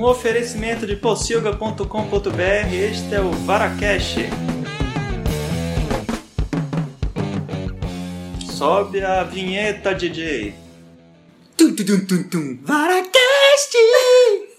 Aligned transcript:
Um 0.00 0.04
oferecimento 0.04 0.86
de 0.86 0.96
possilga.com.br. 0.96 2.72
Este 2.72 3.16
é 3.16 3.20
o 3.20 3.30
Varacast. 3.32 4.16
Sobe 8.50 9.04
a 9.04 9.22
vinheta, 9.24 9.94
DJ. 9.94 10.54
Tum, 11.54 11.76
tum, 11.76 11.84
tum, 11.84 12.06
tum, 12.06 12.22
tum. 12.30 12.58
Varacast! 12.62 13.76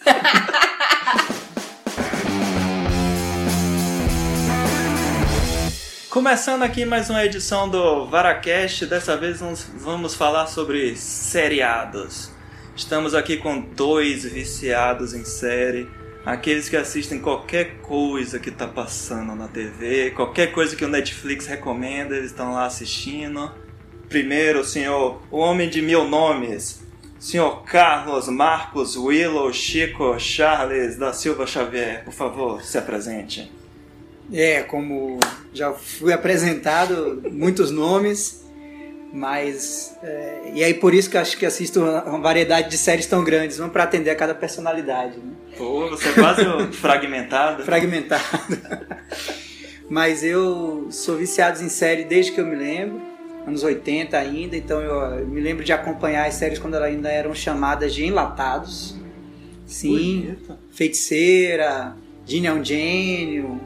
Começando 6.12 6.62
aqui 6.62 6.86
mais 6.86 7.10
uma 7.10 7.26
edição 7.26 7.68
do 7.68 8.06
Varacast, 8.06 8.86
dessa 8.86 9.18
vez 9.18 9.42
nós 9.42 9.68
vamos 9.74 10.14
falar 10.14 10.46
sobre 10.46 10.96
seriados. 10.96 12.41
Estamos 12.82 13.14
aqui 13.14 13.38
com 13.38 13.62
dois 13.62 14.24
viciados 14.26 15.14
em 15.14 15.24
série, 15.24 15.88
aqueles 16.26 16.68
que 16.68 16.76
assistem 16.76 17.20
qualquer 17.20 17.78
coisa 17.78 18.40
que 18.40 18.50
está 18.50 18.68
passando 18.68 19.36
na 19.36 19.48
TV, 19.48 20.10
qualquer 20.12 20.52
coisa 20.52 20.76
que 20.76 20.84
o 20.84 20.90
Netflix 20.90 21.46
recomenda, 21.46 22.18
eles 22.18 22.32
estão 22.32 22.54
lá 22.54 22.66
assistindo. 22.66 23.52
Primeiro, 24.10 24.62
o 24.62 24.66
senhor, 24.66 25.22
o 25.30 25.38
homem 25.38 25.70
de 25.70 25.80
mil 25.80 26.06
nomes, 26.06 26.82
senhor 27.20 27.64
Carlos 27.64 28.28
Marcos 28.28 28.98
Willow 28.98 29.54
Chico 29.54 30.20
Charles 30.20 30.98
da 30.98 31.14
Silva 31.14 31.46
Xavier, 31.46 32.04
por 32.04 32.14
favor, 32.14 32.64
se 32.64 32.80
apresente. 32.80 33.50
É, 34.34 34.64
como 34.64 35.20
já 35.54 35.72
fui 35.72 36.12
apresentado, 36.12 37.22
muitos 37.32 37.70
nomes, 37.70 38.41
mas. 39.12 39.96
É, 40.02 40.52
e 40.54 40.64
aí 40.64 40.74
por 40.74 40.94
isso 40.94 41.10
que 41.10 41.18
acho 41.18 41.38
que 41.38 41.46
assisto 41.46 41.82
uma 41.82 42.20
variedade 42.20 42.70
de 42.70 42.78
séries 42.78 43.06
tão 43.06 43.24
grandes, 43.24 43.60
uma 43.60 43.70
para 43.70 43.84
atender 43.84 44.10
a 44.10 44.16
cada 44.16 44.34
personalidade. 44.34 45.18
Né? 45.18 45.34
Pô, 45.58 45.90
você 45.90 46.10
é 46.10 46.14
quase 46.14 46.44
fragmentado. 46.74 47.64
Fragmentado. 47.64 48.24
mas 49.90 50.24
eu 50.24 50.88
sou 50.90 51.18
viciado 51.18 51.62
em 51.62 51.70
série 51.70 52.06
desde 52.06 52.32
que 52.32 52.40
eu 52.40 52.46
me 52.46 52.56
lembro, 52.56 53.02
anos 53.46 53.64
80 53.64 54.18
ainda, 54.18 54.56
então 54.56 54.80
eu, 54.80 55.20
eu 55.20 55.28
me 55.28 55.42
lembro 55.42 55.64
de 55.64 55.74
acompanhar 55.74 56.28
as 56.28 56.36
séries 56.36 56.60
quando 56.60 56.76
elas 56.76 56.90
ainda 56.90 57.10
eram 57.10 57.34
chamadas 57.34 57.94
de 57.94 58.06
enlatados. 58.06 58.96
Sim, 59.66 60.22
Bonito. 60.22 60.58
Feiticeira, 60.70 61.96
Gene 62.26 62.48
é 62.48 62.54
um 62.54 62.64
gênio, 62.64 63.60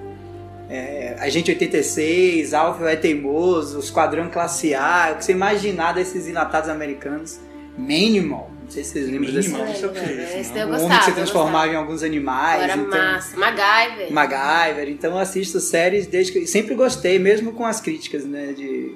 é, 0.69 1.16
Agente 1.19 1.52
86, 1.52 2.53
Alpha 2.53 2.89
é 2.89 2.95
teimoso, 2.95 3.80
Esquadrão 3.80 4.30
Classe 4.30 4.73
A, 4.73 5.11
o 5.13 5.17
que 5.17 5.25
você 5.25 5.31
imaginar 5.31 5.94
desses 5.94 6.27
enlatados 6.27 6.69
americanos. 6.69 7.39
Minimal, 7.77 8.49
não 8.63 8.72
sei 8.72 8.83
se 8.85 8.91
vocês 8.94 9.09
lembram 9.09 9.31
desse 9.33 9.49
Minimal, 9.49 9.69
o 9.69 9.89
que 9.89 9.99
é 9.99 10.39
Esse 10.39 10.57
eu 10.57 10.67
gostava. 10.67 10.83
homem 10.85 10.97
que 10.99 11.05
se 11.05 11.11
transformava 11.11 11.52
gostava. 11.57 11.73
em 11.73 11.75
alguns 11.75 12.03
animais. 12.03 12.63
Era 12.63 12.73
então, 12.77 12.97
massa. 12.97 13.38
MacGyver. 13.38 14.13
MacGyver. 14.13 14.89
Então 14.89 15.11
eu 15.11 15.17
assisto 15.19 15.59
séries 15.59 16.07
desde 16.07 16.31
que. 16.31 16.47
Sempre 16.47 16.73
gostei, 16.73 17.19
mesmo 17.19 17.52
com 17.52 17.66
as 17.66 17.81
críticas, 17.81 18.23
né? 18.25 18.53
De. 18.55 18.95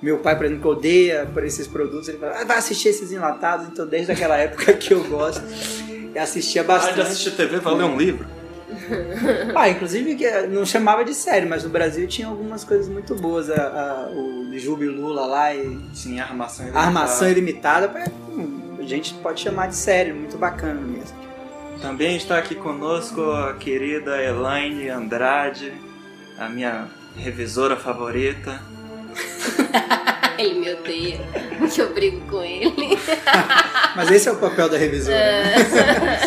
Meu 0.00 0.18
pai, 0.18 0.36
por 0.36 0.46
exemplo, 0.46 0.62
que 0.62 0.68
odeia 0.68 1.26
por 1.32 1.44
esses 1.44 1.66
produtos, 1.66 2.08
ele 2.08 2.18
fala, 2.18 2.40
ah, 2.40 2.44
vai 2.44 2.58
assistir 2.58 2.88
esses 2.88 3.10
enlatados, 3.12 3.68
então 3.68 3.86
desde 3.86 4.10
aquela 4.12 4.36
época 4.36 4.72
que 4.74 4.92
eu 4.92 5.04
gosto. 5.04 5.42
E 6.14 6.18
assistia 6.18 6.60
Ah, 6.62 6.64
bastante. 6.64 6.94
de 6.96 7.00
assistir 7.02 7.30
TV, 7.32 7.58
valeu 7.60 7.86
um 7.86 7.96
livro? 7.96 8.26
Ah, 9.54 9.68
inclusive 9.68 10.14
que 10.16 10.30
não 10.48 10.64
chamava 10.66 11.04
de 11.04 11.14
série, 11.14 11.46
mas 11.46 11.64
no 11.64 11.70
Brasil 11.70 12.06
tinha 12.06 12.28
algumas 12.28 12.64
coisas 12.64 12.88
muito 12.88 13.14
boas. 13.14 13.50
A, 13.50 13.62
a- 13.62 14.10
o 14.10 14.56
Júbilo 14.58 15.00
Lula 15.00 15.26
lá 15.26 15.54
e 15.54 15.78
Sim, 15.92 16.20
armação 16.20 16.66
a 16.74 16.80
Armação 16.80 17.28
Ilimitada. 17.28 17.86
é, 17.98 18.08
hum, 18.30 18.76
a 18.78 18.82
gente 18.82 19.14
pode 19.14 19.40
chamar 19.40 19.68
de 19.68 19.76
série, 19.76 20.12
muito 20.12 20.36
bacana 20.38 20.80
mesmo. 20.80 21.16
Também 21.82 22.16
está 22.16 22.38
aqui 22.38 22.54
conosco 22.54 23.20
a 23.32 23.54
querida 23.54 24.22
Elaine 24.22 24.88
Andrade, 24.88 25.72
a 26.38 26.48
minha 26.48 26.86
revisora 27.16 27.76
favorita. 27.76 28.60
Ele 30.38 30.58
me 30.60 30.72
odeia. 30.74 31.20
Que 31.72 31.80
eu 31.80 31.94
brigo 31.94 32.20
com 32.28 32.42
ele. 32.42 32.98
Mas 33.96 34.10
esse 34.10 34.28
é 34.28 34.32
o 34.32 34.36
papel 34.36 34.68
da 34.68 34.76
revisora. 34.76 35.16
né? 35.16 36.23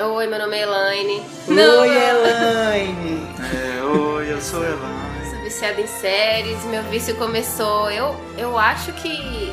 Oi, 0.00 0.26
meu 0.26 0.38
nome 0.38 0.56
é 0.56 0.62
Elaine. 0.62 1.22
Oi, 1.48 1.88
Elaine! 1.88 3.26
É, 3.52 3.82
oi, 3.82 4.32
eu 4.32 4.40
sou 4.40 4.62
Elaine. 4.62 5.30
Sou 5.30 5.40
viciada 5.42 5.80
em 5.80 5.86
séries. 5.86 6.64
Meu 6.66 6.82
vício 6.84 7.16
começou. 7.16 7.90
Eu, 7.90 8.14
eu 8.36 8.56
acho 8.58 8.92
que. 8.92 9.52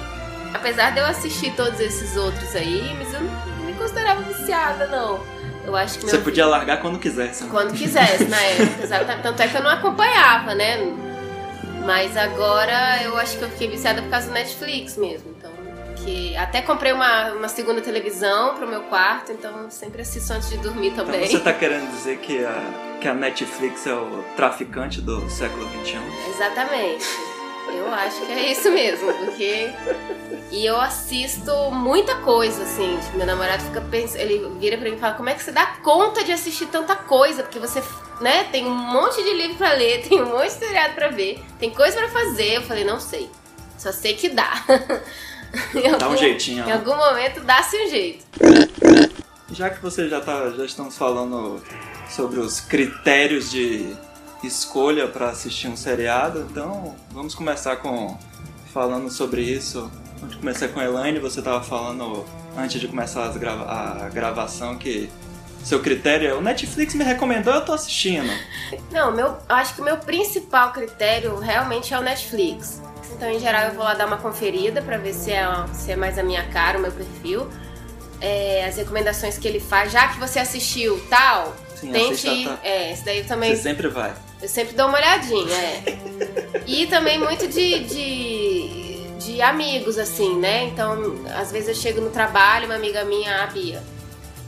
Apesar 0.53 0.91
de 0.91 0.99
eu 0.99 1.05
assistir 1.05 1.51
todos 1.55 1.79
esses 1.79 2.15
outros 2.15 2.55
aí, 2.55 2.95
mas 2.97 3.13
eu 3.13 3.21
não 3.21 3.65
me 3.65 3.73
considerava 3.73 4.21
viciada, 4.21 4.87
não. 4.87 5.19
Eu 5.65 5.75
acho 5.75 5.97
que 5.99 6.05
Você 6.05 6.19
podia 6.19 6.45
largar 6.45 6.79
quando 6.79 6.99
quisesse. 6.99 7.43
né? 7.43 7.49
Quando 7.51 7.73
quisesse, 7.73 8.25
na 8.25 8.39
época, 8.41 8.83
exatamente. 8.83 9.23
Tanto 9.23 9.41
é 9.41 9.47
que 9.47 9.57
eu 9.57 9.63
não 9.63 9.71
acompanhava, 9.71 10.53
né? 10.53 10.77
Mas 11.85 12.15
agora 12.15 13.01
eu 13.03 13.17
acho 13.17 13.37
que 13.37 13.43
eu 13.43 13.49
fiquei 13.49 13.67
viciada 13.69 14.01
por 14.01 14.09
causa 14.11 14.27
do 14.27 14.33
Netflix 14.33 14.95
mesmo. 14.97 15.34
Então, 16.05 16.43
até 16.43 16.61
comprei 16.61 16.91
uma, 16.91 17.31
uma 17.33 17.47
segunda 17.47 17.81
televisão 17.81 18.55
pro 18.55 18.67
meu 18.67 18.81
quarto, 18.83 19.31
então 19.31 19.69
sempre 19.69 20.01
assisto 20.01 20.31
antes 20.33 20.49
de 20.49 20.57
dormir 20.57 20.87
Então 20.89 21.05
também. 21.05 21.27
você 21.27 21.39
tá 21.39 21.53
querendo 21.53 21.89
dizer 21.91 22.17
que 22.19 22.43
a, 22.43 22.97
que 23.01 23.07
a 23.07 23.13
Netflix 23.13 23.87
é 23.87 23.93
o 23.93 24.23
traficante 24.35 25.01
do 25.01 25.27
século 25.29 25.67
XXI? 25.83 25.97
Exatamente. 26.29 27.05
Eu 27.67 27.91
acho 27.93 28.21
que 28.25 28.31
é 28.31 28.51
isso 28.51 28.69
mesmo, 28.71 29.11
porque. 29.13 29.71
E 30.51 30.63
eu 30.65 30.79
assisto 30.79 31.51
muita 31.71 32.15
coisa, 32.17 32.61
assim. 32.61 32.95
Tipo, 33.03 33.17
meu 33.17 33.25
namorado 33.25 33.63
fica 33.63 33.81
pensando. 33.81 34.21
Ele 34.21 34.47
vira 34.59 34.77
pra 34.77 34.87
mim 34.87 34.95
e 34.95 34.99
fala: 34.99 35.15
Como 35.15 35.29
é 35.29 35.33
que 35.33 35.41
você 35.41 35.51
dá 35.51 35.65
conta 35.83 36.23
de 36.23 36.31
assistir 36.31 36.67
tanta 36.67 36.95
coisa? 36.95 37.41
Porque 37.41 37.57
você, 37.57 37.81
né, 38.21 38.43
tem 38.51 38.67
um 38.67 38.69
monte 38.75 39.21
de 39.23 39.33
livro 39.33 39.57
pra 39.57 39.73
ler, 39.73 40.03
tem 40.07 40.21
um 40.21 40.27
monte 40.29 40.45
de 40.45 40.51
seriado 40.59 40.93
pra 40.93 41.07
ver, 41.07 41.43
tem 41.59 41.71
coisa 41.71 41.97
pra 41.97 42.09
fazer. 42.09 42.57
Eu 42.57 42.61
falei: 42.61 42.83
Não 42.83 42.99
sei. 42.99 43.29
Só 43.79 43.91
sei 43.91 44.13
que 44.13 44.29
dá. 44.29 44.51
Em 45.73 45.81
Dá 45.83 45.89
um 45.89 46.03
algum- 46.11 46.17
jeitinho. 46.17 46.67
Em 46.67 46.71
algum 46.71 46.95
momento 46.95 47.41
dá-se 47.41 47.75
um 47.77 47.89
jeito. 47.89 48.25
Já 49.51 49.69
que 49.69 49.81
você 49.81 50.09
já 50.09 50.19
tá, 50.21 50.49
já 50.51 50.65
estamos 50.65 50.97
falando 50.97 51.61
sobre 52.09 52.39
os 52.39 52.59
critérios 52.59 53.49
de 53.51 53.95
escolha 54.43 55.07
para 55.07 55.29
assistir 55.29 55.67
um 55.67 55.75
seriado, 55.77 56.45
então 56.49 56.95
vamos 57.11 57.33
começar 57.35 57.77
com 57.77 58.17
falando 58.73 59.09
sobre 59.09 59.41
isso. 59.41 59.89
Vamos 60.19 60.35
começar 60.35 60.67
com 60.69 60.79
a 60.79 60.83
Elaine, 60.85 61.19
você 61.19 61.41
tava 61.41 61.63
falando 61.63 62.25
antes 62.57 62.79
de 62.79 62.87
começar 62.87 63.25
as 63.25 63.37
grava- 63.37 63.65
a 64.05 64.09
gravação 64.09 64.77
que 64.77 65.09
seu 65.63 65.79
critério 65.81 66.27
é 66.29 66.33
o 66.33 66.41
Netflix 66.41 66.93
me 66.93 67.03
recomendou, 67.03 67.53
eu 67.53 67.65
tô 67.65 67.73
assistindo. 67.73 68.29
Não, 68.91 69.11
meu, 69.11 69.27
eu 69.27 69.37
acho 69.49 69.75
que 69.75 69.81
o 69.81 69.83
meu 69.83 69.97
principal 69.97 70.71
critério 70.71 71.37
realmente 71.39 71.93
é 71.93 71.97
o 71.99 72.01
Netflix. 72.01 72.81
Então, 73.11 73.29
em 73.29 73.39
geral, 73.39 73.67
eu 73.67 73.73
vou 73.73 73.83
lá 73.83 73.93
dar 73.93 74.05
uma 74.07 74.17
conferida 74.17 74.81
pra 74.81 74.97
ver 74.97 75.13
se 75.13 75.31
é, 75.31 75.45
se 75.73 75.91
é 75.91 75.95
mais 75.95 76.17
a 76.17 76.23
minha 76.23 76.43
cara, 76.49 76.77
o 76.77 76.81
meu 76.81 76.91
perfil. 76.91 77.47
É, 78.21 78.65
as 78.65 78.77
recomendações 78.77 79.37
que 79.37 79.47
ele 79.47 79.59
faz, 79.59 79.91
já 79.91 80.07
que 80.07 80.19
você 80.19 80.39
assistiu 80.39 80.99
tal, 81.09 81.55
Sim, 81.75 81.91
tente. 81.91 82.45
tá. 82.45 82.59
É, 82.63 82.91
esse 82.91 83.03
daí 83.05 83.19
eu 83.19 83.25
também. 83.27 83.55
Você 83.55 83.61
sempre 83.61 83.87
vai. 83.87 84.13
Eu 84.41 84.47
sempre 84.49 84.75
dou 84.75 84.87
uma 84.87 84.97
olhadinha, 84.97 85.53
é. 85.55 85.83
E 86.65 86.87
também 86.87 87.19
muito 87.19 87.47
de, 87.47 87.83
de, 87.85 89.07
de 89.19 89.41
amigos, 89.41 89.97
assim, 89.97 90.37
né? 90.39 90.65
Então, 90.65 91.15
às 91.37 91.51
vezes 91.51 91.69
eu 91.69 91.75
chego 91.75 92.01
no 92.01 92.09
trabalho, 92.09 92.65
uma 92.65 92.75
amiga 92.75 93.03
minha, 93.05 93.43
a 93.43 93.47
Bia. 93.47 93.81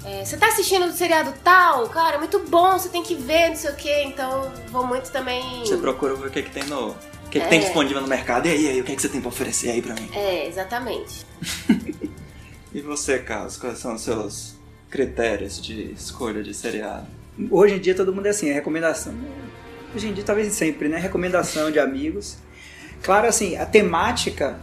é, 0.06 0.24
você 0.25 0.38
tá 0.38 0.47
assistindo 0.47 0.85
o 0.85 0.91
seriado 0.91 1.34
tal? 1.44 1.88
Cara, 1.89 2.16
é 2.16 2.18
muito 2.18 2.39
bom, 2.39 2.74
você 2.78 2.89
tem 2.89 3.03
que 3.03 3.16
ver, 3.16 3.50
não 3.50 3.56
sei 3.56 3.72
o 3.72 3.75
quê. 3.75 4.03
Então, 4.06 4.51
vou 4.69 4.85
muito 4.85 5.12
também. 5.12 5.66
Você 5.66 5.78
procura 5.78 6.16
ver 6.16 6.28
o 6.28 6.31
que, 6.31 6.44
que 6.44 6.51
tem 6.51 6.63
no. 6.66 6.95
O 7.27 7.29
que, 7.29 7.39
que 7.39 7.45
É. 7.45 7.50
tem 7.50 7.59
disponível 7.59 8.01
no 8.01 8.07
mercado. 8.07 8.47
E 8.47 8.51
aí, 8.51 8.63
e 8.65 8.69
aí, 8.69 8.81
o 8.81 8.83
que, 8.83 8.95
que 8.95 9.01
você 9.01 9.09
tem 9.09 9.19
pra 9.21 9.29
oferecer 9.29 9.69
aí 9.69 9.81
pra 9.81 9.94
mim? 9.94 10.09
É, 10.13 10.47
exatamente. 10.47 11.25
E 12.74 12.81
você, 12.81 13.18
Carlos, 13.18 13.57
quais 13.57 13.79
são 13.79 13.95
os 13.95 14.01
seus 14.01 14.53
critérios 14.89 15.59
de 15.59 15.94
escolha 15.94 16.44
de 16.44 16.53
seriado? 16.53 17.07
Hoje 17.50 17.75
em 17.75 17.79
dia 17.79 17.95
todo 17.95 18.13
mundo 18.13 18.27
é 18.27 18.29
assim, 18.29 18.50
é 18.50 18.53
recomendação. 18.53 19.15
Hoje 19.95 20.09
em 20.09 20.13
dia, 20.13 20.24
talvez 20.24 20.53
sempre, 20.53 20.88
né? 20.88 21.00
Recomendação 21.00 21.71
de 21.71 21.79
amigos. 21.79 22.38
Claro, 23.01 23.25
assim, 23.27 23.56
a 23.56 23.65
temática 23.65 24.59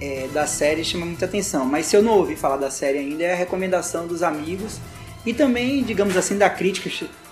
é, 0.00 0.28
da 0.32 0.46
série 0.46 0.82
chama 0.84 1.04
muita 1.04 1.26
atenção, 1.26 1.66
mas 1.66 1.84
se 1.86 1.96
eu 1.96 2.02
não 2.02 2.12
ouvi 2.12 2.34
falar 2.34 2.56
da 2.56 2.70
série 2.70 2.98
ainda, 2.98 3.24
é 3.24 3.32
a 3.32 3.36
recomendação 3.36 4.06
dos 4.06 4.22
amigos 4.22 4.78
e 5.26 5.34
também, 5.34 5.82
digamos 5.82 6.16
assim, 6.16 6.38
da 6.38 6.48
crítica, 6.48 6.88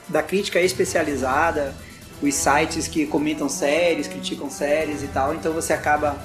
da 0.08 0.22
crítica 0.22 0.60
especializada, 0.60 1.74
os 2.22 2.34
sites 2.34 2.88
que 2.88 3.06
comentam 3.06 3.48
séries, 3.48 4.08
criticam 4.08 4.50
séries 4.50 5.02
e 5.02 5.08
tal. 5.08 5.34
Então 5.34 5.52
você 5.52 5.72
acaba. 5.72 6.16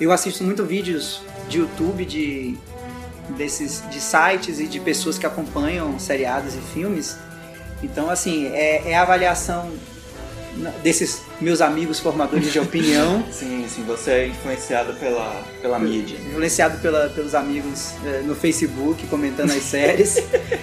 Eu 0.00 0.12
assisto 0.12 0.42
muito 0.44 0.64
vídeos 0.64 1.20
de 1.48 1.58
YouTube 1.58 2.04
de 2.04 2.56
desses 3.36 3.82
de 3.90 4.00
sites 4.00 4.58
e 4.58 4.66
de 4.66 4.80
pessoas 4.80 5.18
que 5.18 5.26
acompanham 5.26 5.98
seriados 5.98 6.54
e 6.54 6.60
filmes. 6.60 7.16
Então, 7.82 8.10
assim, 8.10 8.46
é, 8.48 8.90
é 8.90 8.94
a 8.94 9.02
avaliação 9.02 9.70
desses 10.82 11.22
meus 11.40 11.60
amigos 11.60 12.00
formadores 12.00 12.52
de 12.52 12.58
opinião. 12.58 13.24
sim, 13.30 13.66
sim, 13.68 13.82
você 13.84 14.10
é 14.10 14.26
influenciado 14.28 14.92
pela, 14.94 15.42
pela 15.60 15.78
mídia. 15.78 16.18
Influenciado 16.18 16.78
pela, 16.78 17.08
pelos 17.10 17.34
amigos 17.34 17.94
é, 18.04 18.22
no 18.22 18.34
Facebook 18.34 19.06
comentando 19.06 19.50
as 19.50 19.62
séries. 19.62 20.16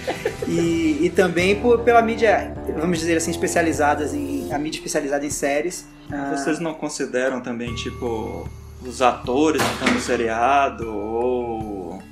e, 0.46 0.98
e 1.02 1.10
também 1.14 1.60
por, 1.60 1.80
pela 1.80 2.02
mídia, 2.02 2.54
vamos 2.78 2.98
dizer 2.98 3.16
assim, 3.16 3.30
especializadas 3.30 4.14
em. 4.14 4.52
a 4.52 4.58
mídia 4.58 4.78
especializada 4.78 5.24
em 5.24 5.30
séries. 5.30 5.86
Ah, 6.10 6.34
Vocês 6.36 6.58
não 6.58 6.74
consideram 6.74 7.40
também, 7.40 7.74
tipo, 7.74 8.48
os 8.82 9.02
atores 9.02 9.62
que 9.62 9.72
estão 9.72 9.94
no 9.94 10.00
seriado, 10.00 10.88
ou 10.88 12.02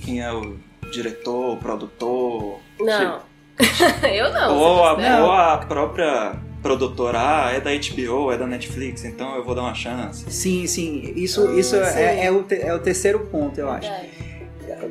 quem 0.00 0.20
é 0.20 0.32
o 0.32 0.56
diretor, 0.92 1.54
o 1.54 1.56
produtor? 1.56 2.60
Não. 2.78 3.20
eu 4.12 4.32
não. 4.32 4.56
Ou 4.56 4.84
a, 4.84 5.22
ou 5.22 5.32
a 5.32 5.58
própria 5.58 6.36
produtora, 6.64 7.18
ah, 7.20 7.52
é 7.52 7.60
da 7.60 7.70
HBO, 7.72 8.32
é 8.32 8.38
da 8.38 8.46
Netflix, 8.46 9.04
então 9.04 9.36
eu 9.36 9.44
vou 9.44 9.54
dar 9.54 9.60
uma 9.60 9.74
chance. 9.74 10.24
Sim, 10.30 10.66
sim. 10.66 11.12
Isso, 11.14 11.46
ah, 11.46 11.60
isso 11.60 11.76
sim. 11.76 12.00
É, 12.00 12.24
é, 12.24 12.30
o 12.30 12.42
te, 12.42 12.54
é 12.54 12.74
o 12.74 12.78
terceiro 12.78 13.20
ponto, 13.26 13.60
eu 13.60 13.68
acho. 13.68 13.90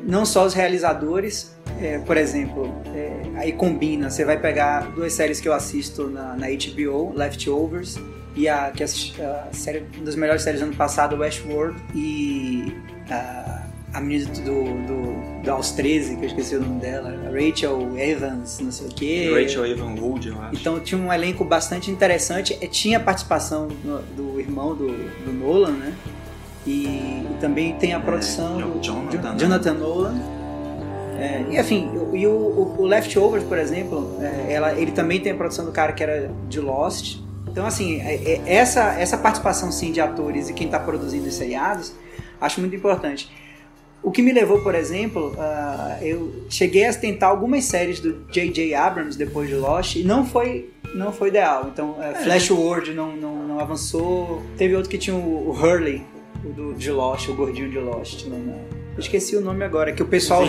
Não 0.04 0.24
só 0.24 0.44
os 0.44 0.54
realizadores, 0.54 1.52
é, 1.82 1.98
por 1.98 2.16
exemplo, 2.16 2.72
é, 2.94 3.22
aí 3.34 3.52
combina, 3.52 4.08
você 4.08 4.24
vai 4.24 4.38
pegar 4.38 4.92
duas 4.92 5.12
séries 5.12 5.40
que 5.40 5.48
eu 5.48 5.52
assisto 5.52 6.08
na, 6.08 6.36
na 6.36 6.46
HBO, 6.46 7.12
Leftovers, 7.12 7.98
e 8.36 8.48
a 8.48 8.70
que 8.70 8.84
assisti, 8.84 9.20
a 9.20 9.48
série, 9.50 9.84
uma 9.96 10.04
das 10.04 10.14
melhores 10.14 10.42
séries 10.42 10.60
do 10.60 10.66
ano 10.66 10.76
passado, 10.76 11.16
Westworld, 11.16 11.76
e 11.92 12.72
a, 13.10 13.63
a 13.94 14.00
menina 14.00 14.28
do, 14.32 14.64
do, 14.86 15.42
do 15.42 15.50
Aos 15.52 15.70
13, 15.70 16.16
que 16.16 16.24
eu 16.24 16.26
esqueci 16.26 16.56
o 16.56 16.60
nome 16.60 16.80
dela, 16.80 17.16
Rachel 17.32 17.96
Evans, 17.96 18.58
não 18.58 18.72
sei 18.72 18.88
o 18.88 18.90
quê. 18.90 19.30
Rachel 19.32 19.64
Evans 19.64 20.00
Wood, 20.00 20.28
eu 20.28 20.42
acho. 20.42 20.60
Então 20.60 20.80
tinha 20.80 21.00
um 21.00 21.12
elenco 21.12 21.44
bastante 21.44 21.92
interessante, 21.92 22.54
tinha 22.68 22.98
participação 22.98 23.68
do, 23.68 24.02
do 24.16 24.40
irmão 24.40 24.74
do, 24.74 24.88
do 24.88 25.32
Nolan, 25.32 25.70
né? 25.70 25.94
E, 26.66 26.86
e, 26.86 27.36
também 27.40 27.74
tem 27.74 27.92
a 27.92 28.00
produção 28.00 28.58
é, 28.58 28.64
do 28.64 28.82
Jonathan? 28.82 29.36
Jonathan 29.36 29.74
Nolan. 29.74 30.14
É, 31.16 31.44
e 31.50 31.60
enfim, 31.60 31.88
e 32.14 32.26
o, 32.26 32.30
o, 32.30 32.80
o 32.80 32.86
Leftovers, 32.86 33.44
por 33.44 33.58
exemplo, 33.58 34.18
é, 34.20 34.54
ela, 34.54 34.72
ele 34.72 34.90
também 34.90 35.20
tem 35.20 35.30
a 35.30 35.36
produção 35.36 35.64
do 35.64 35.70
cara 35.70 35.92
que 35.92 36.02
era 36.02 36.32
de 36.48 36.58
Lost. 36.58 37.18
Então, 37.46 37.64
assim, 37.64 38.00
é, 38.00 38.14
é, 38.14 38.42
essa, 38.46 38.98
essa 38.98 39.16
participação 39.16 39.70
sim 39.70 39.92
de 39.92 40.00
atores 40.00 40.50
e 40.50 40.52
quem 40.52 40.66
está 40.66 40.80
produzindo 40.80 41.28
os 41.28 41.34
seriados, 41.34 41.94
acho 42.40 42.58
muito 42.60 42.74
importante. 42.74 43.30
O 44.04 44.10
que 44.10 44.20
me 44.20 44.32
levou, 44.32 44.60
por 44.60 44.74
exemplo, 44.74 45.32
uh, 45.32 46.04
eu 46.04 46.44
cheguei 46.50 46.84
a 46.84 46.92
tentar 46.92 47.28
algumas 47.28 47.64
séries 47.64 48.00
do 48.00 48.26
J.J. 48.30 48.74
Abrams 48.74 49.16
depois 49.16 49.48
de 49.48 49.54
Lost 49.54 49.96
e 49.96 50.04
não 50.04 50.26
foi 50.26 50.70
não 50.94 51.10
foi 51.10 51.28
ideal. 51.28 51.70
Então, 51.72 51.92
uh, 51.92 52.02
é. 52.02 52.14
Flash 52.14 52.50
World 52.50 52.92
não, 52.92 53.16
não, 53.16 53.48
não, 53.48 53.58
avançou. 53.58 54.42
Teve 54.58 54.76
outro 54.76 54.90
que 54.90 54.98
tinha 54.98 55.16
o, 55.16 55.48
o 55.48 55.52
Hurley, 55.52 56.02
o 56.44 56.48
do, 56.48 56.74
de 56.74 56.90
Lost, 56.90 57.28
o 57.28 57.34
gordinho 57.34 57.70
de 57.70 57.78
Lost. 57.78 58.26
Não, 58.26 58.38
não. 58.38 58.84
Eu 58.94 59.00
esqueci 59.00 59.34
o 59.36 59.40
nome 59.40 59.64
agora, 59.64 59.92
que 59.92 60.02
o 60.02 60.06
pessoal, 60.06 60.44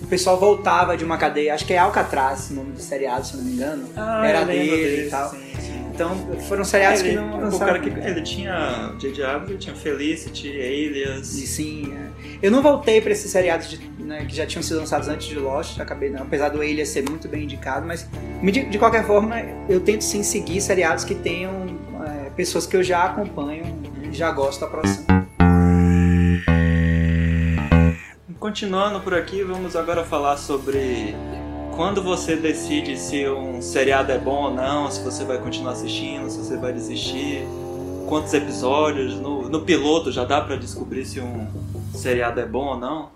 o 0.00 0.06
pessoal 0.06 0.38
voltava 0.38 0.96
de 0.96 1.04
uma 1.04 1.16
cadeia, 1.16 1.54
acho 1.54 1.66
que 1.66 1.72
é 1.72 1.78
Alcatraz, 1.78 2.50
o 2.50 2.54
nome 2.54 2.72
do 2.72 2.80
seriado, 2.80 3.26
se 3.26 3.36
não 3.36 3.42
me 3.42 3.52
engano. 3.52 3.88
Ah, 3.96 4.24
Era 4.24 4.44
dele 4.44 5.06
e 5.06 5.10
tal. 5.10 5.30
Sim. 5.30 5.49
Então 5.92 6.16
foram 6.48 6.64
seriados 6.64 7.00
ele, 7.00 7.10
que 7.10 7.16
não 7.16 7.48
O 7.48 7.58
cara 7.58 7.78
que 7.78 7.88
ele 7.88 8.22
tinha 8.22 8.94
J.J. 8.98 9.24
Abrams, 9.24 9.58
tinha 9.58 9.74
Felicity, 9.74 10.48
Alias. 10.48 11.36
E 11.36 11.46
sim, 11.46 11.92
é. 11.92 12.46
eu 12.46 12.50
não 12.50 12.62
voltei 12.62 13.00
para 13.00 13.12
esses 13.12 13.30
seriados 13.30 13.68
de, 13.68 13.78
né, 13.98 14.24
que 14.24 14.34
já 14.34 14.46
tinham 14.46 14.62
sido 14.62 14.78
lançados 14.78 15.08
antes 15.08 15.26
de 15.26 15.36
Lost, 15.36 15.78
acabei 15.80 16.10
não, 16.10 16.22
apesar 16.22 16.48
do 16.48 16.60
Alias 16.60 16.88
ser 16.88 17.08
muito 17.08 17.28
bem 17.28 17.44
indicado, 17.44 17.86
mas 17.86 18.08
de, 18.42 18.64
de 18.64 18.78
qualquer 18.78 19.04
forma 19.04 19.36
eu 19.68 19.80
tento 19.80 20.02
sim 20.02 20.22
seguir 20.22 20.60
seriados 20.60 21.04
que 21.04 21.14
tenham 21.14 21.78
é, 22.06 22.30
pessoas 22.30 22.66
que 22.66 22.76
eu 22.76 22.82
já 22.82 23.04
acompanho 23.04 23.64
e 24.02 24.12
já 24.12 24.30
gosto 24.30 24.60
da 24.60 24.66
produção. 24.68 25.04
Continuando 28.38 29.00
por 29.00 29.12
aqui, 29.12 29.44
vamos 29.44 29.76
agora 29.76 30.02
falar 30.02 30.38
sobre 30.38 31.14
quando 31.76 32.02
você 32.02 32.36
decide 32.36 32.98
se 32.98 33.28
um 33.28 33.60
seriado 33.62 34.12
é 34.12 34.18
bom 34.18 34.44
ou 34.44 34.50
não, 34.54 34.90
se 34.90 35.02
você 35.02 35.24
vai 35.24 35.38
continuar 35.38 35.72
assistindo, 35.72 36.30
se 36.30 36.38
você 36.38 36.56
vai 36.56 36.72
desistir, 36.72 37.44
quantos 38.08 38.32
episódios, 38.34 39.14
no, 39.14 39.48
no 39.48 39.62
piloto 39.62 40.10
já 40.10 40.24
dá 40.24 40.40
para 40.40 40.56
descobrir 40.56 41.04
se 41.04 41.20
um 41.20 41.46
seriado 41.94 42.40
é 42.40 42.46
bom 42.46 42.66
ou 42.66 42.76
não? 42.76 43.10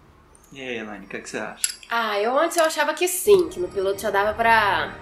E 0.53 0.61
aí, 0.61 0.79
Elaine, 0.79 1.05
o 1.05 1.09
que, 1.09 1.17
é 1.17 1.21
que 1.21 1.29
você 1.29 1.39
acha? 1.39 1.75
Ah, 1.91 2.19
eu 2.21 2.39
antes 2.39 2.57
eu 2.57 2.65
achava 2.65 2.95
que 2.95 3.09
sim, 3.09 3.49
que 3.49 3.59
no 3.59 3.69
piloto 3.69 4.01
já 4.01 4.11
dava 4.11 4.33
pra, 4.35 4.95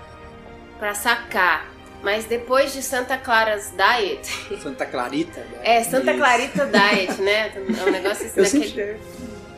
pra 0.79 0.95
sacar. 0.95 1.71
Mas 2.03 2.25
depois 2.25 2.73
de 2.73 2.83
Santa 2.83 3.17
Clara's 3.17 3.73
Diet. 3.77 4.61
Santa 4.61 4.87
Clarita? 4.87 5.47
É, 5.63 5.85
Santa 5.85 6.11
Isso. 6.11 6.21
Clarita 6.21 6.67
Diet, 6.67 7.21
né? 7.21 7.53
É 7.79 7.85
um 7.85 7.93
negócio 7.93 8.27
assim 8.27 8.41
eu 8.41 8.45
daquele. 8.45 9.01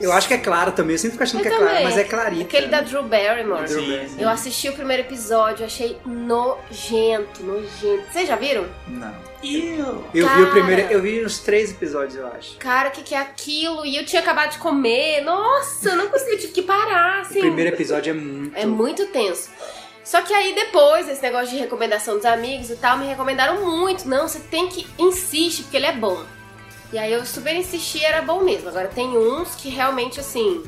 Eu 0.05 0.13
acho 0.13 0.29
que 0.29 0.35
é 0.35 0.39
claro 0.39 0.73
também, 0.73 0.95
eu 0.95 0.99
sempre 0.99 1.13
fico 1.13 1.23
achando 1.25 1.41
eu 1.41 1.45
que 1.45 1.51
também. 1.51 1.67
é 1.67 1.71
claro, 1.71 1.85
mas 1.85 1.99
é 1.99 2.05
clarito. 2.05 2.43
Aquele 2.43 2.67
da 2.67 2.81
Drew 2.83 3.03
Barrymore. 3.03 3.69
Sim, 3.69 4.09
sim. 4.09 4.21
Eu 4.21 4.29
assisti 4.29 4.69
o 4.69 4.73
primeiro 4.75 5.03
episódio, 5.03 5.65
achei 5.65 5.99
nojento, 6.05 7.43
nojento. 7.43 8.05
Vocês 8.13 8.29
já 8.29 8.37
viram? 8.37 8.67
Não. 8.87 9.15
Eu, 9.43 10.05
eu 10.15 10.29
vi 10.29 10.43
o 10.43 10.51
primeiro, 10.51 10.93
eu 10.93 11.03
vi 11.03 11.25
uns 11.25 11.39
três 11.39 11.71
episódios, 11.71 12.17
eu 12.17 12.27
acho. 12.29 12.57
Cara, 12.59 12.89
o 12.89 12.93
que, 12.93 13.03
que 13.03 13.15
é 13.15 13.19
aquilo? 13.19 13.85
E 13.85 13.97
eu 13.97 14.05
tinha 14.05 14.23
acabado 14.23 14.53
de 14.53 14.59
comer. 14.59 15.21
Nossa, 15.23 15.91
eu 15.91 15.97
não 15.97 16.09
consegui, 16.09 16.39
tive 16.39 16.53
que 16.53 16.63
parar, 16.63 17.21
assim. 17.21 17.39
O 17.39 17.43
primeiro 17.43 17.75
episódio 17.75 18.11
é 18.11 18.15
muito. 18.15 18.57
É 18.57 18.67
muito 18.67 19.07
tenso. 19.07 19.51
Só 20.03 20.21
que 20.21 20.35
aí 20.35 20.55
depois, 20.55 21.09
esse 21.09 21.23
negócio 21.23 21.49
de 21.49 21.57
recomendação 21.57 22.17
dos 22.17 22.27
amigos 22.27 22.69
e 22.71 22.77
tal, 22.77 22.99
me 22.99 23.07
recomendaram 23.07 23.65
muito. 23.65 24.07
Não, 24.07 24.29
você 24.29 24.39
tem 24.39 24.69
que 24.69 24.87
insistir, 24.99 25.63
porque 25.63 25.79
ele 25.79 25.87
é 25.87 25.93
bom. 25.93 26.23
E 26.95 26.99
aí 26.99 27.13
eu 27.13 27.27
super 27.27 27.57
insisti, 27.57 28.05
era 28.05 28.23
bom 28.23 28.45
mesmo. 28.45 28.69
Agora 28.69 28.87
tem 28.87 29.19
uns 29.19 29.57
que 29.57 29.69
realmente 29.69 30.21
assim. 30.21 30.63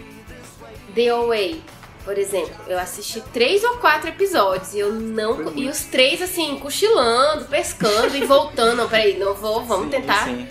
The 0.93 1.11
Away, 1.11 1.63
por 2.05 2.19
exemplo, 2.19 2.53
eu 2.67 2.81
assisti 2.81 3.21
três 3.33 3.63
ou 3.63 3.77
quatro 3.77 4.09
episódios 4.09 4.75
e 4.75 4.81
eu 4.81 4.93
não. 4.93 5.57
E 5.57 5.69
os 5.69 5.85
três, 5.85 6.21
assim, 6.21 6.59
cochilando, 6.59 7.45
pescando 7.45 8.17
e 8.17 8.25
voltando. 8.27 8.79
Não, 8.79 8.89
peraí, 8.89 9.17
não 9.17 9.35
vou, 9.35 9.65
vamos 9.65 9.85
sim, 9.85 9.91
tentar. 9.93 10.25
Sim 10.25 10.49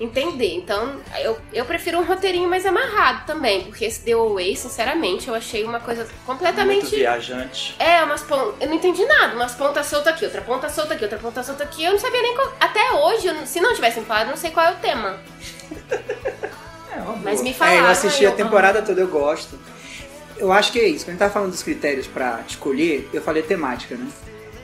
entender. 0.00 0.54
Então, 0.54 1.00
eu, 1.20 1.38
eu 1.52 1.64
prefiro 1.64 1.98
um 1.98 2.04
roteirinho 2.04 2.48
mais 2.48 2.64
amarrado 2.64 3.26
também, 3.26 3.64
porque 3.64 3.84
esse 3.84 4.00
The 4.00 4.12
Away, 4.12 4.56
sinceramente, 4.56 5.28
eu 5.28 5.34
achei 5.34 5.64
uma 5.64 5.80
coisa 5.80 6.06
completamente. 6.24 6.82
Muito 6.82 6.96
viajante. 6.96 7.74
É, 7.78 8.02
umas 8.02 8.22
pontas. 8.22 8.54
Eu 8.60 8.68
não 8.68 8.74
entendi 8.74 9.04
nada. 9.04 9.34
Umas 9.34 9.54
pontas 9.54 9.86
soltas 9.86 10.14
aqui, 10.14 10.24
outra 10.24 10.42
ponta 10.42 10.68
solta 10.68 10.94
aqui, 10.94 11.04
outra 11.04 11.18
ponta 11.18 11.42
solta 11.42 11.64
aqui. 11.64 11.84
Eu 11.84 11.92
não 11.92 11.98
sabia 11.98 12.22
nem 12.22 12.34
qual. 12.34 12.52
Até 12.60 12.92
hoje, 12.92 13.26
eu, 13.26 13.46
se 13.46 13.60
não 13.60 13.74
tivessem 13.74 14.04
falado, 14.04 14.26
eu 14.26 14.30
não 14.30 14.36
sei 14.36 14.50
qual 14.50 14.66
é 14.66 14.72
o 14.72 14.76
tema. 14.76 15.18
é, 15.90 17.00
Mas 17.22 17.42
me 17.42 17.52
falaram. 17.52 17.78
É, 17.78 17.80
eu 17.80 17.86
assisti 17.86 18.26
a 18.26 18.32
temporada 18.32 18.82
toda, 18.82 19.00
eu 19.00 19.08
gosto. 19.08 19.58
Eu 20.36 20.52
acho 20.52 20.70
que 20.70 20.78
é 20.78 20.88
isso. 20.88 21.04
Quando 21.04 21.08
a 21.08 21.12
gente 21.12 21.18
tá 21.18 21.30
falando 21.30 21.50
dos 21.50 21.62
critérios 21.62 22.06
para 22.06 22.40
escolher, 22.46 23.08
eu 23.12 23.20
falei 23.20 23.42
temática, 23.42 23.96
né? 23.96 24.06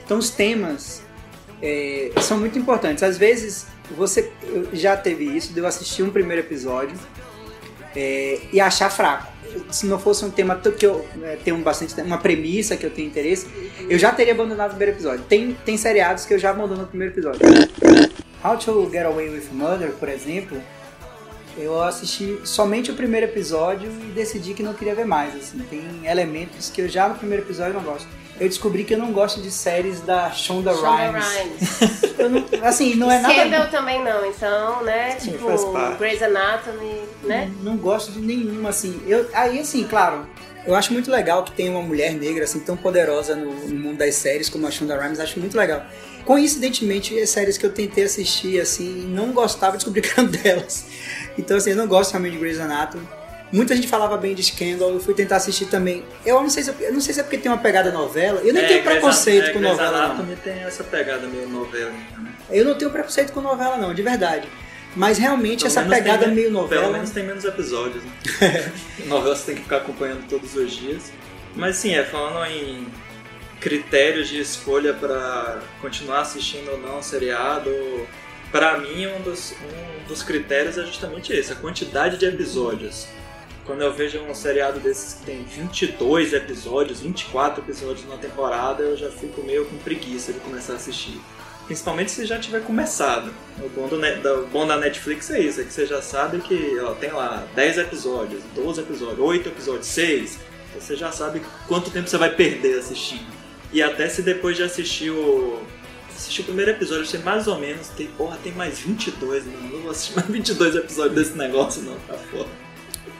Então, 0.05 0.17
os 0.17 0.29
temas 0.29 1.03
é, 1.61 2.11
são 2.21 2.37
muito 2.37 2.57
importantes. 2.57 3.03
Às 3.03 3.17
vezes 3.17 3.74
você 3.91 4.31
já 4.73 4.95
teve 4.95 5.25
isso 5.25 5.53
de 5.53 5.59
eu 5.59 5.65
assistir 5.65 6.03
um 6.03 6.09
primeiro 6.09 6.41
episódio 6.41 6.97
é, 7.95 8.39
e 8.51 8.59
achar 8.59 8.89
fraco. 8.89 9.33
Se 9.71 9.85
não 9.85 9.97
fosse 9.97 10.25
um 10.25 10.29
tema 10.29 10.55
que 10.55 10.85
eu 10.85 11.05
é, 11.23 11.37
tenho 11.43 11.57
bastante 11.59 11.99
uma 12.01 12.17
premissa 12.17 12.75
que 12.75 12.85
eu 12.85 12.89
tenho 12.89 13.07
interesse, 13.07 13.47
eu 13.89 13.97
já 13.97 14.11
teria 14.11 14.33
abandonado 14.33 14.71
o 14.71 14.75
primeiro 14.75 14.97
episódio. 14.97 15.23
Tem, 15.25 15.55
tem 15.65 15.77
seriados 15.77 16.25
que 16.25 16.33
eu 16.33 16.39
já 16.39 16.49
abandono 16.49 16.81
no 16.81 16.87
primeiro 16.87 17.13
episódio. 17.13 17.39
How 18.43 18.57
to 18.57 18.89
Get 18.91 19.05
Away 19.05 19.29
with 19.29 19.45
Murder, 19.51 19.91
por 19.91 20.09
exemplo, 20.09 20.61
eu 21.57 21.81
assisti 21.81 22.37
somente 22.43 22.91
o 22.91 22.95
primeiro 22.95 23.27
episódio 23.27 23.89
e 23.89 24.11
decidi 24.11 24.53
que 24.53 24.61
não 24.61 24.73
queria 24.73 24.93
ver 24.93 25.05
mais. 25.05 25.33
Assim. 25.35 25.59
Tem 25.69 26.05
elementos 26.05 26.69
que 26.69 26.81
eu 26.81 26.89
já 26.89 27.07
no 27.07 27.15
primeiro 27.15 27.43
episódio 27.43 27.73
não 27.73 27.83
gosto 27.83 28.07
eu 28.39 28.49
descobri 28.49 28.83
que 28.83 28.93
eu 28.93 28.97
não 28.97 29.13
gosto 29.13 29.41
de 29.41 29.49
séries 29.49 30.01
da 30.01 30.29
Shonda, 30.31 30.73
Shonda 30.73 30.89
Rhimes. 30.89 31.25
Rhimes. 31.37 32.51
não, 32.59 32.67
assim, 32.67 32.95
não 32.95 33.09
é 33.09 33.19
nada... 33.19 33.33
Scandal 33.33 33.69
também 33.69 34.03
não, 34.03 34.25
então, 34.25 34.83
né? 34.83 35.17
Sim, 35.19 35.31
tipo, 35.31 35.47
Grey's 35.97 36.21
Anatomy, 36.21 37.01
né? 37.23 37.51
Não, 37.61 37.71
não, 37.73 37.77
gosto 37.77 38.11
de 38.11 38.19
nenhuma, 38.19 38.69
assim. 38.69 39.01
Eu, 39.07 39.29
aí, 39.33 39.59
assim, 39.59 39.85
claro, 39.85 40.27
eu 40.65 40.75
acho 40.75 40.91
muito 40.91 41.09
legal 41.09 41.43
que 41.43 41.53
tem 41.53 41.69
uma 41.69 41.81
mulher 41.81 42.13
negra, 42.13 42.43
assim, 42.43 42.59
tão 42.59 42.75
poderosa 42.75 43.35
no, 43.35 43.53
no 43.53 43.79
mundo 43.79 43.97
das 43.97 44.15
séries 44.15 44.49
como 44.49 44.67
a 44.67 44.71
Shonda 44.71 44.99
Rhimes, 44.99 45.19
acho 45.19 45.39
muito 45.39 45.55
legal. 45.57 45.85
Coincidentemente, 46.25 47.17
as 47.19 47.29
séries 47.29 47.57
que 47.57 47.65
eu 47.65 47.71
tentei 47.71 48.03
assistir, 48.03 48.59
assim, 48.59 49.05
não 49.07 49.31
gostava, 49.31 49.77
descobri 49.77 50.01
que 50.01 50.09
eram 50.11 50.25
delas. 50.29 50.85
Então, 51.37 51.55
assim, 51.55 51.69
eu 51.69 51.75
não 51.77 51.87
gosto 51.87 52.11
realmente 52.11 52.33
de 52.33 52.39
Grey's 52.39 52.59
Anatomy. 52.59 53.07
Muita 53.51 53.75
gente 53.75 53.87
falava 53.87 54.17
bem 54.17 54.33
de 54.33 54.43
Scandal, 54.43 54.89
eu 54.89 54.99
fui 54.99 55.13
tentar 55.13 55.37
assistir 55.37 55.65
também. 55.67 56.03
Eu 56.25 56.41
não 56.41 56.49
sei 56.49 56.63
se, 56.63 56.73
eu 56.79 56.93
não 56.93 56.99
sei 56.99 57.13
se 57.13 57.19
é 57.19 57.23
porque 57.23 57.37
tem 57.37 57.51
uma 57.51 57.57
pegada 57.57 57.91
novela. 57.91 58.41
Eu 58.41 58.53
nem 58.53 58.63
é, 58.63 58.67
tenho 58.67 58.83
preconceito 58.83 59.49
é, 59.49 59.53
com 59.53 59.59
novela, 59.59 60.07
não. 60.09 60.17
também 60.17 60.35
tem 60.37 60.63
essa 60.63 60.83
pegada 60.83 61.27
meio 61.27 61.47
novela. 61.47 61.91
Né? 61.91 62.31
Eu 62.49 62.65
não 62.65 62.75
tenho 62.75 62.91
preconceito 62.91 63.31
com 63.31 63.41
novela, 63.41 63.77
não, 63.77 63.93
de 63.93 64.01
verdade. 64.01 64.47
Mas 64.95 65.17
realmente 65.17 65.59
pelo 65.59 65.67
essa 65.67 65.83
pegada 65.83 66.27
meio 66.27 66.51
novela. 66.51 66.83
Pelo 66.83 66.93
menos 66.93 67.11
tem 67.11 67.23
menos 67.23 67.43
episódios. 67.43 68.03
Né? 68.03 68.71
novela 69.05 69.35
você 69.35 69.47
tem 69.47 69.55
que 69.55 69.61
ficar 69.63 69.77
acompanhando 69.77 70.27
todos 70.27 70.55
os 70.55 70.71
dias. 70.71 71.11
Mas 71.55 71.77
sim, 71.77 71.93
é 71.93 72.03
falando 72.03 72.45
em 72.51 72.87
critérios 73.59 74.27
de 74.27 74.39
escolha 74.39 74.93
para 74.93 75.59
continuar 75.81 76.21
assistindo 76.21 76.69
ou 76.71 76.79
não 76.79 76.99
o 76.99 77.03
seriado, 77.03 77.71
para 78.51 78.77
mim 78.77 79.07
um 79.07 79.21
dos, 79.21 79.53
um 79.53 80.07
dos 80.07 80.21
critérios 80.21 80.77
é 80.77 80.85
justamente 80.85 81.33
esse, 81.33 81.51
a 81.51 81.55
quantidade 81.55 82.17
de 82.17 82.25
episódios. 82.25 83.07
Quando 83.65 83.81
eu 83.81 83.91
vejo 83.91 84.19
um 84.19 84.35
seriado 84.35 84.79
desses 84.79 85.15
que 85.15 85.25
tem 85.25 85.43
22 85.43 86.33
episódios, 86.33 87.01
24 87.01 87.63
episódios 87.63 88.07
na 88.07 88.15
temporada, 88.15 88.83
eu 88.83 88.95
já 88.95 89.09
fico 89.09 89.41
meio 89.41 89.65
com 89.65 89.75
preguiça 89.77 90.31
de 90.31 90.39
começar 90.39 90.73
a 90.73 90.75
assistir. 90.75 91.19
Principalmente 91.65 92.11
se 92.11 92.27
já 92.27 92.37
tiver 92.37 92.63
começado. 92.63 93.33
O 93.57 93.67
bom, 93.69 93.87
do, 93.87 94.47
bom 94.51 94.67
da 94.67 94.77
Netflix 94.77 95.31
é 95.31 95.39
isso, 95.39 95.61
é 95.61 95.63
que 95.63 95.73
você 95.73 95.87
já 95.87 95.99
sabe 95.99 96.41
que 96.41 96.79
ó, 96.79 96.91
tem 96.93 97.11
lá 97.11 97.47
10 97.55 97.79
episódios, 97.79 98.43
12 98.53 98.81
episódios, 98.81 99.19
8 99.19 99.49
episódios, 99.49 99.87
6. 99.87 100.39
Você 100.75 100.95
já 100.95 101.11
sabe 101.11 101.41
quanto 101.67 101.89
tempo 101.89 102.07
você 102.07 102.17
vai 102.17 102.35
perder 102.35 102.77
assistindo. 102.77 103.25
E 103.73 103.81
até 103.81 104.07
se 104.07 104.21
depois 104.21 104.55
de 104.55 104.63
assistir 104.63 105.09
o. 105.09 105.59
Assistir 106.15 106.41
o 106.41 106.45
primeiro 106.45 106.71
episódio, 106.71 107.05
você 107.05 107.17
mais 107.17 107.47
ou 107.47 107.57
menos 107.57 107.87
tem. 107.89 108.07
Porra, 108.07 108.37
tem 108.43 108.51
mais 108.51 108.79
22, 108.79 109.45
mano. 109.45 109.69
Não 109.71 109.81
vou 109.81 109.91
assistir 109.91 110.13
mais 110.15 110.27
22 110.27 110.75
episódios 110.75 111.15
desse 111.15 111.37
negócio, 111.37 111.81
não, 111.81 111.97
tá 112.01 112.13
foda. 112.13 112.64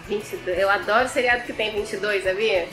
22. 0.08 0.60
Eu 0.60 0.70
adoro 0.70 1.08
seriado 1.10 1.44
que 1.44 1.54
tem 1.54 1.72
22, 1.72 2.24
sabia? 2.24 2.68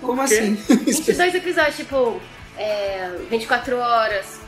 Como 0.00 0.20
assim? 0.22 0.54
22 0.54 1.34
episódios, 1.34 1.76
tipo, 1.76 2.20
é, 2.56 3.10
24 3.30 3.76
horas, 3.78 4.40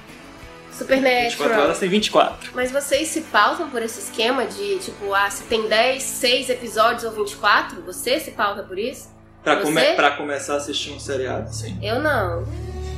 Supernatural. 0.72 1.30
24 1.30 1.60
horas 1.62 1.78
tem 1.78 1.88
24. 1.88 2.50
Mas 2.54 2.70
vocês 2.70 3.08
se 3.08 3.22
pautam 3.22 3.68
por 3.68 3.82
esse 3.82 3.98
esquema 4.00 4.46
de, 4.46 4.78
tipo, 4.78 5.12
ah, 5.12 5.28
se 5.28 5.42
tem 5.44 5.68
10, 5.68 6.02
6 6.02 6.48
episódios 6.48 7.04
ou 7.04 7.10
24, 7.12 7.82
você 7.82 8.18
se 8.20 8.30
pauta 8.30 8.62
por 8.62 8.78
isso? 8.78 9.10
Pra, 9.42 9.56
Você? 9.56 9.62
come, 9.64 9.94
pra 9.94 10.10
começar 10.12 10.54
a 10.54 10.56
assistir 10.58 10.92
um 10.92 11.00
seriado, 11.00 11.52
sim. 11.52 11.78
Eu 11.82 12.00
não. 12.00 12.44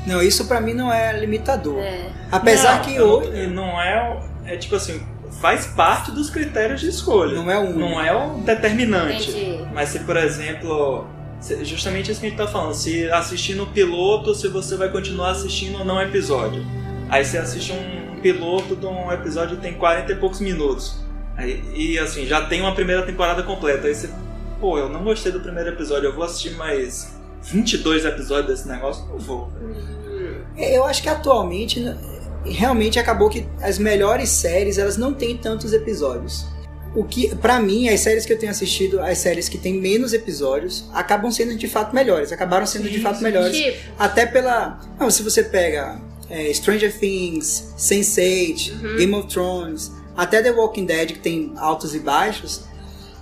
Não, 0.06 0.20
isso 0.22 0.46
pra 0.46 0.60
mim 0.60 0.74
não 0.74 0.92
é 0.92 1.18
limitador. 1.18 1.78
É. 1.78 2.10
Apesar 2.32 2.76
Não, 2.78 2.82
que 2.84 2.96
eu- 2.96 3.06
hoje 3.08 3.46
não 3.46 3.80
é. 3.80 4.20
É 4.44 4.56
tipo 4.56 4.74
assim, 4.74 5.00
faz 5.42 5.66
parte 5.66 6.12
dos 6.12 6.30
critérios 6.30 6.80
de 6.80 6.88
escolha. 6.88 7.34
não 7.34 7.50
é 7.50 7.58
um 7.58 7.72
Não 7.72 8.00
é 8.00 8.14
o 8.14 8.38
determinante. 8.38 9.30
Entendi. 9.30 9.64
Mas 9.74 9.88
se, 9.88 9.98
por 9.98 10.16
exemplo, 10.16 11.04
justamente 11.64 12.12
isso 12.12 12.20
que 12.20 12.26
a 12.26 12.28
gente 12.30 12.38
tá 12.38 12.46
falando, 12.46 12.74
se 12.74 13.10
assistir 13.10 13.56
no 13.56 13.66
piloto, 13.66 14.36
se 14.36 14.46
você 14.46 14.76
vai 14.76 14.88
continuar 14.88 15.30
assistindo 15.30 15.80
ou 15.80 15.84
não 15.84 15.96
o 15.96 16.00
episódio. 16.00 16.64
Aí 17.10 17.24
você 17.24 17.38
assiste 17.38 17.72
um 17.72 18.20
piloto 18.20 18.76
de 18.76 18.86
um 18.86 19.10
episódio 19.10 19.56
que 19.56 19.62
tem 19.62 19.74
40 19.74 20.12
e 20.12 20.16
poucos 20.16 20.40
minutos. 20.40 21.02
Aí, 21.36 21.60
e 21.74 21.98
assim, 21.98 22.24
já 22.24 22.46
tem 22.46 22.60
uma 22.60 22.72
primeira 22.72 23.02
temporada 23.02 23.42
completa. 23.42 23.88
Aí 23.88 23.94
você, 23.96 24.08
pô, 24.60 24.78
eu 24.78 24.88
não 24.88 25.02
gostei 25.02 25.32
do 25.32 25.40
primeiro 25.40 25.70
episódio, 25.70 26.06
eu 26.06 26.14
vou 26.14 26.24
assistir 26.24 26.52
mais 26.52 27.18
22 27.42 28.04
episódios 28.04 28.46
desse 28.46 28.68
negócio? 28.68 29.04
Não 29.08 29.18
vou. 29.18 29.50
Eu 30.56 30.84
acho 30.84 31.02
que 31.02 31.08
atualmente 31.08 31.80
né, 31.80 31.98
realmente 32.44 32.98
acabou 32.98 33.28
que 33.28 33.46
as 33.60 33.78
melhores 33.78 34.28
séries 34.28 34.78
elas 34.78 34.96
não 34.96 35.12
têm 35.14 35.36
tantos 35.36 35.72
episódios. 35.72 36.46
O 36.94 37.04
que, 37.04 37.34
para 37.36 37.58
mim, 37.58 37.88
as 37.88 38.00
séries 38.00 38.26
que 38.26 38.32
eu 38.34 38.38
tenho 38.38 38.52
assistido, 38.52 39.00
as 39.00 39.16
séries 39.16 39.48
que 39.48 39.56
têm 39.56 39.72
menos 39.74 40.12
episódios, 40.12 40.84
acabam 40.92 41.30
sendo 41.30 41.56
de 41.56 41.66
fato 41.66 41.94
melhores. 41.94 42.32
Acabaram 42.32 42.66
sendo 42.66 42.88
de 42.90 43.00
fato 43.00 43.16
sim. 43.16 43.24
melhores. 43.24 43.56
Tipo, 43.56 43.78
Até 43.98 44.26
pela. 44.26 44.78
Não, 45.00 45.10
se 45.10 45.22
você 45.22 45.42
pega 45.42 45.98
é, 46.28 46.52
Stranger 46.52 46.92
Things, 46.98 47.72
Sense8, 47.78 48.72
Uhum. 48.72 48.96
Game 48.96 49.14
of 49.14 49.28
Thrones, 49.28 49.90
até 50.14 50.42
The 50.42 50.50
Walking 50.50 50.84
Dead, 50.84 51.12
que 51.12 51.18
tem 51.18 51.54
altos 51.56 51.94
e 51.94 51.98
baixos, 51.98 52.64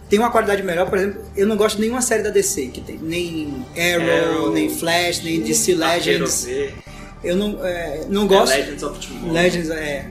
tem 0.09 0.19
uma 0.19 0.31
qualidade 0.31 0.62
melhor. 0.65 0.89
Por 0.91 0.99
exemplo, 0.99 1.23
eu 1.37 1.47
não 1.47 1.57
gosto 1.57 1.77
de 1.77 1.83
nenhuma 1.83 2.03
série 2.03 2.25
da 2.25 2.31
DC 2.31 2.67
que 2.67 2.81
tem. 2.81 2.99
Nem 3.00 3.65
Arrow, 3.77 4.35
Arrow, 4.35 4.53
nem 4.53 4.69
Flash, 4.69 5.23
nem 5.23 5.41
DC 5.41 5.75
Legends. 5.77 6.49
Eu 7.23 7.37
não, 7.37 7.65
é, 7.65 8.05
não 8.09 8.25
é 8.25 8.29
gosto. 8.29 8.55
Legends 8.55 8.83
of 8.83 9.07
Tomorrow. 9.07 9.33
Legends, 9.33 9.71
é. 9.71 10.09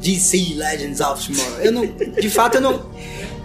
DC 0.00 0.54
Legends 0.56 1.00
of 1.00 1.26
Tomorrow. 1.26 1.60
Eu 1.60 1.72
não, 1.72 1.86
de 1.86 2.30
fato, 2.30 2.56
eu 2.56 2.60
não. 2.60 2.90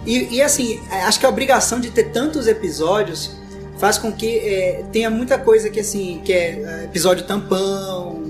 E, 0.06 0.36
e, 0.36 0.42
assim, 0.42 0.80
é, 0.90 1.02
acho 1.02 1.20
que 1.20 1.26
a 1.26 1.28
obrigação 1.28 1.78
de 1.80 1.90
ter 1.90 2.10
tantos 2.10 2.46
episódios 2.46 3.36
faz 3.78 3.98
com 3.98 4.12
que 4.12 4.38
é, 4.38 4.84
tenha 4.92 5.10
muita 5.10 5.38
coisa 5.38 5.68
que 5.68 5.80
assim, 5.80 6.20
que 6.24 6.32
é 6.32 6.60
é, 6.60 6.84
episódio 6.84 7.24
tampão, 7.24 8.22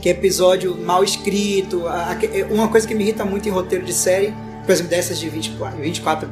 que 0.00 0.08
é 0.08 0.12
episódio 0.12 0.76
mal 0.76 1.02
escrito. 1.02 1.84
é, 1.88 2.44
Uma 2.50 2.68
coisa 2.68 2.86
que 2.86 2.94
me 2.94 3.02
irrita 3.02 3.24
muito 3.24 3.48
em 3.48 3.52
roteiro 3.52 3.84
de 3.84 3.92
série, 3.92 4.34
por 4.64 4.72
exemplo, 4.72 4.90
dessas 4.90 5.18
de 5.18 5.28
24, 5.28 5.80
24 5.80 6.28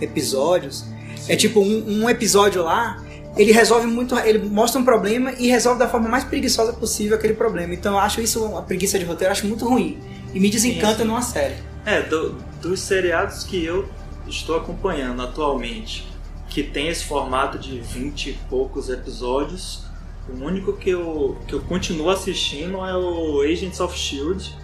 episódios, 0.00 0.84
é 1.28 1.36
tipo 1.36 1.60
um, 1.60 2.02
um 2.02 2.10
episódio 2.10 2.62
lá. 2.62 3.02
Ele 3.38 3.52
resolve 3.52 3.86
muito, 3.86 4.18
ele 4.18 4.40
mostra 4.48 4.80
um 4.80 4.84
problema 4.84 5.32
e 5.38 5.46
resolve 5.46 5.78
da 5.78 5.88
forma 5.88 6.08
mais 6.08 6.24
preguiçosa 6.24 6.72
possível 6.72 7.16
aquele 7.16 7.34
problema. 7.34 7.72
Então 7.72 7.92
eu 7.94 7.98
acho 8.00 8.20
isso 8.20 8.44
uma 8.44 8.62
preguiça 8.62 8.98
de 8.98 9.04
roteiro, 9.04 9.30
acho 9.32 9.46
muito 9.46 9.64
ruim. 9.66 9.98
E 10.34 10.40
me 10.40 10.50
desencanta 10.50 10.94
Sim, 10.96 11.02
sim. 11.02 11.04
numa 11.08 11.22
série. 11.22 11.54
É, 11.86 12.02
do- 12.02 12.34
dos 12.60 12.80
seriados 12.80 13.44
que 13.44 13.64
eu 13.64 13.88
estou 14.26 14.56
acompanhando 14.56 15.22
atualmente, 15.22 16.06
que 16.48 16.62
tem 16.64 16.88
esse 16.88 17.04
formato 17.04 17.58
de 17.58 17.78
20 17.80 18.30
e 18.30 18.32
poucos 18.50 18.88
episódios, 18.90 19.84
o 20.28 20.44
único 20.44 20.72
que 20.74 20.90
eu, 20.90 21.38
que 21.46 21.54
eu 21.54 21.60
continuo 21.60 22.10
assistindo 22.10 22.84
é 22.84 22.96
o 22.96 23.40
Agents 23.40 23.80
of 23.80 23.96
Shield. 23.96 24.54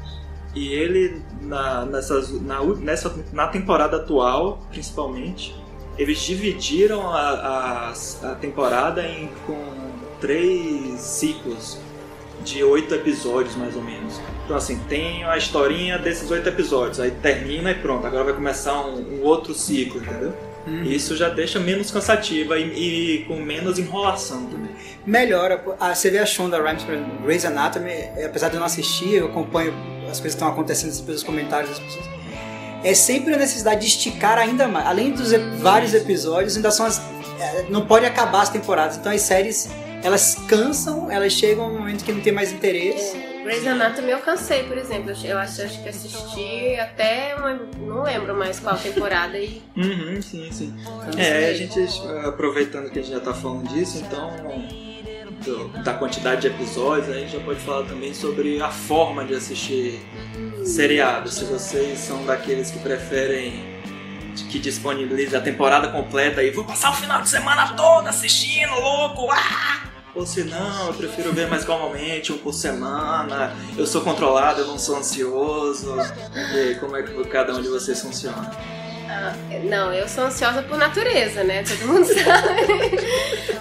E 0.55 0.69
ele, 0.69 1.21
na, 1.41 1.85
nessas, 1.85 2.31
na, 2.43 2.63
nessa, 2.63 3.13
na 3.33 3.47
temporada 3.49 3.97
atual, 3.97 4.61
principalmente, 4.71 5.55
eles 5.99 6.21
dividiram 6.21 7.09
a, 7.11 7.93
a, 7.93 7.93
a 8.31 8.35
temporada 8.35 9.07
em, 9.07 9.29
com 9.47 9.59
três 10.21 11.01
ciclos 11.01 11.79
de 12.43 12.63
oito 12.63 12.95
episódios, 12.95 13.57
mais 13.57 13.75
ou 13.77 13.83
menos. 13.83 14.21
Então, 14.45 14.57
assim, 14.57 14.79
tem 14.89 15.25
a 15.25 15.37
historinha 15.37 15.99
desses 15.99 16.31
oito 16.31 16.49
episódios, 16.49 17.01
aí 17.01 17.11
termina 17.11 17.71
e 17.71 17.75
pronto, 17.75 18.07
agora 18.07 18.25
vai 18.25 18.35
começar 18.35 18.87
um, 18.87 19.19
um 19.19 19.23
outro 19.23 19.55
ciclo, 19.55 20.01
entendeu? 20.01 20.35
E 20.67 20.95
Isso 20.95 21.15
já 21.15 21.29
deixa 21.29 21.61
menos 21.61 21.91
cansativa 21.91 22.59
e, 22.59 23.19
e 23.19 23.25
com 23.25 23.37
menos 23.37 23.79
enrolação 23.79 24.47
também. 24.47 24.71
Melhora. 25.05 25.63
Ah, 25.79 25.95
você 25.95 26.11
vê 26.11 26.19
a 26.19 26.27
Shonda 26.27 26.63
Rhimes, 26.63 26.85
por 26.85 26.95
exemplo, 26.95 27.23
Grey's 27.23 27.45
Anatomy, 27.45 27.91
é, 27.91 28.25
apesar 28.27 28.49
de 28.49 28.55
eu 28.55 28.61
não 28.61 28.67
assistir, 28.67 29.15
eu 29.17 29.27
acompanho 29.27 29.75
as 30.11 30.21
coisas 30.21 30.21
que 30.21 30.29
estão 30.29 30.49
acontecendo 30.49 31.05
pelos 31.05 31.23
comentários 31.23 31.71
das 31.71 31.79
pessoas. 31.79 32.14
É 32.85 32.95
sempre 32.95 33.35
a 33.35 33.39
necessidade 33.39 33.81
de 33.81 33.87
esticar 33.87 34.39
ainda 34.39 34.69
mais. 34.69 34.87
Além 34.87 35.11
dos 35.13 35.33
vários 35.61 35.95
episódios, 35.95 36.57
ainda 36.57 36.71
são 36.71 36.85
as. 36.87 36.99
é, 37.41 37.65
Não 37.71 37.87
pode 37.87 38.05
acabar 38.07 38.43
as 38.43 38.51
temporadas. 38.51 38.97
Então 38.99 39.11
as 39.11 39.23
séries, 39.23 39.69
elas 40.03 40.37
cansam, 40.49 41.11
elas 41.11 41.33
chegam 41.33 41.65
a 41.65 41.69
um 41.69 41.79
momento 41.79 42.05
que 42.05 42.13
não 42.13 42.21
tem 42.21 42.33
mais 42.33 42.53
interesse. 42.53 43.17
é, 43.17 43.35
Grey's 43.45 43.67
Anatomy 43.67 44.11
eu 44.11 44.19
cansei, 44.21 44.63
por 44.65 44.77
exemplo. 44.79 45.11
Eu- 45.11 45.31
Eu 45.33 45.39
acho, 45.39 45.63
acho 45.63 45.83
que 45.83 45.89
assisti 45.89 46.77
até 46.81 47.35
uma, 47.37 47.55
não 47.79 48.03
lembro 48.03 48.35
mais 48.37 48.59
qual 48.61 48.77
temporada 48.77 49.39
e 49.39 49.63
Uhum, 49.77 50.21
sim, 50.23 50.49
sim. 50.53 50.75
cansei. 51.05 51.23
É, 51.25 51.51
a 51.51 51.55
gente, 51.55 51.79
aproveitando 52.27 52.91
que 52.91 52.99
a 52.99 53.03
gente 53.03 53.13
já 53.13 53.21
tá 53.21 53.33
falando 53.35 53.67
disso, 53.69 54.03
então, 54.07 54.31
do- 55.45 55.69
da 55.83 55.95
quantidade 55.95 56.43
de 56.43 56.47
episódios, 56.49 57.09
a 57.09 57.19
gente 57.19 57.33
já 57.33 57.41
pode 57.41 57.61
falar 57.61 57.85
também 57.87 58.13
sobre 58.15 58.61
a 58.61 58.71
forma 58.71 59.25
de 59.25 59.35
assistir 59.35 60.01
seriados. 60.65 61.35
Se 61.35 61.45
vocês 61.45 61.99
são 61.99 62.25
daqueles 62.25 62.71
que 62.71 62.79
preferem 62.79 63.75
que 64.51 64.59
disponibilize 64.59 65.35
a 65.37 65.41
temporada 65.41 65.89
completa 65.89 66.43
e 66.43 66.51
vou 66.51 66.65
passar 66.65 66.91
o 66.91 66.95
final 66.95 67.23
de 67.23 67.29
semana 67.29 67.73
todo 67.75 68.07
assistindo, 68.09 68.73
louco! 68.81 69.29
Ah! 69.31 69.85
Ou 70.15 70.25
se 70.27 70.45
não, 70.45 70.87
eu 70.89 70.95
prefiro 70.95 71.33
ver 71.33 71.49
mais 71.49 71.65
calmamente, 71.65 72.33
um 72.33 72.39
por 72.39 72.53
semana. 72.53 73.53
Eu 73.77 73.85
sou 73.87 74.01
controlado, 74.03 74.61
eu 74.61 74.67
não 74.69 74.79
sou 74.79 74.97
ansioso. 74.97 75.93
E 76.55 76.59
aí, 76.59 76.75
como 76.77 76.97
é 76.97 77.03
que 77.03 77.25
cada 77.25 77.53
um 77.55 77.61
de 77.61 77.69
vocês 77.69 78.01
funciona? 78.01 78.51
Não, 79.65 79.93
eu 79.93 80.09
sou 80.09 80.25
ansiosa 80.25 80.63
por 80.63 80.77
natureza, 80.77 81.43
né? 81.43 81.63
Todo 81.63 81.87
mundo 81.87 82.05
sabe. 82.13 82.99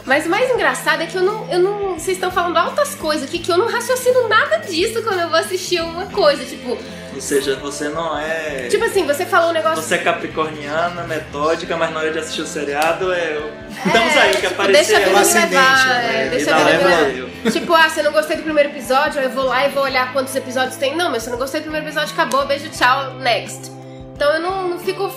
Mas 0.06 0.26
o 0.26 0.30
mais 0.30 0.50
engraçado 0.50 1.02
é 1.02 1.06
que 1.06 1.16
eu 1.16 1.24
não, 1.24 1.48
eu 1.50 1.60
não. 1.60 1.94
Vocês 1.94 2.18
estão 2.18 2.32
falando 2.32 2.58
altas 2.58 2.96
coisas 2.96 3.28
aqui 3.28 3.40
que 3.40 3.52
eu 3.52 3.58
não 3.58 3.68
raciocino 3.68 4.28
nada 4.28 4.58
disso 4.58 5.02
quando 5.02 5.20
eu 5.20 5.30
vou 5.30 5.40
assistir 5.40 5.82
uma 5.82 6.06
coisa. 6.08 6.44
Tipo, 6.44 6.78
Ou 7.14 7.22
seja, 7.22 7.56
você 7.56 7.88
não 7.90 8.18
é. 8.18 8.68
tipo 8.70 8.84
assim, 8.84 9.06
você 9.06 9.26
falou 9.26 9.50
um 9.50 9.54
negócio. 9.54 9.82
Você 9.82 9.96
é 9.96 9.98
capricorniana, 10.00 11.04
metódica, 11.04 11.78
mas 11.78 11.92
na 11.92 12.00
hora 12.00 12.12
de 12.12 12.20
assistir 12.20 12.42
o 12.42 12.48
seriado 12.48 13.14
é. 13.14 13.42
Estamos 13.86 14.18
aí, 14.18 14.32
que 14.32 14.42
tipo, 14.42 14.54
apareceu. 14.54 14.74
deixa 14.74 14.98
a 14.98 15.00
vida 15.00 15.26
me 15.26 15.34
levar, 15.34 15.88
né? 15.88 16.26
é, 16.26 16.30
deixa 16.30 16.56
a 16.56 16.58
vida 16.58 16.72
me 16.72 16.78
levar. 16.78 17.18
eu. 17.18 17.52
Tipo, 17.52 17.74
ah, 17.74 17.90
você 17.90 18.04
não 18.04 18.12
gostei 18.12 18.38
do 18.38 18.44
primeiro 18.44 18.70
episódio, 18.70 19.22
eu 19.22 19.30
vou 19.30 19.46
lá 19.46 19.66
e 19.66 19.70
vou 19.70 19.84
olhar 19.84 20.12
quantos 20.14 20.36
episódios 20.36 20.76
tem. 20.76 20.96
Não, 20.96 21.10
mas 21.10 21.24
se 21.24 21.30
eu 21.30 21.32
não 21.32 21.40
gostei 21.40 21.62
do 21.62 21.64
primeiro 21.64 21.88
episódio, 21.88 22.14
acabou, 22.14 22.46
beijo, 22.46 22.70
tchau, 22.70 23.16
next. 23.16 23.72
Então 24.16 24.32
eu 24.34 24.42
não, 24.42 24.70
não 24.70 24.80
fico 24.80 25.12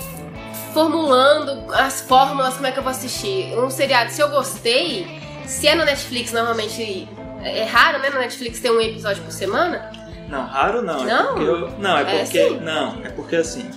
formulando 0.87 1.73
as 1.73 2.03
fórmulas 2.03 2.53
como 2.57 2.67
é 2.67 2.71
que 2.73 2.79
eu 2.79 2.83
vou 2.83 2.91
assistir. 2.91 3.59
Um 3.59 3.71
seriado, 3.71 4.11
se 4.13 4.21
eu 4.21 4.29
gostei, 4.29 5.07
se 5.47 5.67
é 5.67 5.75
no 5.75 5.87
Netflix, 5.87 6.33
normalmente 6.33 7.09
é 7.43 7.65
raro, 7.65 7.99
né, 7.99 8.11
no 8.11 8.19
Netflix 8.19 8.61
ter 8.61 8.71
um 8.71 8.79
episódio 8.79 9.23
por 9.23 9.33
semana. 9.33 9.91
Não, 10.29 10.45
raro 10.47 10.83
não. 10.83 11.01
É 11.09 11.15
Não? 11.15 11.27
porque 11.29 11.43
eu- 11.45 11.71
não, 11.79 11.97
é 11.97 12.03
É 12.03 12.05
porque. 12.25 12.39
assim? 12.39 12.61
Não, 12.61 13.01
é 13.03 13.09
porque 13.09 13.37
assim. 13.37 13.71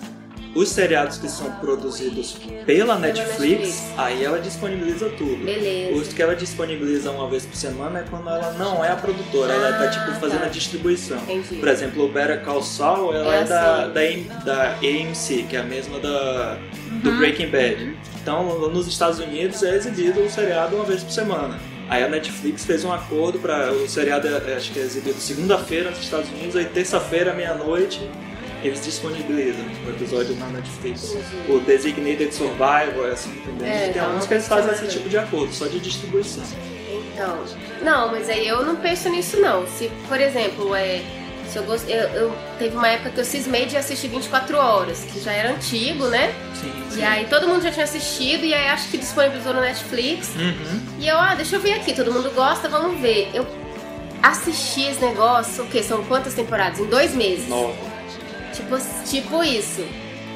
Os 0.56 0.70
seriados 0.70 1.20
que 1.20 1.30
são 1.30 1.50
produzidos 1.62 2.36
pela 2.66 2.98
Netflix, 2.98 3.38
Netflix. 3.40 3.94
aí 3.96 4.24
ela 4.26 4.40
disponibiliza 4.40 5.08
tudo. 5.10 5.46
Beleza. 5.46 5.96
Os 5.96 6.08
que 6.12 6.20
ela 6.24 6.36
disponibiliza 6.36 7.12
uma 7.12 7.30
vez 7.30 7.46
por 7.46 7.56
semana 7.56 8.00
é 8.00 8.04
quando 8.10 8.28
ela 8.28 8.52
não 8.54 8.84
é 8.84 8.92
a 8.92 8.96
produtora, 8.96 9.54
ela 9.54 9.72
tá 9.78 9.84
Ah, 9.84 9.88
tipo 9.90 10.20
fazendo 10.20 10.40
tá. 10.40 10.46
a 10.48 10.50
distribuição. 10.50 11.18
Entendi. 11.20 11.56
Por 11.60 11.68
exemplo, 11.68 12.04
o 12.04 12.10
Better 12.12 12.44
Call 12.44 12.64
Saul, 12.64 13.14
ela 13.14 13.36
É 13.36 13.42
é, 13.42 13.44
da, 13.44 13.84
assim. 13.84 13.94
da, 13.94 14.00
AM 14.02 14.24
da 14.44 14.64
AMC, 14.82 15.44
que 15.48 15.56
é 15.56 15.60
a 15.60 15.64
mesma 15.64 16.00
da, 16.00 16.58
do 17.04 17.10
Uhum. 17.10 17.18
Breaking 17.18 17.50
Bad. 17.50 17.96
Então, 18.22 18.70
nos 18.70 18.88
Estados 18.88 19.20
Unidos 19.20 19.64
é 19.64 19.76
exibido 19.76 20.22
o 20.22 20.30
seriado 20.30 20.76
uma 20.76 20.86
vez 20.86 21.04
por 21.04 21.12
semana. 21.12 21.60
Aí 21.90 22.04
a 22.04 22.08
Netflix 22.10 22.66
fez 22.66 22.84
um 22.86 22.92
acordo 22.92 23.40
para 23.40 23.72
o 23.72 23.88
seriado, 23.88 24.28
é, 24.28 24.56
acho 24.56 24.72
que 24.72 24.80
é 24.80 24.84
exibido 24.84 25.20
segunda-feira 25.20 25.90
nos 25.90 26.00
Estados 26.00 26.30
Unidos, 26.30 26.56
aí 26.56 26.66
terça-feira, 26.66 27.34
meia-noite, 27.34 28.00
eles 28.64 28.84
disponibilizam 28.84 29.64
o 29.88 29.90
episódio 29.90 30.36
na 30.36 30.48
Netflix. 30.48 31.14
Entendi. 31.16 31.52
O 31.52 31.60
Designated 31.62 32.32
Survivor, 32.36 33.08
assim, 33.12 33.32
entendeu? 33.32 33.66
É, 33.68 33.90
Tem 33.90 34.02
alguns 34.02 34.28
que 34.28 34.34
eles 34.36 34.48
fazem 34.48 34.72
esse 34.72 34.88
tipo 34.88 35.10
de 35.10 35.18
acordo, 35.18 35.52
só 35.54 35.66
de 35.66 35.80
distribuição. 35.80 36.44
Então, 37.14 37.44
não, 37.82 38.12
mas 38.12 38.30
aí 38.30 38.48
eu 38.48 38.64
não 38.66 38.76
penso 38.76 39.10
nisso 39.10 39.38
não. 39.42 39.66
Se, 39.66 39.90
por 40.08 40.20
exemplo, 40.22 40.76
é, 40.76 41.02
se 41.50 41.58
eu, 41.58 41.64
gost... 41.64 41.88
eu, 41.90 42.08
eu 42.10 42.36
teve 42.58 42.76
uma 42.76 42.88
época 42.88 43.10
que 43.10 43.20
eu 43.20 43.26
cismei 43.26 43.66
de 43.66 43.76
assistir 43.76 44.08
24 44.08 44.58
horas, 44.58 45.04
que 45.04 45.20
já 45.20 45.32
era 45.32 45.52
antigo, 45.52 46.08
né? 46.08 46.34
Sim, 46.54 47.00
E 47.00 47.04
aí 47.04 47.26
todo 47.26 47.48
mundo 47.48 47.62
já 47.62 47.72
tinha 47.72 47.84
assistido 47.84 48.46
e 48.46 48.54
aí 48.54 48.68
acho 48.68 48.90
que 48.90 48.98
disponibilizou 48.98 49.54
no 49.54 49.62
Netflix. 49.62 50.30
Uhum. 50.36 50.82
E 51.00 51.08
eu, 51.08 51.18
ah, 51.18 51.36
deixa 51.36 51.56
eu 51.56 51.60
ver 51.60 51.74
aqui, 51.74 51.94
todo 51.94 52.14
mundo 52.14 52.32
gosta, 52.32 52.70
vamos 52.70 53.00
ver. 53.00 53.30
Eu 53.34 53.48
assisti 54.22 54.84
esse 54.84 55.02
negócio, 55.02 55.64
o 55.64 55.68
quê? 55.68 55.82
São 55.82 56.04
quantas 56.06 56.34
temporadas? 56.34 56.80
Em 56.80 56.86
dois 56.86 57.16
meses. 57.16 57.48
Nova. 57.48 57.74
Tipo, 58.54 58.78
tipo 59.06 59.44
isso. 59.44 59.84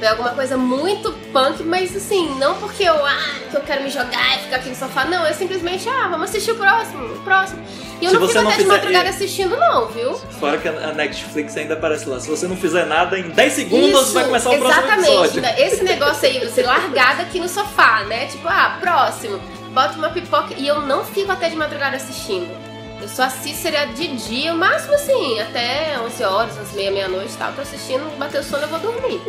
Foi 0.03 0.09
alguma 0.09 0.31
coisa 0.31 0.57
muito 0.57 1.13
punk, 1.31 1.63
mas 1.63 1.95
assim, 1.95 2.37
não 2.37 2.55
porque 2.59 2.83
eu, 2.83 2.93
ah, 3.05 3.39
que 3.49 3.55
eu 3.55 3.61
quero 3.61 3.83
me 3.83 3.89
jogar 3.89 4.35
e 4.35 4.39
ficar 4.39 4.57
aqui 4.57 4.67
no 4.67 4.75
sofá. 4.75 5.05
Não, 5.05 5.25
eu 5.25 5.33
simplesmente, 5.33 5.87
ah, 5.87 6.09
vamos 6.09 6.29
assistir 6.29 6.51
o 6.51 6.55
próximo, 6.55 7.05
o 7.05 7.19
próximo. 7.19 7.63
E 8.01 8.03
eu 8.03 8.11
Se 8.11 8.17
não 8.17 8.27
fico 8.27 8.41
não 8.41 8.49
até 8.49 8.57
de 8.57 8.65
madrugada 8.65 9.09
assistindo, 9.09 9.55
não, 9.55 9.87
viu? 9.87 10.13
Fora 10.13 10.57
que 10.57 10.67
a 10.67 10.91
Netflix 10.91 11.55
ainda 11.55 11.75
aparece 11.75 12.09
lá. 12.09 12.19
Se 12.19 12.29
você 12.29 12.49
não 12.49 12.57
fizer 12.57 12.85
nada, 12.85 13.17
em 13.17 13.29
10 13.29 13.53
segundos 13.53 14.01
Isso, 14.01 14.13
vai 14.13 14.25
começar 14.25 14.49
o 14.49 14.59
próximo 14.59 14.83
exatamente. 14.83 15.09
episódio. 15.09 15.41
né? 15.41 15.55
Esse 15.57 15.83
negócio 15.85 16.27
aí, 16.27 16.39
você 16.49 16.63
largada 16.63 17.21
aqui 17.21 17.39
no 17.39 17.47
sofá, 17.47 18.03
né? 18.03 18.25
Tipo, 18.25 18.49
ah, 18.49 18.77
próximo. 18.81 19.39
Bota 19.69 19.97
uma 19.97 20.09
pipoca 20.09 20.53
e 20.57 20.67
eu 20.67 20.81
não 20.81 21.05
fico 21.05 21.31
até 21.31 21.47
de 21.47 21.55
madrugada 21.55 21.95
assistindo. 21.95 22.53
Eu 23.01 23.07
só 23.07 23.23
assisto 23.23 23.61
seriado 23.61 23.93
de 23.93 24.07
dia, 24.17 24.53
o 24.53 24.57
máximo 24.57 24.95
assim, 24.95 25.39
até 25.39 25.97
11 25.97 26.23
horas, 26.25 26.57
11 26.57 26.75
meia, 26.75 26.91
meia-noite 26.91 27.33
e 27.33 27.37
tal. 27.37 27.53
Tô 27.53 27.61
assistindo, 27.61 28.03
bateu 28.17 28.43
sono, 28.43 28.63
eu 28.63 28.67
vou 28.67 28.79
dormir. 28.79 29.21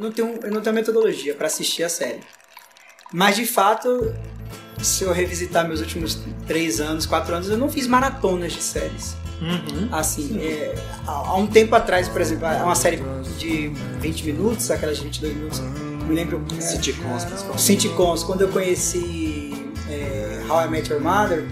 Eu 0.00 0.04
não 0.04 0.12
tenho, 0.12 0.38
eu 0.42 0.50
não 0.50 0.62
tenho 0.62 0.74
metodologia 0.74 1.34
pra 1.34 1.46
assistir 1.46 1.82
a 1.82 1.88
série. 1.90 2.20
Mas 3.12 3.36
de 3.36 3.44
fato, 3.44 4.14
se 4.80 5.04
eu 5.04 5.12
revisitar 5.12 5.68
meus 5.68 5.80
últimos 5.80 6.18
três 6.46 6.80
anos, 6.80 7.04
quatro 7.04 7.34
anos, 7.34 7.50
eu 7.50 7.58
não 7.58 7.68
fiz 7.68 7.86
maratonas 7.86 8.54
de 8.54 8.62
séries. 8.62 9.14
Uhum. 9.42 9.88
Assim, 9.92 10.38
é, 10.40 10.74
há 11.06 11.36
um 11.36 11.46
tempo 11.46 11.74
atrás, 11.74 12.08
por 12.08 12.20
exemplo, 12.20 12.46
é 12.46 12.62
uma 12.62 12.74
série 12.74 13.02
de 13.36 13.68
20 13.98 14.24
minutos, 14.24 14.70
aquelas 14.70 14.96
de 14.96 15.04
22 15.04 15.34
minutos, 15.34 15.60
me 15.60 16.14
lembro. 16.14 16.42
É, 16.56 16.60
Sitcoms, 16.60 17.24
principalmente. 17.26 17.62
sitcoms, 17.62 18.22
quando 18.22 18.40
eu 18.42 18.48
conheci 18.48 19.70
é, 19.90 20.42
How 20.48 20.64
I 20.64 20.68
Met 20.68 20.90
Your 20.90 21.02
Mother, 21.02 21.46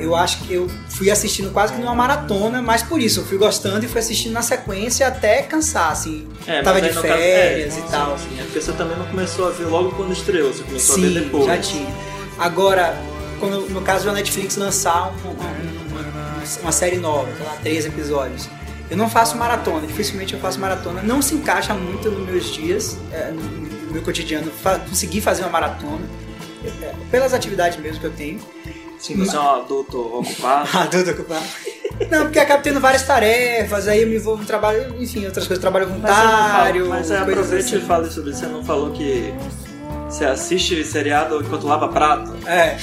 eu 0.00 0.16
acho 0.16 0.38
que 0.44 0.52
eu 0.54 0.68
fui 0.88 1.10
assistindo 1.10 1.50
quase 1.52 1.72
que 1.72 1.80
numa 1.80 1.94
maratona, 1.94 2.60
mas 2.62 2.82
por 2.82 3.00
isso 3.00 3.20
eu 3.20 3.24
fui 3.24 3.36
gostando 3.38 3.84
e 3.84 3.88
fui 3.88 4.00
assistindo 4.00 4.32
na 4.32 4.42
sequência 4.42 5.06
até 5.06 5.42
cansar, 5.42 5.92
assim. 5.92 6.26
É, 6.46 6.62
Tava 6.62 6.80
de 6.80 6.88
no 6.88 6.94
caso- 6.94 7.06
férias 7.06 7.76
é, 7.76 7.80
e 7.80 7.82
tal. 7.84 8.18
Sim. 8.18 8.38
É 8.40 8.42
porque 8.44 8.60
você 8.60 8.72
também 8.72 8.96
não 8.96 9.06
começou 9.06 9.46
a 9.46 9.50
ver 9.50 9.64
logo 9.66 9.90
quando 9.92 10.12
estreou, 10.12 10.52
você 10.52 10.62
começou 10.62 10.94
a 10.96 10.98
Sim, 10.98 11.12
ver 11.12 11.20
depois. 11.24 11.44
já 11.46 11.58
tinha. 11.58 11.94
Agora, 12.38 12.96
quando, 13.38 13.68
no 13.70 13.80
caso 13.82 14.06
da 14.06 14.12
Netflix 14.12 14.56
lançar 14.56 15.12
um- 15.24 15.28
um- 15.30 16.60
uma, 16.62 16.72
série 16.72 16.96
nova, 16.96 17.28
sei 17.36 17.44
lá, 17.46 17.52
três 17.62 17.84
episódios, 17.86 18.48
eu 18.90 18.96
não 18.96 19.08
faço 19.08 19.36
maratona, 19.36 19.86
dificilmente 19.86 20.34
eu 20.34 20.40
faço 20.40 20.58
maratona. 20.58 21.02
Não 21.02 21.22
se 21.22 21.34
encaixa 21.34 21.74
muito 21.74 22.10
nos 22.10 22.26
meus 22.28 22.52
dias, 22.52 22.96
é, 23.12 23.30
no, 23.30 23.70
meu 23.92 24.02
cotidiano, 24.02 24.50
conseguir 24.88 25.20
fazer 25.20 25.42
uma 25.42 25.50
maratona, 25.50 26.00
é, 26.82 26.92
pelas 27.10 27.32
atividades 27.34 27.78
mesmo 27.80 28.00
que 28.00 28.06
eu 28.06 28.12
tenho. 28.12 28.40
Sim, 29.00 29.16
você 29.16 29.34
é 29.36 29.40
um 29.40 29.50
adulto 29.62 29.98
ocupado. 29.98 30.68
Adulto 30.78 31.10
ocupado. 31.10 31.44
Não, 32.10 32.22
porque 32.24 32.38
acabo 32.38 32.62
tendo 32.62 32.80
várias 32.80 33.02
tarefas, 33.02 33.88
aí 33.88 34.02
eu 34.02 34.08
me 34.08 34.16
envolvo 34.16 34.40
no 34.42 34.46
trabalho, 34.46 34.94
enfim, 35.02 35.24
outras 35.26 35.46
coisas, 35.46 35.60
trabalho 35.60 35.86
Mas, 35.88 35.94
voluntário, 36.00 36.88
mas 36.88 37.10
é, 37.10 37.16
coisas 37.16 37.28
aproveite 37.38 37.66
assim. 37.74 37.84
e 37.84 37.86
fale 37.86 38.10
sobre 38.10 38.30
isso. 38.30 38.40
Você 38.40 38.46
não 38.46 38.64
falou 38.64 38.90
que 38.92 39.32
você 40.08 40.24
assiste 40.24 40.82
seriado 40.84 41.40
enquanto 41.42 41.66
lava 41.66 41.88
prato? 41.88 42.32
É. 42.46 42.76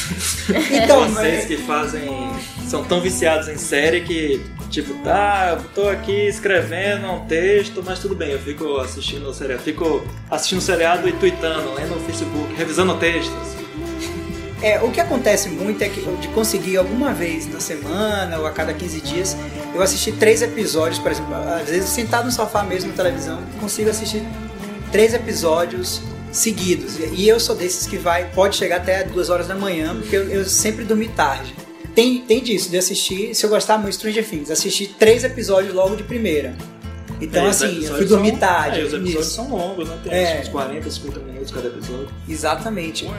Então, 0.71 1.01
Vocês 1.09 1.13
mas- 1.37 1.45
que 1.45 1.57
fazem. 1.57 2.29
são 2.67 2.83
tão 2.83 2.99
viciados 3.01 3.47
em 3.47 3.57
série 3.57 4.01
que, 4.01 4.41
tipo, 4.69 4.93
tá, 5.03 5.57
eu 5.57 5.63
tô 5.73 5.89
aqui 5.89 6.27
escrevendo 6.27 7.07
um 7.11 7.25
texto, 7.25 7.81
mas 7.85 7.99
tudo 7.99 8.15
bem, 8.15 8.31
eu 8.31 8.39
fico 8.39 8.77
assistindo 8.77 9.27
o 9.29 9.33
seriado. 9.33 9.61
Fico 9.63 10.03
assistindo 10.29 10.59
o 10.59 10.61
seriado 10.61 11.07
e 11.09 11.11
tweetando, 11.13 11.73
lendo 11.73 11.95
no 11.95 12.01
Facebook, 12.01 12.53
revisando 12.55 12.95
textos. 12.97 13.57
É, 14.61 14.81
o 14.81 14.89
que 14.91 14.99
acontece 14.99 15.49
muito 15.49 15.83
é 15.83 15.89
que 15.89 16.01
de 16.01 16.27
conseguir 16.29 16.77
alguma 16.77 17.13
vez 17.13 17.45
na 17.51 17.59
semana 17.59 18.39
ou 18.39 18.45
a 18.47 18.51
cada 18.51 18.73
15 18.73 19.01
dias, 19.01 19.37
eu 19.75 19.81
assisti 19.83 20.11
três 20.11 20.41
episódios, 20.41 20.97
por 20.97 21.11
exemplo, 21.11 21.35
às 21.35 21.69
vezes 21.69 21.89
sentado 21.89 22.25
no 22.25 22.31
sofá 22.31 22.63
mesmo 22.63 22.89
na 22.89 22.95
televisão, 22.95 23.39
consigo 23.59 23.89
assistir 23.89 24.23
três 24.91 25.13
episódios 25.13 26.01
seguidos. 26.31 26.97
E 27.13 27.27
eu 27.27 27.39
sou 27.39 27.55
desses 27.55 27.85
que 27.85 27.97
vai, 27.97 28.29
pode 28.31 28.55
chegar 28.55 28.77
até 28.77 29.03
duas 29.03 29.29
horas 29.29 29.47
da 29.47 29.53
manhã, 29.55 29.95
porque 29.95 30.15
eu, 30.15 30.23
eu 30.27 30.45
sempre 30.45 30.83
dormi 30.83 31.07
tarde. 31.09 31.53
Tem, 31.93 32.21
tem 32.21 32.41
disso, 32.43 32.69
de 32.69 32.77
assistir, 32.77 33.35
se 33.35 33.45
eu 33.45 33.49
gostar 33.49 33.77
muito 33.77 33.93
Stranger 33.95 34.27
Things, 34.27 34.49
assistir 34.51 34.95
três 34.99 35.23
episódios 35.23 35.73
logo 35.73 35.95
de 35.95 36.03
primeira. 36.03 36.55
Então, 37.21 37.45
É, 37.45 37.49
assim, 37.49 37.83
eu 37.83 37.95
fui 37.95 38.05
dormir 38.05 38.29
são- 38.31 38.39
tarde. 38.39 38.81
É, 38.81 38.83
os 38.83 38.93
episódios 38.93 39.27
são 39.33 39.49
longos, 39.49 39.87
né? 39.89 39.97
Tem 40.03 40.13
É. 40.13 40.39
uns 40.41 40.49
40, 40.49 40.89
50 40.91 41.19
minutos 41.19 41.51
cada 41.51 41.67
episódio. 41.67 42.09
Exatamente. 42.29 43.09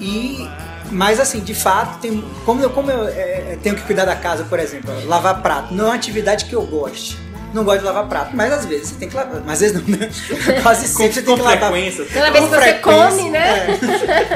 E 0.00 0.48
mas 0.94 1.20
assim, 1.20 1.40
de 1.40 1.54
fato, 1.54 1.98
tem, 2.00 2.24
como 2.46 2.62
eu, 2.62 2.70
como 2.70 2.90
eu 2.90 3.06
é, 3.08 3.58
tenho 3.62 3.74
que 3.74 3.82
cuidar 3.82 4.04
da 4.04 4.16
casa, 4.16 4.44
por 4.44 4.58
exemplo, 4.58 4.90
lavar 5.06 5.42
prato, 5.42 5.74
não 5.74 5.86
é 5.86 5.88
uma 5.88 5.94
atividade 5.94 6.44
que 6.46 6.54
eu 6.54 6.62
goste. 6.62 7.18
Não 7.52 7.62
gosto 7.62 7.80
de 7.80 7.84
lavar 7.84 8.08
prato, 8.08 8.34
mas 8.34 8.52
às 8.52 8.64
vezes 8.64 8.88
você 8.88 8.94
tem 8.96 9.08
que 9.08 9.14
lavar. 9.14 9.40
Mas 9.46 9.62
às 9.62 9.72
vezes 9.72 9.88
não, 9.88 9.96
né? 9.96 10.10
Quase 10.60 10.88
sempre 10.88 11.12
você 11.12 11.22
tem 11.22 11.36
que 11.36 11.42
lavar. 11.42 11.70
frequência. 11.70 12.04
Toda 12.12 12.30
vez 12.32 12.32
que 12.32 12.40
Com 12.40 12.48
você 12.48 12.60
frequência, 12.60 13.10
come, 13.10 13.30
né? 13.30 13.66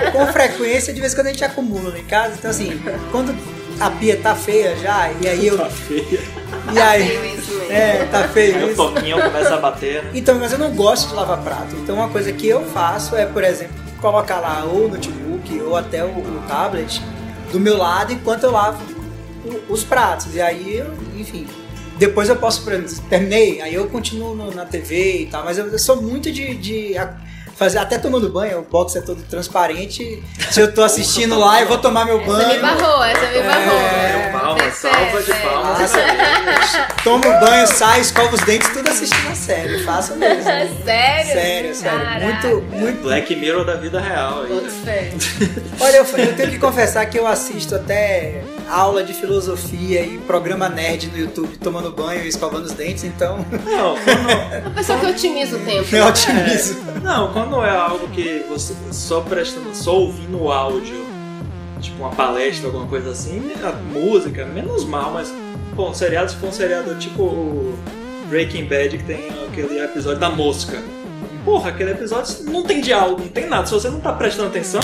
é. 0.05 0.11
com 0.13 0.27
frequência, 0.29 0.95
de 0.95 1.01
vez 1.01 1.13
em 1.13 1.17
quando 1.17 1.27
a 1.27 1.31
gente 1.31 1.45
acumula 1.45 1.99
em 1.99 2.05
casa. 2.05 2.35
Então 2.39 2.51
assim, 2.51 2.81
quando 3.11 3.35
a 3.81 3.91
pia 3.91 4.17
tá 4.17 4.37
feia 4.37 4.77
já, 4.77 5.11
e 5.21 5.27
aí 5.27 5.47
eu. 5.49 5.59
Tá 5.59 5.69
feia. 5.69 6.21
E 6.73 6.79
aí. 6.79 7.09
Feio 7.09 7.25
isso 7.35 7.55
mesmo. 7.55 7.73
É, 7.73 8.05
tá 8.11 8.29
feio. 8.29 8.57
Aí 8.57 8.65
o 8.65 8.67
isso. 8.69 8.77
toquinho 8.77 9.21
começa 9.21 9.55
a 9.55 9.59
bater, 9.59 10.05
né? 10.05 10.11
Então, 10.15 10.39
mas 10.39 10.53
eu 10.53 10.59
não 10.59 10.71
gosto 10.71 11.09
de 11.09 11.15
lavar 11.15 11.39
prato. 11.39 11.75
Então, 11.77 11.97
uma 11.97 12.09
coisa 12.09 12.33
que 12.33 12.47
eu 12.47 12.65
faço 12.67 13.17
é, 13.17 13.27
por 13.27 13.43
exemplo, 13.43 13.75
colocar 14.01 14.39
lá 14.39 14.65
ou 14.65 14.87
o 14.87 14.89
ou 15.61 15.77
até 15.77 16.05
o, 16.05 16.09
o 16.09 16.43
tablet 16.49 17.01
do 17.53 17.59
meu 17.61 17.77
lado 17.77 18.13
enquanto 18.13 18.45
eu 18.45 18.51
lavo 18.51 18.83
o- 19.45 19.73
os 19.73 19.85
pratos. 19.85 20.35
E 20.35 20.41
aí, 20.41 20.77
eu, 20.77 20.93
enfim, 21.17 21.47
depois 21.99 22.29
eu 22.29 22.37
posso, 22.37 22.65
terminei, 23.09 23.61
aí 23.61 23.75
eu 23.75 23.89
continuo 23.89 24.35
no- 24.35 24.55
na 24.55 24.65
TV 24.65 25.23
e 25.23 25.27
tal. 25.27 25.45
Mas 25.45 25.59
eu, 25.59 25.67
eu 25.67 25.79
sou 25.79 26.01
muito 26.03 26.31
de, 26.31 26.55
de 26.55 26.95
fazer, 27.59 27.79
até 27.79 27.99
tomando 27.99 28.29
banho, 28.31 28.61
o 28.61 28.63
box 28.63 28.97
é 28.97 29.01
todo 29.01 29.21
transparente. 29.25 30.23
Se 30.51 30.61
eu 30.61 30.73
tô 30.73 30.83
assistindo 30.83 31.39
lá, 31.39 31.61
eu 31.61 31.67
vou 31.69 31.79
tomar 31.79 32.05
meu 32.05 32.21
Essa 32.21 32.31
me 32.31 32.45
banho. 32.45 32.61
barrou, 32.63 33.05
essa 33.05 33.27
me 33.27 33.43
barrou. 33.43 33.79
É, 33.81 34.31
palma, 34.33 34.71
salva 34.71 35.23
de 35.23 35.33
palmas. 35.35 35.81
Nossa, 35.81 36.87
tomo 37.03 37.23
banho, 37.41 37.67
saio, 37.67 38.01
escovo 38.01 38.35
os 38.35 38.41
dentes, 38.43 38.69
tudo 38.69 38.89
assistindo 38.89 39.31
a 39.31 39.35
série. 39.35 39.83
Faço 39.85 40.15
mesmo. 40.17 40.39
Sério? 40.85 41.33
Sério, 41.33 41.75
sério. 41.75 41.99
Caraca. 42.01 42.49
Muito, 42.49 42.77
muito. 42.77 43.03
Black 43.03 43.35
Mirror 43.35 43.65
da 43.65 43.75
vida 43.75 44.01
real. 44.01 44.45
Olha, 45.81 45.97
eu, 45.97 46.05
eu 46.05 46.37
tenho 46.37 46.51
que 46.51 46.59
confessar 46.59 47.05
que 47.07 47.19
eu 47.19 47.27
assisto 47.27 47.75
até 47.75 48.43
aula 48.69 49.03
de 49.03 49.13
filosofia 49.15 50.03
e 50.03 50.19
programa 50.19 50.69
nerd 50.69 51.09
no 51.09 51.19
YouTube 51.19 51.57
tomando 51.59 51.91
banho 51.91 52.25
e 52.25 52.29
escovando 52.29 52.65
os 52.67 52.73
dentes, 52.73 53.05
então 53.05 53.39
Não, 53.65 53.97
quando, 53.97 54.63
Uma 54.67 54.75
pessoa 54.75 54.99
que 54.99 55.07
otimiza 55.07 55.57
o 55.57 55.61
tempo. 55.61 55.97
eu 55.97 56.07
otimizo. 56.07 56.77
não, 57.03 57.33
quando 57.33 57.63
é 57.65 57.71
algo 57.71 58.09
que 58.09 58.45
você 58.49 58.75
só 58.93 59.21
prestando, 59.21 59.75
só 59.75 59.95
ouvindo 59.97 60.43
o 60.43 60.53
áudio, 60.53 61.07
tipo 61.81 61.99
uma 62.03 62.11
palestra, 62.11 62.67
alguma 62.67 62.87
coisa 62.87 63.11
assim, 63.11 63.53
a 63.63 63.73
música, 63.73 64.45
menos 64.45 64.85
mal, 64.85 65.13
mas, 65.13 65.33
pô, 65.75 65.89
um 65.89 65.95
seriado, 65.95 66.31
se 66.31 66.37
for 66.37 66.49
um 66.49 66.53
seriado 66.53 66.95
tipo 66.97 67.23
o 67.23 67.79
Breaking 68.29 68.67
Bad, 68.67 68.99
que 68.99 69.05
tem 69.05 69.29
aquele 69.49 69.81
episódio 69.83 70.19
da 70.19 70.29
mosca. 70.29 70.83
Porra, 71.45 71.71
aquele 71.71 71.93
episódio 71.93 72.45
não 72.45 72.63
tem 72.63 72.81
diálogo, 72.83 73.23
não 73.23 73.29
tem 73.29 73.47
nada. 73.49 73.65
Se 73.67 73.73
você 73.73 73.89
não 73.89 74.01
tá 74.01 74.13
prestando 74.13 74.49
atenção, 74.49 74.81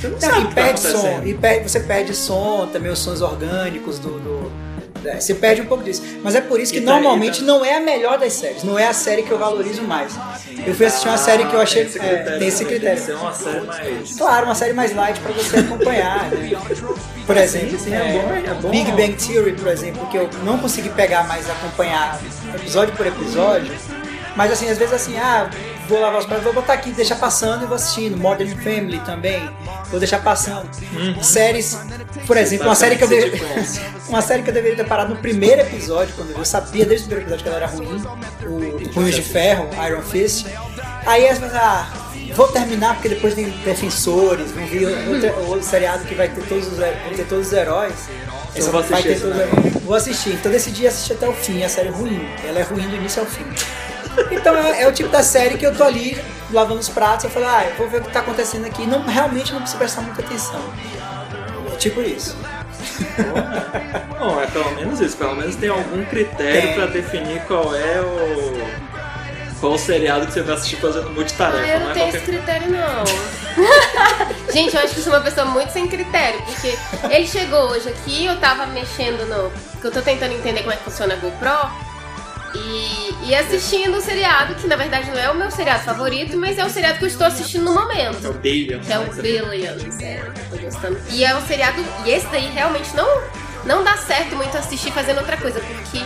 você 0.00 0.08
não, 0.08 0.14
Não, 0.14 0.20
sabe 0.20 0.40
e 0.42 0.44
tá 0.46 0.52
perde 0.54 0.80
som, 0.80 0.88
acontecendo. 0.88 1.26
e 1.28 1.34
perde, 1.34 1.70
você 1.70 1.80
perde 1.80 2.14
som, 2.14 2.68
também 2.72 2.90
os 2.92 2.98
sons 2.98 3.20
orgânicos 3.20 3.98
do, 3.98 4.10
do, 4.20 4.52
É, 5.06 5.20
você 5.20 5.34
perde 5.34 5.60
um 5.60 5.66
pouco 5.66 5.84
disso. 5.84 6.02
Mas 6.22 6.34
é 6.34 6.40
por 6.40 6.58
isso 6.58 6.72
que 6.72 6.80
tá- 6.80 6.92
normalmente 6.92 7.40
tá- 7.40 7.46
não 7.46 7.62
é 7.62 7.74
a 7.76 7.80
melhor 7.80 8.16
das 8.18 8.32
séries. 8.32 8.64
Não 8.64 8.78
é 8.78 8.86
a 8.86 8.94
série 8.94 9.22
que 9.22 9.30
eu 9.30 9.38
valorizo 9.38 9.82
mais. 9.82 10.14
Eu 10.66 10.74
fui 10.74 10.86
assistir 10.86 11.08
uma 11.08 11.18
série 11.18 11.44
que 11.44 11.52
eu 11.54 11.60
achei. 11.60 11.84
Tem 11.84 11.90
esse 11.90 11.98
é, 11.98 12.08
critério. 12.08 12.38
tem 12.38 12.48
esse 12.48 12.64
critério. 12.64 13.02
Tem 13.04 13.14
uma 13.14 13.32
série 13.34 13.60
mais. 13.66 14.16
Claro, 14.16 14.46
uma 14.46 14.54
série 14.54 14.72
mais 14.72 14.94
light 14.96 15.20
pra 15.20 15.32
você 15.32 15.58
acompanhar. 15.58 16.30
né? 16.30 16.56
Por 17.26 17.36
exemplo, 17.36 17.78
sim, 17.78 17.92
é 17.92 17.96
é, 17.98 18.44
é 18.50 18.54
bom. 18.54 18.70
Big 18.70 18.90
Bang 18.92 19.12
Theory, 19.14 19.52
por 19.52 19.68
exemplo, 19.68 20.06
que 20.06 20.16
eu 20.16 20.30
não 20.42 20.58
consegui 20.58 20.88
pegar 20.88 21.24
mais 21.28 21.50
acompanhar 21.50 22.18
episódio 22.54 22.94
por 22.96 23.06
episódio. 23.06 23.74
Mas 24.34 24.52
assim, 24.52 24.70
às 24.70 24.78
vezes 24.78 24.94
assim, 24.94 25.18
ah, 25.18 25.48
vou 25.88 26.00
lavar 26.00 26.20
os 26.20 26.26
pratos, 26.26 26.44
vou 26.44 26.52
botar 26.52 26.74
aqui, 26.74 26.90
deixar 26.90 27.16
passando 27.16 27.64
e 27.64 27.66
vou 27.66 27.76
assistindo. 27.76 28.16
Modern 28.16 28.56
Family 28.62 28.98
também, 29.00 29.48
vou 29.90 29.98
deixar 29.98 30.22
passando. 30.22 30.68
Uhum. 30.92 31.22
Séries, 31.22 31.78
por 32.26 32.36
exemplo, 32.36 32.66
uma 32.66 32.74
série 32.74 32.96
que 32.96 33.04
eu 33.04 33.08
deveria. 33.08 33.44
Uma 34.06 34.20
série 34.20 34.42
que 34.42 34.50
eu 34.50 34.54
deveria 34.54 34.76
ter 34.76 34.86
parado 34.86 35.14
no 35.14 35.20
primeiro 35.20 35.62
episódio, 35.62 36.14
quando 36.14 36.30
eu 36.30 36.44
sabia 36.44 36.84
desde 36.84 37.06
o 37.06 37.08
primeiro 37.08 37.32
episódio 37.32 37.42
que 37.42 37.48
ela 37.48 37.56
era 37.56 37.66
ruim, 37.66 38.84
o 38.84 38.88
Punhos 38.90 39.14
de 39.14 39.22
Ferro, 39.22 39.68
Iron 39.84 40.02
Fist. 40.02 40.46
Aí 41.06 41.26
às 41.26 41.38
vezes, 41.38 41.54
ah, 41.54 41.90
vou 42.34 42.46
terminar 42.48 42.94
porque 42.94 43.08
depois 43.08 43.34
tem 43.34 43.48
Defensores, 43.64 44.52
vão 44.52 44.66
vir 44.66 44.86
outro, 44.86 45.48
outro 45.48 45.66
seriado 45.66 46.04
que 46.04 46.14
vai 46.14 46.28
ter 46.28 46.44
todos 46.44 46.68
os, 46.68 46.78
ter 46.78 47.26
todos 47.26 47.48
os 47.48 47.52
heróis. 47.52 47.94
Eu 48.54 48.70
vou 48.70 48.82
vai 48.82 49.00
assistir 49.00 49.02
ter 49.02 49.12
esse 49.12 49.22
todos 49.22 49.36
os 49.36 49.42
heróis. 49.42 49.82
Vou 49.82 49.94
assistir, 49.96 50.30
então 50.34 50.52
decidi 50.52 50.86
assistir 50.86 51.14
até 51.14 51.28
o 51.28 51.32
fim, 51.32 51.62
a 51.64 51.68
série 51.68 51.88
é 51.88 51.92
ruim. 51.92 52.28
Ela 52.46 52.60
é 52.60 52.62
ruim 52.62 52.86
do 52.88 52.96
início 52.96 53.20
ao 53.20 53.26
fim. 53.26 53.44
Então 54.30 54.56
é, 54.56 54.82
é 54.82 54.88
o 54.88 54.92
tipo 54.92 55.08
da 55.08 55.22
série 55.22 55.56
que 55.56 55.66
eu 55.66 55.74
tô 55.74 55.84
ali 55.84 56.18
lavando 56.50 56.80
os 56.80 56.88
pratos, 56.88 57.24
eu 57.24 57.30
falo, 57.30 57.46
ah, 57.46 57.64
eu 57.64 57.76
vou 57.76 57.88
ver 57.88 58.00
o 58.00 58.04
que 58.04 58.12
tá 58.12 58.20
acontecendo 58.20 58.66
aqui. 58.66 58.86
Não, 58.86 59.02
realmente 59.02 59.52
não 59.52 59.60
preciso 59.60 59.78
prestar 59.78 60.02
muita 60.02 60.22
atenção. 60.22 60.60
É 61.72 61.76
tipo 61.76 62.00
isso. 62.00 62.36
Bom, 64.18 64.40
é 64.40 64.46
pelo 64.46 64.70
menos 64.72 65.00
isso. 65.00 65.16
Pelo 65.16 65.34
menos 65.36 65.56
tem 65.56 65.68
algum 65.68 66.04
critério 66.04 66.74
pra 66.74 66.86
definir 66.86 67.40
qual 67.42 67.74
é 67.74 68.00
o. 68.00 68.84
Qual 69.60 69.72
o 69.72 69.78
seriado 69.78 70.26
que 70.26 70.32
você 70.32 70.42
vai 70.42 70.54
assistir 70.56 70.76
fazendo 70.76 71.10
multitarefa. 71.10 71.58
Ah, 71.58 71.68
eu 71.68 71.80
não 71.80 71.86
não 71.86 71.90
é 71.90 71.94
tenho 71.94 72.06
qualquer 72.06 72.18
esse 72.18 72.26
critério, 72.26 72.68
não. 72.70 73.04
Gente, 74.52 74.76
eu 74.76 74.82
acho 74.82 74.94
que 74.94 75.00
eu 75.00 75.04
sou 75.04 75.12
uma 75.12 75.22
pessoa 75.22 75.46
muito 75.46 75.72
sem 75.72 75.88
critério, 75.88 76.40
porque 76.42 76.76
ele 77.10 77.26
chegou 77.26 77.70
hoje 77.70 77.88
aqui, 77.88 78.26
eu 78.26 78.38
tava 78.38 78.66
mexendo 78.66 79.26
no. 79.26 79.50
que 79.80 79.86
eu 79.86 79.90
tô 79.90 80.02
tentando 80.02 80.34
entender 80.34 80.60
como 80.60 80.72
é 80.72 80.76
que 80.76 80.84
funciona 80.84 81.14
a 81.14 81.16
GoPro. 81.16 81.93
E, 82.54 83.14
e 83.28 83.34
assistindo 83.34 83.96
o 83.96 84.00
seriado, 84.00 84.54
que 84.54 84.66
na 84.66 84.76
verdade 84.76 85.10
não 85.10 85.18
é 85.18 85.30
o 85.30 85.34
meu 85.34 85.50
seriado 85.50 85.82
favorito, 85.84 86.36
mas 86.36 86.58
é 86.58 86.64
o 86.64 86.70
seriado 86.70 86.98
que 86.98 87.04
eu 87.04 87.08
estou 87.08 87.26
assistindo 87.26 87.64
no 87.64 87.72
É 87.72 87.74
momento. 87.82 88.28
o 88.30 88.34
Billion. 88.34 88.80
Que 88.80 88.92
é 88.92 88.98
o 88.98 89.12
Billions, 89.12 90.00
é, 90.00 90.22
tô 90.50 90.56
gostando. 90.58 90.98
E 91.10 91.24
é 91.24 91.34
um 91.34 91.44
seriado. 91.46 91.84
E 92.04 92.10
esse 92.10 92.26
daí 92.28 92.46
realmente 92.48 92.94
não, 92.94 93.22
não 93.64 93.82
dá 93.82 93.96
certo 93.96 94.36
muito 94.36 94.56
assistir 94.56 94.92
fazendo 94.92 95.18
outra 95.18 95.36
coisa, 95.36 95.58
porque 95.60 95.98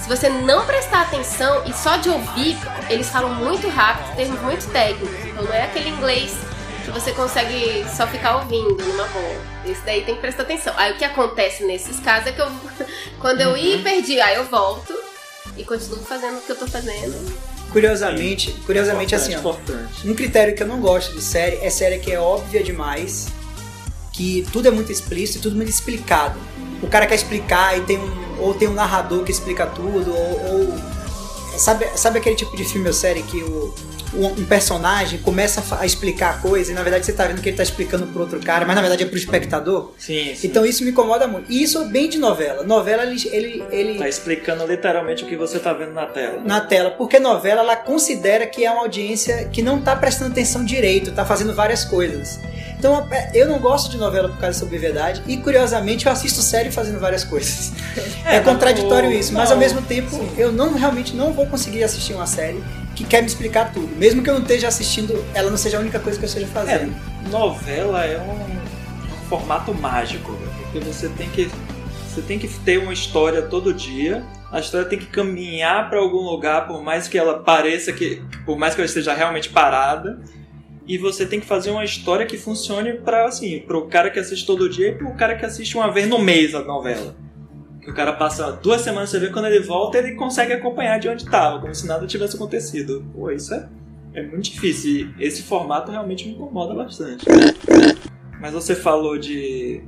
se 0.00 0.08
você 0.08 0.28
não 0.28 0.64
prestar 0.64 1.02
atenção 1.02 1.64
e 1.66 1.72
só 1.72 1.96
de 1.96 2.08
ouvir, 2.08 2.56
eles 2.88 3.08
falam 3.08 3.34
muito 3.34 3.68
rápido, 3.68 4.14
termos 4.14 4.40
muito 4.42 4.70
técnicos. 4.70 5.24
Então 5.24 5.44
não 5.44 5.52
é 5.52 5.64
aquele 5.64 5.88
inglês 5.88 6.36
que 6.84 6.90
você 6.92 7.10
consegue 7.10 7.84
só 7.96 8.06
ficar 8.06 8.36
ouvindo 8.36 8.76
numa 8.84 9.08
boa. 9.08 9.36
Esse 9.64 9.80
daí 9.84 10.02
tem 10.04 10.14
que 10.14 10.20
prestar 10.20 10.44
atenção. 10.44 10.72
Aí 10.76 10.92
o 10.92 10.96
que 10.96 11.04
acontece 11.04 11.64
nesses 11.64 11.98
casos 11.98 12.28
é 12.28 12.32
que 12.32 12.40
eu. 12.40 12.48
Quando 13.18 13.40
eu 13.40 13.56
ir 13.56 13.80
e 13.80 13.82
perdi, 13.82 14.20
aí 14.20 14.36
eu 14.36 14.44
volto 14.44 14.94
e 15.56 15.64
continuo 15.64 15.98
fazendo 16.04 16.38
o 16.38 16.40
que 16.40 16.50
eu 16.52 16.56
tô 16.56 16.66
fazendo. 16.66 17.14
Curiosamente, 17.72 18.52
curiosamente 18.64 19.14
assim, 19.14 19.34
ó. 19.34 19.38
Importante. 19.40 20.08
Um 20.08 20.14
critério 20.14 20.54
que 20.54 20.62
eu 20.62 20.66
não 20.66 20.80
gosto 20.80 21.12
de 21.14 21.22
série 21.22 21.56
é 21.56 21.68
série 21.70 21.98
que 21.98 22.10
é 22.12 22.18
óbvia 22.20 22.62
demais, 22.62 23.26
que 24.12 24.46
tudo 24.52 24.68
é 24.68 24.70
muito 24.70 24.90
explícito 24.92 25.38
e 25.38 25.42
tudo 25.42 25.56
muito 25.56 25.68
explicado. 25.70 26.38
O 26.82 26.86
cara 26.88 27.06
quer 27.06 27.14
explicar 27.16 27.76
e 27.76 27.82
tem 27.82 27.98
um 27.98 28.26
ou 28.38 28.52
tem 28.54 28.68
um 28.68 28.74
narrador 28.74 29.24
que 29.24 29.30
explica 29.32 29.66
tudo 29.66 30.12
ou, 30.14 30.70
ou- 30.70 30.78
sabe 31.58 31.86
sabe 31.96 32.18
aquele 32.18 32.36
tipo 32.36 32.54
de 32.56 32.64
filme 32.64 32.86
ou 32.86 32.92
série 32.92 33.22
que 33.22 33.42
o 33.42 33.74
um 34.14 34.44
personagem 34.46 35.18
começa 35.20 35.62
a 35.78 35.84
explicar 35.86 36.30
a 36.30 36.38
coisa 36.38 36.70
e 36.70 36.74
na 36.74 36.82
verdade 36.82 37.04
você 37.06 37.12
tá 37.12 37.26
vendo 37.26 37.40
que 37.42 37.48
ele 37.48 37.56
tá 37.56 37.62
explicando 37.62 38.06
pro 38.06 38.20
outro 38.22 38.40
cara, 38.40 38.64
mas 38.64 38.74
na 38.76 38.80
verdade 38.82 39.02
é 39.02 39.06
pro 39.06 39.16
espectador. 39.16 39.92
Sim, 39.98 40.34
sim. 40.34 40.46
Então 40.46 40.64
isso 40.64 40.84
me 40.84 40.90
incomoda 40.90 41.26
muito. 41.26 41.50
E 41.50 41.62
isso 41.62 41.78
é 41.80 41.84
bem 41.86 42.08
de 42.08 42.18
novela. 42.18 42.62
Novela 42.62 43.04
ele, 43.04 43.20
ele, 43.32 43.64
ele 43.70 43.98
Tá 43.98 44.08
explicando 44.08 44.66
literalmente 44.66 45.24
o 45.24 45.26
que 45.26 45.36
você 45.36 45.58
tá 45.58 45.72
vendo 45.72 45.92
na 45.92 46.06
tela. 46.06 46.40
na 46.44 46.60
tela, 46.60 46.90
porque 46.92 47.18
novela 47.18 47.60
ela 47.62 47.76
considera 47.76 48.46
que 48.46 48.64
é 48.64 48.70
uma 48.70 48.82
audiência 48.82 49.48
que 49.52 49.62
não 49.62 49.80
tá 49.80 49.94
prestando 49.96 50.30
atenção 50.32 50.64
direito, 50.64 51.12
tá 51.12 51.24
fazendo 51.24 51.54
várias 51.54 51.84
coisas. 51.84 52.38
Então 52.78 53.06
é, 53.10 53.30
eu 53.34 53.48
não 53.48 53.58
gosto 53.58 53.90
de 53.90 53.96
novela 53.96 54.28
por 54.28 54.38
causa 54.38 54.60
da 54.60 54.66
obviedade 54.66 55.22
e 55.26 55.36
curiosamente 55.38 56.06
eu 56.06 56.12
assisto 56.12 56.42
série 56.42 56.70
fazendo 56.70 57.00
várias 57.00 57.24
coisas. 57.24 57.72
É, 58.24 58.36
É, 58.36 58.40
contraditório 58.40 59.08
mas 59.08 59.16
o- 59.16 59.20
isso, 59.20 59.32
mas 59.34 59.48
não, 59.48 59.56
ao 59.56 59.60
mesmo 59.60 59.80
tempo 59.82 60.28
eu 60.36 60.52
não 60.52 60.74
realmente 60.74 61.14
não 61.16 61.32
vou 61.32 61.46
conseguir 61.46 61.82
assistir 61.84 62.12
uma 62.12 62.26
série 62.26 62.62
que 62.96 63.04
quer 63.04 63.20
me 63.20 63.26
explicar 63.26 63.72
tudo, 63.72 63.94
mesmo 63.96 64.22
que 64.22 64.30
eu 64.30 64.34
não 64.34 64.40
esteja 64.40 64.68
assistindo, 64.68 65.22
ela 65.34 65.50
não 65.50 65.58
seja 65.58 65.76
a 65.76 65.80
única 65.80 66.00
coisa 66.00 66.18
que 66.18 66.24
eu 66.24 66.28
esteja 66.28 66.46
fazendo. 66.46 66.96
É, 67.26 67.28
novela 67.28 68.04
é 68.04 68.18
um, 68.18 68.32
um 68.32 69.28
formato 69.28 69.74
mágico, 69.74 70.32
né? 70.32 70.48
porque 70.62 70.80
você 70.80 71.08
tem 71.10 71.28
que 71.28 71.50
você 72.08 72.22
tem 72.22 72.38
que 72.38 72.48
ter 72.48 72.78
uma 72.78 72.94
história 72.94 73.42
todo 73.42 73.74
dia. 73.74 74.24
A 74.50 74.58
história 74.58 74.88
tem 74.88 74.98
que 74.98 75.04
caminhar 75.04 75.90
para 75.90 75.98
algum 75.98 76.22
lugar, 76.22 76.66
por 76.66 76.82
mais 76.82 77.06
que 77.06 77.18
ela 77.18 77.40
pareça 77.40 77.92
que, 77.92 78.22
por 78.46 78.56
mais 78.56 78.74
que 78.74 78.80
ela 78.80 78.86
esteja 78.86 79.12
realmente 79.12 79.50
parada. 79.50 80.18
E 80.88 80.96
você 80.96 81.26
tem 81.26 81.40
que 81.40 81.44
fazer 81.44 81.70
uma 81.70 81.84
história 81.84 82.24
que 82.24 82.38
funcione 82.38 82.94
para 82.94 83.26
assim, 83.26 83.58
pro 83.58 83.86
cara 83.86 84.08
que 84.08 84.18
assiste 84.18 84.46
todo 84.46 84.66
dia 84.66 84.88
e 84.88 84.92
pro 84.94 85.12
cara 85.12 85.36
que 85.36 85.44
assiste 85.44 85.76
uma 85.76 85.92
vez 85.92 86.08
no 86.08 86.18
mês 86.18 86.54
a 86.54 86.62
novela. 86.62 87.14
O 87.86 87.94
cara 87.94 88.12
passa 88.12 88.52
duas 88.52 88.80
semanas, 88.80 89.10
você 89.10 89.18
vê 89.18 89.30
quando 89.30 89.46
ele 89.46 89.60
volta, 89.60 89.98
ele 89.98 90.12
consegue 90.12 90.52
acompanhar 90.52 90.98
de 90.98 91.08
onde 91.08 91.22
estava, 91.24 91.60
como 91.60 91.74
se 91.74 91.86
nada 91.86 92.06
tivesse 92.06 92.36
acontecido. 92.36 93.04
Pô, 93.14 93.30
isso 93.30 93.54
é 93.54 93.68
é 94.16 94.22
muito 94.22 94.50
difícil 94.50 95.12
e 95.18 95.24
esse 95.24 95.42
formato 95.42 95.92
realmente 95.92 96.26
me 96.26 96.32
incomoda 96.32 96.74
bastante. 96.74 97.26
Mas 98.40 98.52
você 98.54 98.74
falou 98.74 99.18
de 99.18 99.82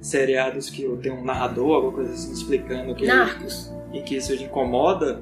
seriados 0.00 0.70
que 0.70 0.88
tem 1.02 1.10
um 1.10 1.24
narrador, 1.24 1.74
alguma 1.74 1.92
coisa 1.92 2.12
assim, 2.12 2.32
explicando 2.32 2.94
que, 2.94 3.04
Narcos. 3.06 3.72
e 3.92 4.00
que 4.02 4.16
isso 4.16 4.36
te 4.36 4.44
incomoda. 4.44 5.20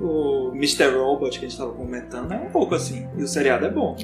O 0.00 0.52
Mr. 0.54 0.90
Robot 0.90 1.30
que 1.30 1.46
a 1.46 1.48
gente 1.48 1.52
estava 1.52 1.72
comentando 1.72 2.30
é 2.32 2.36
um 2.36 2.50
pouco 2.50 2.74
assim. 2.74 3.08
E 3.16 3.22
o 3.22 3.26
seriado 3.26 3.66
é 3.66 3.70
bom. 3.70 3.96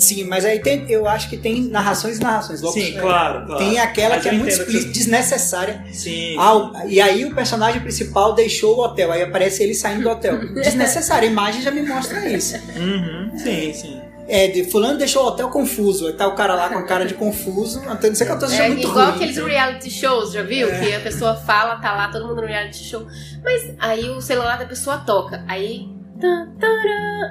Sim, 0.00 0.24
mas 0.24 0.44
aí 0.44 0.58
tem, 0.60 0.90
eu 0.90 1.06
acho 1.06 1.28
que 1.28 1.36
tem 1.36 1.62
narrações 1.68 2.18
e 2.18 2.20
narrações. 2.22 2.60
Sim, 2.60 2.96
É, 2.96 3.00
claro, 3.00 3.46
claro. 3.46 3.58
Tem 3.64 3.78
aquela 3.78 4.14
Mas 4.16 4.22
que 4.22 4.28
é 4.28 4.32
muito 4.32 4.48
entendo 4.48 4.64
que 4.66 4.76
explícita, 4.78 4.92
desnecessária. 4.92 5.84
Sim. 5.92 6.36
Ah, 6.38 6.54
o- 6.56 6.88
e 6.88 7.00
aí 7.00 7.24
o 7.24 7.34
personagem 7.34 7.80
principal 7.80 8.32
deixou 8.34 8.78
o 8.78 8.80
hotel, 8.84 9.12
aí 9.12 9.22
aparece 9.22 9.62
ele 9.62 9.74
saindo 9.74 10.02
do 10.02 10.10
hotel. 10.10 10.38
Desnecessário, 10.54 11.28
a 11.28 11.30
imagem 11.30 11.62
já 11.62 11.70
me 11.70 11.82
mostra 11.82 12.26
isso. 12.28 12.56
Uhum, 12.76 13.30
sim, 13.36 13.72
sim. 13.72 14.00
É, 14.32 14.46
de 14.46 14.62
fulano 14.70 14.96
deixou 14.96 15.24
o 15.24 15.26
hotel 15.26 15.48
confuso, 15.48 16.06
aí 16.06 16.12
tá 16.12 16.28
o 16.28 16.36
cara 16.36 16.54
lá 16.54 16.68
com 16.68 16.78
a 16.78 16.84
cara 16.84 17.04
de 17.04 17.14
confuso, 17.14 17.80
então 17.80 18.08
não 18.10 18.14
sei 18.14 18.24
que 18.26 18.32
eu 18.32 18.38
tô 18.38 18.44
assistindo 18.44 18.64
É 18.64 18.68
muito 18.68 18.86
igual 18.88 19.06
ruim. 19.06 19.14
aqueles 19.16 19.36
reality 19.36 19.90
shows, 19.90 20.32
já 20.32 20.42
viu? 20.44 20.68
Que 20.68 20.94
a 20.94 21.00
pessoa 21.00 21.34
fala, 21.34 21.76
tá 21.80 21.92
lá, 21.92 22.08
todo 22.12 22.28
mundo 22.28 22.40
no 22.40 22.46
reality 22.46 22.84
show. 22.84 23.04
Mas 23.42 23.74
aí 23.80 24.08
o 24.08 24.20
celular 24.20 24.56
da 24.56 24.66
pessoa 24.66 24.98
toca. 24.98 25.44
Aí. 25.48 25.88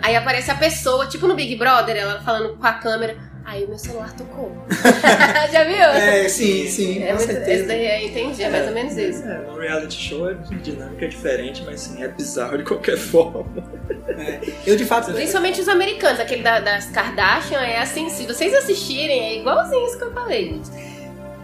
Aí 0.04 0.16
aparece 0.16 0.52
a 0.52 0.56
pessoa, 0.56 1.08
tipo 1.08 1.28
no 1.28 1.36
Big 1.36 1.56
Brother, 1.56 1.96
ela 1.96 2.22
falando 2.22 2.58
com 2.58 2.66
a 2.66 2.74
câmera. 2.74 3.16
Aí 3.46 3.64
o 3.64 3.70
meu 3.70 3.80
celular 3.80 4.14
tocou. 4.16 4.56
já 5.52 5.64
viu? 5.64 5.76
É, 5.76 6.30
sim, 6.30 6.68
sim, 6.68 7.02
É 7.02 7.08
com 7.08 7.16
muito, 7.16 7.26
certeza. 7.32 7.52
esse 7.52 7.64
daí 7.68 7.84
é, 7.86 8.06
entendi, 8.06 8.44
é 8.44 8.50
mais 8.50 8.68
ou 8.68 8.74
menos 8.74 8.96
isso. 8.96 9.24
É, 9.24 9.38
no 9.40 9.58
reality 9.58 9.96
show 10.10 10.30
é 10.30 10.36
dinâmica 10.62 11.08
diferente, 11.08 11.64
mas 11.66 11.80
sim, 11.82 12.04
é 12.04 12.08
bizarro 12.10 12.60
de 12.60 12.64
qualquer 12.64 12.96
forma. 13.00 13.48
Eu 14.68 14.76
de 14.76 14.86
fato. 14.86 15.12
Principalmente 15.14 15.60
os 15.62 15.68
americanos, 15.68 16.20
aquele 16.20 16.44
da- 16.44 16.60
das 16.60 16.92
Kardashian 16.92 17.60
é 17.62 17.80
assim, 17.80 18.08
se 18.10 18.28
vocês 18.28 18.54
assistirem, 18.54 19.20
é 19.20 19.38
igualzinho 19.40 19.84
isso 19.88 19.98
que 19.98 20.04
eu 20.04 20.14
falei, 20.14 20.50
gente. 20.50 20.70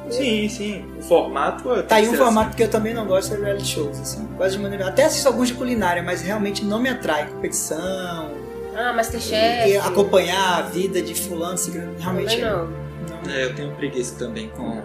Sim, 0.10 0.48
sim. 0.50 0.86
O 0.98 1.02
formato 1.02 1.74
é. 1.74 1.82
Tá 1.82 1.96
aí 1.96 2.08
um 2.08 2.14
formato 2.14 2.56
que 2.56 2.64
eu 2.64 2.70
também 2.70 2.94
não 2.94 3.06
gosto 3.06 3.34
é 3.34 3.38
reality 3.38 3.66
shows, 3.68 4.00
assim. 4.00 4.28
Quase 4.38 4.58
de 4.58 4.62
maneira. 4.64 4.88
Até 4.88 5.06
assisto 5.06 5.28
alguns 5.28 5.48
de 5.50 5.56
culinária, 5.56 6.04
mas 6.04 6.22
realmente 6.22 6.64
não 6.64 6.80
me 6.80 6.90
atrai. 6.90 7.28
Competição, 7.28 8.32
Ah, 8.76 8.92
e 8.92 8.96
Masterchef. 8.96 9.78
acompanhar 9.78 10.60
a 10.60 10.62
vida 10.64 11.02
de 11.02 11.16
fulano, 11.16 11.54
assim, 11.54 11.72
realmente. 12.00 12.40
Não. 12.40 12.68
não. 12.68 13.32
É, 13.32 13.46
eu 13.46 13.56
tenho 13.56 13.72
preguiça 13.76 14.16
também 14.20 14.50
com 14.50 14.82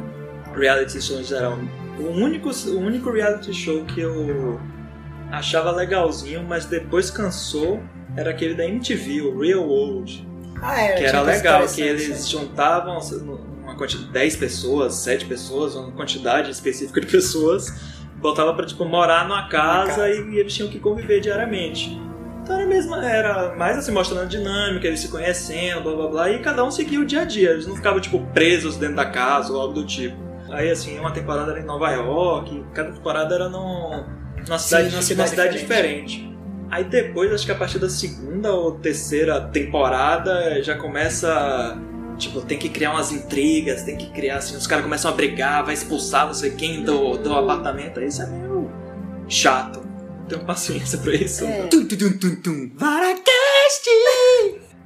reality 0.57 1.01
show 1.03 1.21
em 1.21 1.25
geral. 1.25 1.59
O 1.99 2.05
único, 2.13 2.49
o 2.51 2.79
único 2.79 3.11
reality 3.11 3.53
show 3.53 3.85
que 3.85 4.01
eu 4.01 4.59
achava 5.31 5.71
legalzinho, 5.71 6.43
mas 6.43 6.65
depois 6.65 7.11
cansou, 7.11 7.81
era 8.17 8.31
aquele 8.31 8.55
da 8.55 8.65
MTV, 8.67 9.21
o 9.23 9.39
Real 9.41 9.63
World. 9.63 10.27
Ah, 10.63 10.81
era, 10.83 10.97
Que 10.97 11.05
era 11.05 11.21
legal, 11.23 11.67
que 11.67 11.81
eles 11.83 12.09
né? 12.09 12.17
juntavam 12.17 12.99
quantidade 13.81 14.11
10 14.13 14.37
pessoas, 14.37 14.95
7 14.95 15.25
pessoas, 15.25 15.75
uma 15.75 15.91
quantidade 15.93 16.51
específica 16.51 17.01
de 17.01 17.07
pessoas, 17.07 17.73
botava 18.17 18.53
pra 18.55 18.67
tipo, 18.67 18.85
morar 18.85 19.27
numa 19.27 19.49
casa, 19.49 20.03
casa. 20.03 20.11
E, 20.11 20.39
eles 20.39 20.55
tinham 20.55 20.69
que 20.69 20.79
conviver 20.79 21.21
diariamente. 21.21 21.99
Então 22.43 22.57
era, 22.59 22.67
mesmo, 22.67 22.95
era 22.97 23.55
mais 23.57 23.79
assim, 23.79 23.93
mostrando 23.93 24.23
a 24.23 24.27
dinâmica, 24.27 24.87
eles 24.87 25.01
se 25.01 25.09
conhecendo, 25.09 25.83
blá 25.83 25.95
blá 25.95 26.07
blá, 26.09 26.31
e 26.31 26.41
cada 26.41 26.65
um 26.65 26.71
seguia 26.71 27.01
o 27.01 27.05
dia 27.05 27.23
a 27.23 27.25
dia. 27.25 27.51
Eles 27.51 27.67
não 27.67 27.77
ficavam 27.77 28.01
tipo 28.01 28.21
presos 28.33 28.77
dentro 28.77 28.97
da 28.97 29.07
casa 29.07 29.53
ou 29.53 29.61
algo 29.61 29.75
do 29.75 29.87
tipo. 29.87 30.17
Aí 30.51 30.71
assim, 30.71 30.99
uma 30.99 31.13
temporada 31.13 31.53
era 31.53 31.61
em 31.61 31.65
Nova 31.65 31.91
York, 31.91 32.65
cada 32.75 32.93
temporada 32.93 33.35
era 33.35 33.49
num, 33.49 34.05
numa 34.47 34.59
cidade, 34.59 34.85
numa 34.87 34.97
numa 34.97 35.03
cidade 35.03 35.31
cidade 35.31 35.59
diferente. 35.59 36.31
Aí 36.71 36.85
depois, 36.85 37.33
acho 37.33 37.45
que 37.45 37.53
a 37.53 37.57
partir 37.57 37.79
da 37.79 37.89
segunda 37.89 38.53
ou 38.53 38.73
terceira 38.73 39.41
temporada 39.41 40.63
já 40.63 40.77
começa. 40.77 41.77
Tipo, 42.21 42.43
tem 42.43 42.59
que 42.59 42.69
criar 42.69 42.93
umas 42.93 43.11
intrigas, 43.11 43.83
tem 43.83 43.97
que 43.97 44.11
criar 44.11 44.37
assim, 44.37 44.55
os 44.57 44.67
caras 44.67 44.85
começam 44.85 45.11
a 45.11 45.15
brigar, 45.15 45.65
vai 45.65 45.75
expulsar 45.75 46.27
não 46.27 46.35
sei 46.35 46.51
quem 46.51 46.85
do, 46.85 47.17
do 47.17 47.35
apartamento. 47.35 47.99
Aí 47.99 48.07
isso 48.07 48.23
é 48.23 48.27
meio 48.27 48.71
chato. 49.29 49.81
Não 49.81 50.27
tenho 50.27 50.45
paciência 50.45 50.99
pra 50.99 51.15
isso. 51.15 51.45
É. 51.45 51.67
Tum, 51.69 51.87
tum, 51.87 51.97
tum, 51.97 52.19
tum, 52.19 52.37
tum. 52.37 52.71
Varacast! 52.77 53.89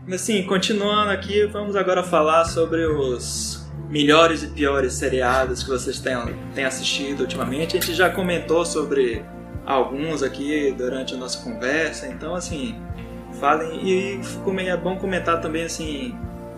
Mas 0.06 0.22
assim, 0.22 0.42
continuando 0.44 1.10
aqui, 1.10 1.44
vamos 1.46 1.74
agora 1.74 2.02
falar 2.02 2.44
sobre 2.44 2.86
os 2.86 3.64
melhores 3.88 4.42
e 4.42 4.48
piores 4.48 4.94
seriados 4.94 5.62
que 5.62 5.68
vocês 5.70 5.98
tenham, 5.98 6.26
tenham 6.54 6.68
assistido 6.68 7.20
ultimamente. 7.20 7.76
A 7.76 7.80
gente 7.80 7.94
já 7.94 8.10
comentou 8.10 8.64
sobre 8.64 9.24
alguns 9.66 10.22
aqui 10.22 10.74
durante 10.76 11.14
a 11.14 11.16
nossa 11.16 11.42
conversa, 11.42 12.06
então 12.06 12.34
assim, 12.34 12.74
falem 13.40 13.88
e 13.88 14.20
como 14.44 14.60
é 14.60 14.76
bom 14.76 14.96
comentar 14.96 15.40
também 15.40 15.64
assim 15.64 16.14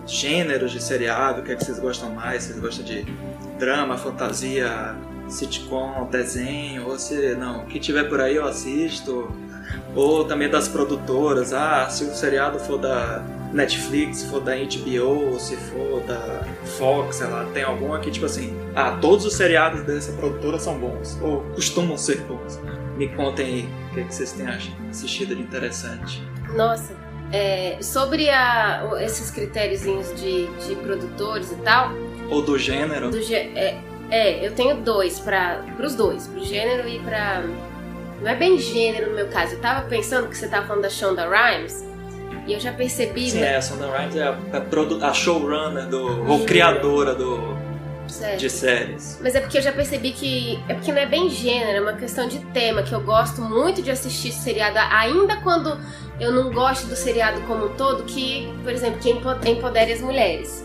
gêneros 0.06 0.70
de 0.72 0.82
seriado, 0.82 1.40
o 1.40 1.44
que 1.44 1.52
é 1.52 1.56
que 1.56 1.64
vocês 1.64 1.78
gostam 1.78 2.10
mais, 2.10 2.44
vocês 2.44 2.58
gostam 2.58 2.84
de 2.84 3.02
drama, 3.58 3.96
fantasia, 3.96 4.94
sitcom, 5.28 6.08
desenho, 6.10 6.86
ou 6.86 6.98
se 6.98 7.34
não, 7.34 7.64
o 7.64 7.66
que 7.66 7.78
tiver 7.78 8.04
por 8.04 8.20
aí 8.20 8.36
eu 8.36 8.46
assisto. 8.46 9.30
Ou 9.94 10.24
também 10.24 10.48
das 10.48 10.68
produtoras, 10.68 11.52
ah, 11.52 11.88
se 11.88 12.04
o 12.04 12.14
seriado 12.14 12.58
for 12.58 12.78
da 12.78 13.24
Netflix, 13.52 14.18
se 14.18 14.26
for 14.28 14.40
da 14.40 14.54
HBO, 14.54 15.40
se 15.40 15.56
for 15.56 16.00
da 16.02 16.44
Fox, 16.78 17.16
sei 17.16 17.26
lá, 17.26 17.44
tem 17.52 17.64
algum 17.64 17.92
aqui 17.94 18.10
tipo 18.10 18.26
assim, 18.26 18.54
ah, 18.74 18.98
todos 19.00 19.24
os 19.24 19.34
seriados 19.34 19.82
dessa 19.82 20.12
produtora 20.12 20.58
são 20.58 20.78
bons, 20.78 21.18
ou 21.20 21.40
costumam 21.54 21.96
ser 21.96 22.20
bons. 22.22 22.60
Me 22.96 23.08
contem 23.08 23.46
aí 23.46 23.68
o 23.90 23.94
que, 23.94 24.00
é 24.00 24.04
que 24.04 24.14
vocês 24.14 24.32
têm 24.32 24.46
assistido 24.90 25.34
de 25.34 25.42
interessante. 25.42 26.22
Nossa, 26.54 26.94
é, 27.32 27.78
sobre 27.80 28.30
a- 28.30 28.84
esses 29.00 29.30
critériozinhos 29.30 30.14
de, 30.20 30.46
de 30.66 30.74
produtores 30.76 31.50
e 31.52 31.56
tal, 31.56 31.90
Ou 32.30 32.42
do 32.42 32.58
gênero. 32.58 33.10
do 33.10 33.18
é, 33.32 33.78
é, 34.10 34.46
eu 34.46 34.52
tenho 34.52 34.76
dois 34.76 35.18
para 35.18 35.64
os 35.82 35.94
dois, 35.94 36.26
pro 36.26 36.44
gênero 36.44 36.88
e 36.88 36.98
pra. 37.00 37.42
Não 38.22 38.30
é 38.30 38.34
bem 38.34 38.58
gênero 38.58 39.10
no 39.10 39.16
meu 39.16 39.28
caso. 39.28 39.54
Eu 39.54 39.60
tava 39.60 39.86
pensando 39.88 40.28
que 40.28 40.36
você 40.36 40.48
tava 40.48 40.66
falando 40.66 40.82
da 40.82 40.88
Shonda 40.88 41.28
Rhimes 41.28 41.84
e 42.46 42.52
eu 42.52 42.60
já 42.60 42.72
percebi. 42.72 43.30
Sim, 43.30 43.40
né, 43.40 43.52
é, 43.52 43.56
a 43.56 43.62
Sonda 43.62 43.90
Rhimes 43.90 44.16
é 44.16 44.22
a, 44.22 44.30
a, 44.30 45.08
a 45.10 45.12
showrunner 45.12 45.86
do, 45.86 46.26
ou 46.30 46.44
criadora 46.46 47.14
do, 47.14 47.56
certo. 48.08 48.38
de 48.38 48.48
séries. 48.48 49.18
Mas 49.20 49.34
é 49.34 49.40
porque 49.40 49.58
eu 49.58 49.62
já 49.62 49.72
percebi 49.72 50.12
que. 50.12 50.58
É 50.68 50.74
porque 50.74 50.92
não 50.92 51.00
é 51.00 51.06
bem 51.06 51.28
gênero, 51.28 51.76
é 51.78 51.80
uma 51.80 51.92
questão 51.94 52.26
de 52.28 52.38
tema, 52.46 52.82
que 52.82 52.94
eu 52.94 53.00
gosto 53.00 53.42
muito 53.42 53.82
de 53.82 53.90
assistir 53.90 54.32
seriado, 54.32 54.78
ainda 54.78 55.36
quando 55.42 55.78
eu 56.20 56.32
não 56.32 56.52
gosto 56.52 56.86
do 56.86 56.96
seriado 56.96 57.40
como 57.42 57.66
um 57.66 57.74
todo, 57.76 58.04
que, 58.04 58.52
por 58.62 58.72
exemplo, 58.72 58.98
que 59.00 59.10
empo- 59.10 59.36
empodere 59.46 59.92
as 59.92 60.00
mulheres. 60.00 60.64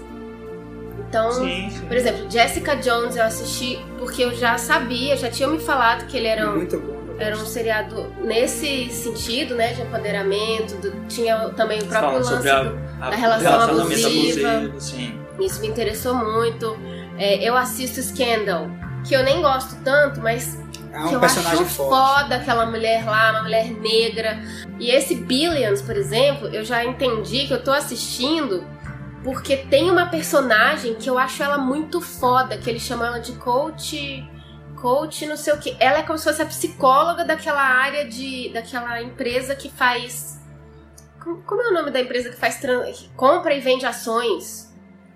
Então, 1.08 1.32
Sim, 1.32 1.70
sim. 1.70 1.86
por 1.88 1.96
exemplo, 1.98 2.30
Jessica 2.30 2.76
Jones 2.78 3.16
eu 3.18 3.24
assisti 3.24 3.80
porque 3.98 4.24
eu 4.24 4.34
já 4.34 4.58
sabia, 4.58 5.18
já 5.18 5.30
tinham 5.30 5.52
me 5.52 5.60
falado 5.60 6.06
que 6.08 6.16
ele 6.16 6.28
era 6.28 6.50
um, 6.50 6.56
Muito 6.56 6.80
bom. 6.80 7.16
era 7.20 7.36
um 7.36 7.46
seriado 7.46 8.08
nesse 8.24 8.90
sentido, 8.90 9.56
né, 9.56 9.74
de 9.74 9.82
empoderamento, 9.82 10.76
do- 10.80 11.06
tinha 11.08 11.50
também 11.50 11.82
o 11.82 11.86
próprio 11.86 12.24
Falando 12.24 12.24
lance 12.24 12.36
sobre 12.36 12.50
a, 12.50 12.64
do- 12.64 12.80
a, 13.02 13.10
da 13.10 13.16
relação 13.18 13.52
relacionamento 13.52 14.08
abusiva. 14.08 14.50
abusivo, 14.52 14.82
sim. 14.82 15.20
isso 15.40 15.60
me 15.60 15.68
interessou 15.68 16.14
muito. 16.16 16.78
É, 17.18 17.44
eu 17.44 17.58
assisto 17.58 18.02
Scandal, 18.02 18.70
que 19.06 19.14
eu 19.14 19.22
nem 19.24 19.42
gosto 19.42 19.76
tanto, 19.84 20.22
mas 20.22 20.58
É 20.94 20.98
que 20.98 21.06
um 21.06 21.12
eu 21.14 21.20
personagem 21.20 21.62
acho 21.62 21.66
forte. 21.74 21.90
foda 22.22 22.36
aquela 22.36 22.66
mulher 22.66 23.06
lá, 23.06 23.32
uma 23.32 23.44
mulher 23.44 23.72
negra. 23.72 24.40
E 24.80 24.90
esse 24.92 25.16
Billions, 25.16 25.82
por 25.82 25.96
exemplo, 25.96 26.48
eu 26.50 26.64
já 26.66 26.84
entendi 26.84 27.48
que 27.48 27.54
eu 27.54 27.64
tô 27.64 27.72
assistindo 27.72 28.66
porque 29.24 29.56
tem 29.58 29.90
uma 29.90 30.08
personagem 30.08 30.96
que 30.96 31.10
eu 31.10 31.18
acho 31.18 31.42
ela 31.44 31.58
muito 31.58 32.02
foda, 32.02 32.58
que 32.58 32.70
eles 32.70 32.82
chamam 32.82 33.06
ela 33.08 33.20
de 33.20 33.34
coach. 33.34 34.28
Coach, 34.76 35.28
não 35.28 35.38
sei 35.38 35.54
o 35.54 35.60
que. 35.60 35.76
Ela 35.80 36.00
é 36.00 36.04
como 36.04 36.18
se 36.18 36.24
fosse 36.24 36.42
a 36.42 36.46
psicóloga 36.46 37.24
daquela 37.24 37.62
área 37.62 38.04
de. 38.10 38.50
daquela 38.52 39.00
empresa 39.02 39.56
que 39.56 39.70
faz. 39.70 40.40
Como, 41.46 41.62
é 41.62 41.70
o 41.70 41.74
nome 41.74 41.92
da 41.92 42.00
empresa 42.02 42.30
que 42.32 42.36
faz. 42.36 42.60
tran- 42.60 42.92
que 42.92 43.08
compra 43.10 43.54
e 43.54 43.60
vende 43.60 43.86
ações? 43.86 44.71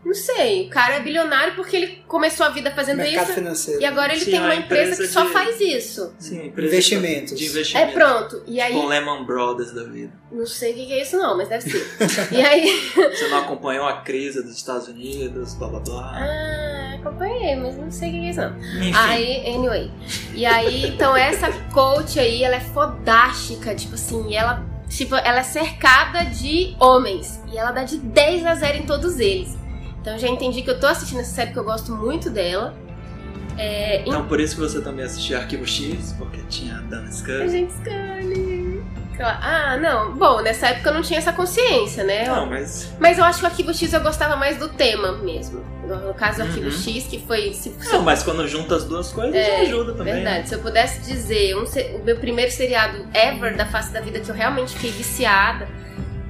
Não 0.05 0.13
sei. 0.13 0.67
O 0.67 0.69
cara 0.69 0.95
é 0.95 0.99
bilionário 0.99 1.55
porque 1.55 1.75
ele 1.75 2.03
começou 2.07 2.45
a 2.45 2.49
vida 2.49 2.69
fazendo 2.69 2.97
Mercado 2.97 3.23
isso. 3.25 3.33
financeiro. 3.33 3.81
E 3.81 3.85
agora 3.85 4.13
ele 4.13 4.23
Sim, 4.23 4.31
tem 4.31 4.39
uma 4.39 4.55
empresa, 4.55 4.93
empresa 4.93 5.01
que 5.03 5.07
só 5.09 5.25
de- 5.25 5.31
faz 5.33 5.59
isso. 5.59 6.13
Sim, 6.19 6.53
Investimentos. 6.55 7.35
De 7.37 7.43
É 7.45 7.47
investimento. 7.49 7.93
pronto. 7.93 8.43
E 8.45 8.61
aí. 8.61 8.73
Com 8.73 8.85
Lehman 8.85 9.25
Brothers 9.25 9.71
da 9.73 9.83
vida. 9.83 10.13
Não 10.31 10.45
sei 10.45 10.73
o 10.73 10.75
que 10.75 10.93
é 10.93 11.01
isso, 11.01 11.17
não, 11.17 11.35
mas 11.35 11.49
deve 11.49 11.69
ser. 11.71 11.97
e 12.31 12.41
aí. 12.41 12.91
Você 12.95 13.27
não 13.29 13.39
acompanhou 13.39 13.85
a 13.87 14.01
crise 14.01 14.43
dos 14.43 14.55
Estados 14.55 14.87
Unidos, 14.87 15.55
blá 15.55 15.69
blá 15.69 15.79
blá. 15.79 16.11
Ah, 16.13 16.95
acompanhei, 16.99 17.55
mas 17.55 17.75
não 17.75 17.89
sei 17.89 18.09
o 18.09 18.11
que 18.13 18.19
que 18.19 18.25
é 18.25 18.29
isso, 18.29 18.41
não. 18.41 18.57
Enfim, 18.59 18.91
Aí, 18.95 19.55
anyway. 19.55 19.91
E 20.35 20.45
aí, 20.45 20.85
então 20.87 21.15
essa 21.17 21.51
coach 21.73 22.19
aí, 22.19 22.43
ela 22.43 22.57
é 22.57 22.59
fodástica, 22.61 23.73
tipo 23.75 23.95
assim, 23.95 24.35
ela. 24.35 24.63
Tipo, 24.87 25.15
ela 25.15 25.39
é 25.39 25.43
cercada 25.43 26.23
de 26.25 26.75
homens. 26.79 27.41
E 27.51 27.57
ela 27.57 27.71
dá 27.71 27.83
de 27.83 27.97
10 27.97 28.45
a 28.45 28.53
0 28.53 28.77
em 28.77 28.85
todos 28.85 29.19
eles. 29.19 29.57
Então 30.05 30.13
eu 30.13 30.19
já 30.19 30.27
entendi 30.27 30.61
que 30.61 30.69
eu 30.69 30.79
tô 30.79 30.85
assistindo 30.85 31.21
essa 31.21 31.33
série 31.33 31.49
que 31.51 31.57
eu 31.57 31.63
gosto 31.63 31.91
muito 31.91 32.29
dela. 32.29 32.75
É, 33.57 34.01
então 34.01 34.27
por 34.27 34.39
isso 34.39 34.53
que 34.53 34.61
você 34.61 34.79
também 34.79 35.03
assistiu 35.03 35.35
Arquivo 35.35 35.65
X, 35.65 36.13
porque 36.15 36.41
tinha 36.47 36.75
a 36.75 36.81
Dana 36.81 37.07
A 37.07 37.11
Scully. 37.11 37.49
gente 37.49 37.71
escolhe. 37.71 38.83
Aquela- 39.11 39.39
Ah, 39.41 39.77
não. 39.77 40.13
Bom, 40.15 40.41
nessa 40.41 40.67
época 40.67 40.89
eu 40.89 40.93
não 40.93 41.01
tinha 41.01 41.17
essa 41.17 41.33
consciência, 41.33 42.03
né? 42.03 42.27
Não, 42.27 42.45
mas. 42.45 42.93
Mas 42.99 43.17
eu 43.17 43.23
acho 43.23 43.39
que 43.39 43.45
o 43.45 43.47
Arquivo 43.47 43.73
X 43.73 43.93
eu 43.93 44.01
gostava 44.01 44.35
mais 44.35 44.57
do 44.57 44.69
tema 44.69 45.13
mesmo. 45.13 45.63
No 45.87 46.13
caso 46.13 46.37
do 46.37 46.43
Arquivo 46.43 46.65
Uhum. 46.67 46.71
X, 46.71 47.07
que 47.07 47.19
foi. 47.25 47.51
Se, 47.53 47.73
Não, 47.91 48.03
mas 48.03 48.21
quando 48.21 48.47
junta 48.47 48.75
as 48.75 48.83
duas 48.83 49.11
coisas, 49.11 49.33
É, 49.33 49.61
ajuda 49.61 49.93
também. 49.93 50.13
Verdade. 50.15 50.49
Se 50.49 50.53
eu 50.53 50.59
pudesse 50.59 50.99
dizer 51.01 51.55
um 51.57 51.63
o 51.63 52.03
meu 52.03 52.17
primeiro 52.17 52.51
seriado 52.51 53.07
ever 53.11 53.55
da 53.57 53.65
face 53.65 53.91
da 53.91 54.01
vida 54.01 54.19
que 54.19 54.29
eu 54.29 54.35
realmente 54.35 54.73
fiquei 54.75 54.91
viciada, 54.91 55.67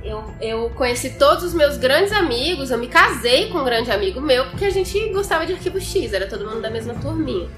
eu, 0.05 0.23
eu 0.39 0.69
conheci 0.71 1.11
todos 1.11 1.43
os 1.43 1.53
meus 1.53 1.77
grandes 1.77 2.11
amigos, 2.11 2.69
eu 2.71 2.77
me 2.77 2.87
casei 2.87 3.49
com 3.49 3.57
um 3.57 3.65
grande 3.65 3.91
amigo 3.91 4.21
meu, 4.21 4.45
porque 4.45 4.65
a 4.65 4.69
gente 4.69 5.09
gostava 5.09 5.45
de 5.45 5.53
Arquivo 5.53 5.81
X, 5.81 6.13
era 6.13 6.27
todo 6.27 6.45
mundo 6.45 6.61
da 6.61 6.69
mesma 6.69 6.93
turminha. 6.93 7.49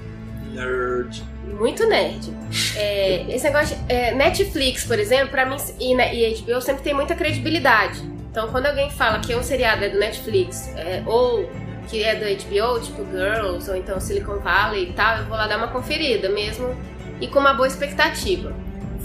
Nerd. 0.52 1.22
Muito 1.44 1.86
nerd. 1.86 2.32
É, 2.74 3.26
esse 3.28 3.44
negócio 3.44 3.76
de, 3.76 3.92
é, 3.92 4.14
Netflix, 4.14 4.84
por 4.84 4.98
exemplo, 4.98 5.28
pra 5.28 5.44
mim 5.44 5.56
e, 5.78 5.94
e 5.94 6.40
HBO 6.40 6.60
sempre 6.60 6.82
tem 6.82 6.94
muita 6.94 7.14
credibilidade. 7.14 8.00
Então, 8.30 8.48
quando 8.48 8.66
alguém 8.66 8.90
fala 8.90 9.18
que 9.20 9.34
um 9.34 9.42
seriado 9.42 9.84
é 9.84 9.88
do 9.88 9.98
Netflix 9.98 10.68
é, 10.76 11.02
ou 11.06 11.48
que 11.88 12.02
é 12.02 12.14
do 12.14 12.24
HBO, 12.24 12.80
tipo 12.80 13.04
Girls 13.10 13.68
ou 13.70 13.76
então 13.76 13.98
Silicon 14.00 14.38
Valley 14.38 14.90
e 14.90 14.92
tal, 14.92 15.18
eu 15.18 15.24
vou 15.24 15.36
lá 15.36 15.46
dar 15.46 15.56
uma 15.56 15.68
conferida 15.68 16.28
mesmo 16.28 16.76
e 17.20 17.26
com 17.26 17.38
uma 17.38 17.54
boa 17.54 17.66
expectativa. 17.66 18.54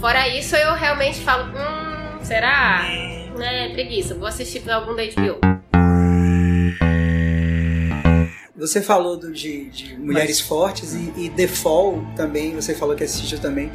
Fora 0.00 0.28
isso, 0.28 0.54
eu 0.54 0.74
realmente 0.74 1.20
falo, 1.20 1.50
hum, 1.50 2.22
será? 2.22 2.84
É, 3.40 3.68
preguiça, 3.70 4.14
vou 4.14 4.26
assistir 4.26 4.68
algum 4.70 4.94
da 4.94 5.02
HBO. 5.04 5.40
Você 8.56 8.80
falou 8.80 9.16
do, 9.16 9.32
de, 9.32 9.64
de 9.66 9.96
mulheres 9.98 10.40
fortes 10.40 10.94
e, 10.94 11.12
e 11.16 11.28
The 11.28 11.48
Fall 11.48 12.04
também, 12.16 12.54
você 12.54 12.74
falou 12.74 12.94
que 12.94 13.04
assistiu 13.04 13.38
também. 13.38 13.70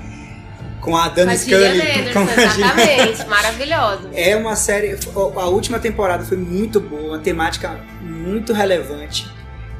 Com 0.81 0.95
a 0.95 1.09
Dana 1.09 1.35
Scully. 1.35 1.81
Com 2.13 2.19
a 2.19 2.43
exatamente, 2.43 3.25
maravilhosa. 3.27 4.09
É 4.15 4.35
uma 4.37 4.55
série. 4.55 4.97
A 5.35 5.45
última 5.47 5.77
temporada 5.77 6.23
foi 6.23 6.37
muito 6.37 6.79
boa, 6.79 7.09
uma 7.09 7.19
temática 7.19 7.79
muito 8.01 8.53
relevante. 8.53 9.27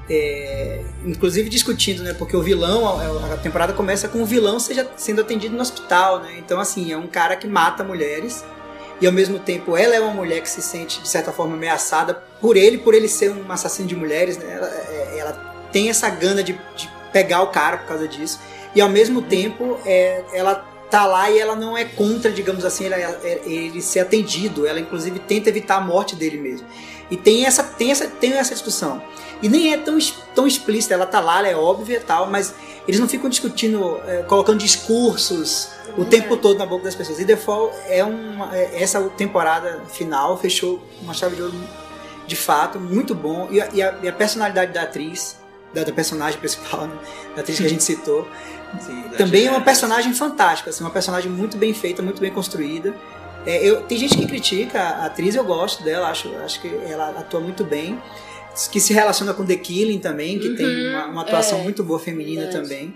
É, 0.09 0.83
inclusive 1.05 1.49
discutindo, 1.49 2.03
né? 2.03 2.13
Porque 2.13 2.35
o 2.35 2.41
vilão, 2.41 2.99
a, 2.99 3.33
a 3.33 3.37
temporada 3.37 3.71
começa 3.71 4.09
com 4.09 4.21
o 4.21 4.25
vilão 4.25 4.59
seja, 4.59 4.85
sendo 4.97 5.21
atendido 5.21 5.55
no 5.55 5.61
hospital, 5.61 6.19
né? 6.19 6.35
Então, 6.37 6.59
assim, 6.59 6.91
é 6.91 6.97
um 6.97 7.07
cara 7.07 7.37
que 7.37 7.47
mata 7.47 7.83
mulheres 7.83 8.43
e 9.01 9.07
ao 9.07 9.13
mesmo 9.13 9.39
tempo 9.39 9.75
ela 9.77 9.95
é 9.95 9.99
uma 9.99 10.13
mulher 10.13 10.41
que 10.41 10.49
se 10.49 10.61
sente, 10.61 11.01
de 11.01 11.07
certa 11.07 11.31
forma, 11.31 11.55
ameaçada 11.55 12.13
por 12.41 12.57
ele, 12.57 12.77
por 12.77 12.93
ele 12.93 13.07
ser 13.07 13.31
um 13.31 13.51
assassino 13.51 13.87
de 13.87 13.95
mulheres, 13.95 14.37
né? 14.37 14.53
Ela, 14.53 14.67
é- 14.67 15.17
ela 15.19 15.33
tem 15.71 15.89
essa 15.89 16.09
gana 16.09 16.43
de, 16.43 16.53
de 16.75 16.89
pegar 17.13 17.41
o 17.41 17.47
cara 17.47 17.77
por 17.77 17.87
causa 17.87 18.07
disso. 18.07 18.39
E 18.75 18.81
ao 18.81 18.89
mesmo 18.89 19.21
tempo, 19.21 19.79
é, 19.85 20.23
ela 20.33 20.55
tá 20.89 21.05
lá 21.05 21.29
e 21.29 21.37
ela 21.39 21.55
não 21.55 21.77
é 21.77 21.85
contra, 21.85 22.31
digamos 22.31 22.65
assim, 22.65 22.85
ela- 22.85 22.95
é- 22.97 23.41
ele 23.45 23.81
ser 23.81 23.99
atendido. 23.99 24.65
Ela, 24.67 24.79
inclusive, 24.79 25.19
tenta 25.19 25.49
evitar 25.49 25.77
a 25.77 25.81
morte 25.81 26.15
dele 26.15 26.37
mesmo. 26.37 26.67
E 27.11 27.17
tem 27.17 27.45
essa, 27.45 27.63
tem 27.63 27.91
essa, 27.91 28.07
tem 28.07 28.33
essa 28.33 28.53
discussão. 28.53 29.01
E 29.41 29.47
nem 29.49 29.73
é 29.73 29.77
tão, 29.77 29.97
tão 30.35 30.45
explícita, 30.45 30.93
ela 30.93 31.05
tá 31.05 31.19
lá, 31.19 31.39
ela 31.39 31.47
é 31.47 31.55
óbvia 31.55 31.97
e 31.97 31.99
tal, 32.01 32.29
mas 32.29 32.53
eles 32.87 32.99
não 32.99 33.07
ficam 33.07 33.29
discutindo, 33.29 33.99
é, 34.05 34.23
colocando 34.23 34.59
discursos 34.59 35.69
o 35.97 36.05
tempo 36.05 36.35
todo 36.37 36.57
na 36.57 36.65
boca 36.65 36.83
das 36.83 36.95
pessoas. 36.95 37.19
E 37.19 37.25
The 37.25 37.35
Fall 37.37 37.73
é 37.87 38.03
uma. 38.03 38.55
é- 38.55 38.81
essa 38.83 39.01
temporada 39.09 39.81
final 39.91 40.37
fechou 40.37 40.81
uma 41.01 41.13
chave 41.13 41.35
de 41.35 41.41
ouro 41.41 41.53
de 42.27 42.35
fato, 42.35 42.79
muito 42.79 43.15
bom. 43.15 43.47
E 43.49 43.59
a, 43.61 43.69
e 43.73 43.81
a- 43.81 43.95
e 44.03 44.07
a 44.07 44.13
personalidade 44.13 44.71
da 44.73 44.83
atriz 44.83 45.37
da, 45.73 45.83
da 45.83 45.91
personagem 45.91 46.39
principal, 46.39 46.85
né? 46.87 46.95
da 47.35 47.41
atriz 47.41 47.57
que 47.59 47.65
a 47.65 47.69
gente 47.69 47.83
citou. 47.83 48.27
Sim, 48.81 49.03
Também 49.17 49.47
é 49.47 49.51
uma 49.51 49.61
personagem 49.61 50.13
fantástica, 50.13 50.69
assim, 50.69 50.83
uma 50.83 50.91
personagem 50.91 51.31
muito 51.31 51.57
bem 51.57 51.73
feita, 51.73 52.03
muito 52.03 52.21
bem 52.21 52.31
construída. 52.31 52.93
É, 53.49 53.65
eu, 53.65 53.81
tem 53.83 53.97
gente 53.97 54.15
que 54.17 54.25
critica 54.27 54.79
a 54.79 55.05
atriz, 55.05 55.33
eu 55.35 55.43
gosto 55.43 55.83
dela, 55.83 56.09
acho, 56.09 56.33
acho 56.37 56.61
que 56.61 56.67
ela 56.87 57.09
atua 57.09 57.39
muito 57.39 57.63
bem. 57.63 57.99
Que 58.71 58.79
se 58.79 58.93
relaciona 58.93 59.33
com 59.33 59.45
The 59.45 59.55
Killing 59.55 59.99
também, 59.99 60.37
que 60.37 60.49
tem 60.55 60.65
Uhum, 60.65 60.89
uma, 60.91 61.05
uma 61.07 61.21
atuação 61.21 61.59
é, 61.59 61.63
muito 61.63 61.83
boa 61.83 61.99
feminina 61.99 62.41
verdade. 62.43 62.63
também. 62.63 62.93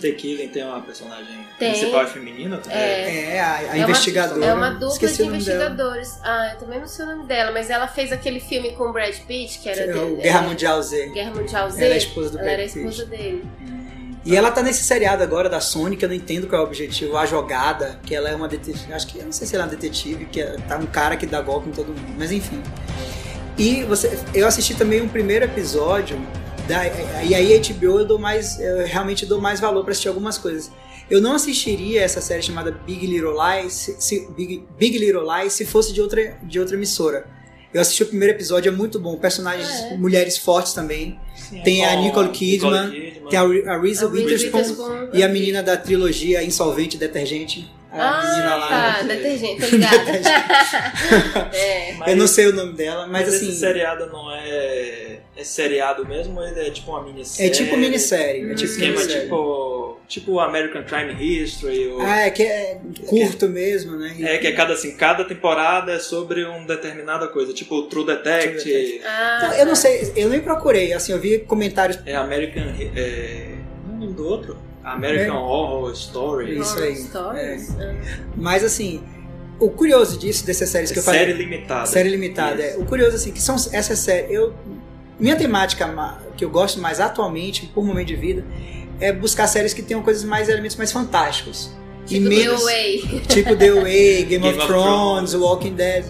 The 0.00 0.12
Killing 0.12 0.48
tem 0.48 0.64
uma 0.64 0.80
personagem 0.80 1.46
Tem. 1.58 1.70
principal 1.72 2.06
feminina 2.06 2.56
também. 2.58 2.78
É. 2.78 3.34
É, 3.34 3.40
a, 3.40 3.54
a 3.56 3.62
É 3.62 3.66
uma- 3.66 3.78
investigadora. 3.78 4.44
É 4.46 4.54
uma 4.54 4.70
dupla 4.70 4.88
Esqueci 4.94 5.16
de 5.24 5.28
investigadores. 5.28 6.18
Ah, 6.22 6.52
eu 6.54 6.58
também 6.60 6.80
não 6.80 6.86
sei 6.86 7.04
o 7.04 7.08
nome 7.08 7.26
dela, 7.26 7.50
mas 7.52 7.68
ela 7.68 7.86
fez 7.88 8.10
aquele 8.12 8.40
filme 8.40 8.72
com 8.76 8.84
o 8.84 8.92
Brad 8.92 9.14
Pitt, 9.26 9.58
que 9.58 9.68
era 9.68 9.80
É 9.82 9.94
o 9.94 10.06
dele- 10.06 10.22
Guerra 10.22 10.44
é, 10.44 10.48
Mundial 10.48 10.82
Z. 10.82 11.06
Guerra 11.12 11.34
Mundial 11.34 11.70
Z. 11.70 11.84
Ela 11.84 11.92
é 11.92 11.94
a 11.94 11.98
esposa 11.98 12.30
do 12.30 12.38
Ela 12.38 12.50
era 12.50 12.62
a 12.62 12.64
Brad 12.64 12.72
Pitt. 12.72 12.88
esposa 12.88 13.06
dele. 13.10 13.44
E 14.24 14.34
ela 14.34 14.50
tá 14.50 14.62
nesse 14.62 14.82
seriado 14.84 15.22
agora 15.22 15.50
da 15.50 15.60
Sony, 15.60 15.96
que 15.96 16.04
eu 16.04 16.08
não 16.08 16.16
entendo 16.16 16.46
qual 16.46 16.62
é 16.62 16.64
o 16.64 16.66
objetivo, 16.66 17.16
a 17.16 17.26
jogada, 17.26 17.98
que 18.04 18.14
ela 18.14 18.28
é 18.30 18.34
uma 18.34 18.48
detetive, 18.48 18.92
acho 18.92 19.06
que 19.06 19.18
eu 19.18 19.24
não 19.26 19.32
sei 19.32 19.46
se 19.46 19.54
ela 19.54 19.64
é 19.64 19.66
uma 19.66 19.70
detetive, 19.74 20.24
que 20.26 20.40
é- 20.40 20.56
tá 20.66 20.78
um 20.78 20.86
cara 20.86 21.14
que 21.16 21.26
dá 21.26 21.42
golpe 21.42 21.68
em 21.68 21.72
todo 21.72 21.88
mundo, 21.88 22.14
mas 22.16 22.32
enfim. 22.32 22.62
E 23.58 23.82
você, 23.84 24.18
eu 24.34 24.46
assisti 24.46 24.74
também 24.74 25.02
um 25.02 25.08
primeiro 25.08 25.44
episódio, 25.44 26.18
da, 26.66 26.86
e 27.22 27.34
aí 27.34 27.52
HBO 27.60 27.98
eu 28.00 28.06
dou 28.06 28.18
mais, 28.18 28.58
eu 28.58 28.86
realmente 28.86 29.26
dou 29.26 29.40
mais 29.40 29.60
valor 29.60 29.82
pra 29.84 29.90
assistir 29.92 30.08
algumas 30.08 30.38
coisas. 30.38 30.70
Eu 31.10 31.20
não 31.20 31.34
assistiria 31.34 32.00
essa 32.00 32.22
série 32.22 32.40
chamada 32.40 32.72
Big 32.72 33.06
Little 33.06 33.34
Lies, 33.36 33.94
se- 33.98 34.26
Big, 34.34 34.66
Big 34.78 34.96
Little 34.96 35.22
Lies, 35.30 35.52
se 35.52 35.66
fosse 35.66 35.92
de 35.92 36.00
outra, 36.00 36.38
de 36.42 36.58
outra 36.58 36.74
emissora. 36.76 37.26
Eu 37.74 37.80
assisti 37.80 38.04
o 38.04 38.06
primeiro 38.06 38.32
episódio, 38.34 38.68
é 38.68 38.72
muito 38.72 39.00
bom. 39.00 39.16
Personagens, 39.16 39.68
Ah, 39.68 39.94
é? 39.94 39.96
mulheres 39.96 40.38
fortes 40.38 40.72
também. 40.72 41.18
Sim, 41.34 41.60
Tem 41.62 41.84
a 41.84 41.96
com 41.96 42.02
Nicole 42.02 42.28
Kidman, 42.30 42.90
Kidman. 42.90 43.28
Tem 43.28 43.38
a, 43.38 43.42
a 43.42 43.44
Reese 43.80 44.04
A 44.04 44.08
Reese 44.08 44.46
Witherspoon 44.46 45.08
e 45.12 45.22
a 45.24 45.28
menina 45.28 45.60
da 45.62 45.76
trilogia 45.76 46.42
Insolvente 46.44 46.96
Detergente. 46.96 47.68
A 47.90 48.22
menina 48.22 48.52
Ah, 48.52 48.56
lá. 48.56 48.68
tá, 48.68 49.02
né? 49.04 49.14
detergente, 49.16 49.60
tô 49.62 49.66
ligada. 49.76 50.10
é. 51.52 52.12
Eu 52.12 52.16
não 52.16 52.26
sei 52.26 52.46
o 52.46 52.52
nome 52.52 52.72
dela, 52.74 53.06
mas, 53.06 53.26
Mas 53.26 53.34
assim. 53.34 53.48
esse 53.48 53.58
seriado 53.60 54.06
não 54.06 54.30
é. 54.34 55.18
É 55.36 55.42
seriado 55.42 56.06
mesmo 56.06 56.38
ou 56.40 56.46
ele 56.46 56.60
é 56.60 56.70
tipo 56.70 56.90
uma 56.92 57.02
minissérie? 57.02 57.50
É 57.50 57.52
tipo 57.52 57.76
minissérie. 57.76 58.50
É 58.50 58.54
tipo 58.54 58.70
Esquema 58.70 58.92
minissérie. 59.00 59.22
tipo. 59.22 59.93
Tipo 60.06 60.38
American 60.38 60.84
Crime 60.84 61.14
History. 61.18 61.88
Ou... 61.88 62.00
Ah, 62.02 62.20
é 62.26 62.30
que 62.30 62.42
é 62.42 62.78
curto 63.06 63.48
mesmo, 63.48 63.96
né? 63.96 64.14
É 64.20 64.38
que 64.38 64.46
é 64.46 64.52
cada 64.52 64.74
assim, 64.74 64.96
cada 64.96 65.24
temporada 65.24 65.92
é 65.92 65.98
sobre 65.98 66.44
uma 66.44 66.66
determinada 66.66 67.26
coisa, 67.28 67.52
tipo 67.52 67.82
True 67.84 68.04
Detective, 68.04 68.58
True 68.60 68.72
Detective. 68.72 69.00
Ah, 69.06 69.38
Então, 69.42 69.58
eu 69.58 69.66
não 69.66 69.74
sei, 69.74 70.12
eu 70.14 70.28
nem 70.28 70.40
procurei, 70.40 70.92
assim, 70.92 71.12
eu 71.12 71.18
vi 71.18 71.38
comentários. 71.40 71.98
é 72.04 72.14
American. 72.14 72.64
É... 72.94 73.54
Lembro 73.98 74.14
do 74.14 74.26
outro. 74.26 74.58
American 74.84 75.36
Horror 75.42 75.92
Story. 75.92 76.58
Isso 76.58 76.78
aí, 76.78 76.96
Stories? 76.96 77.74
Ah. 77.80 77.94
Mas 78.36 78.62
assim, 78.62 79.02
o 79.58 79.70
curioso 79.70 80.18
disso, 80.18 80.44
dessas 80.44 80.68
séries 80.68 80.90
que 80.92 80.98
eu 80.98 81.02
falei. 81.02 81.20
série 81.20 81.32
limitada. 81.32 81.86
Série 81.86 82.08
limitada, 82.10 82.62
Isso. 82.62 82.78
é. 82.78 82.82
O 82.82 82.84
curioso, 82.84 83.16
assim, 83.16 83.32
que 83.32 83.40
são 83.40 83.56
essas 83.72 83.98
séries. 83.98 84.30
Eu, 84.30 84.54
minha 85.18 85.36
temática 85.36 85.88
que 86.36 86.44
eu 86.44 86.50
gosto 86.50 86.80
mais 86.80 87.00
atualmente, 87.00 87.66
por 87.66 87.84
momento 87.84 88.08
de 88.08 88.16
vida, 88.16 88.44
é 89.08 89.12
buscar 89.12 89.46
séries 89.46 89.72
que 89.72 89.82
tenham 89.82 90.02
coisas 90.02 90.24
mais, 90.24 90.48
elementos 90.48 90.76
mais 90.76 90.90
fantásticos. 90.92 91.70
Tipo 92.06 92.28
The 92.28 92.48
Way. 92.50 93.22
Tipo 93.28 93.56
The 93.56 93.70
Way, 93.72 94.24
Game, 94.24 94.24
Game 94.26 94.48
of, 94.48 94.58
of 94.58 94.66
Thrones, 94.66 95.30
Thrones. 95.30 95.34
Walking 95.34 95.74
Dead. 95.74 96.04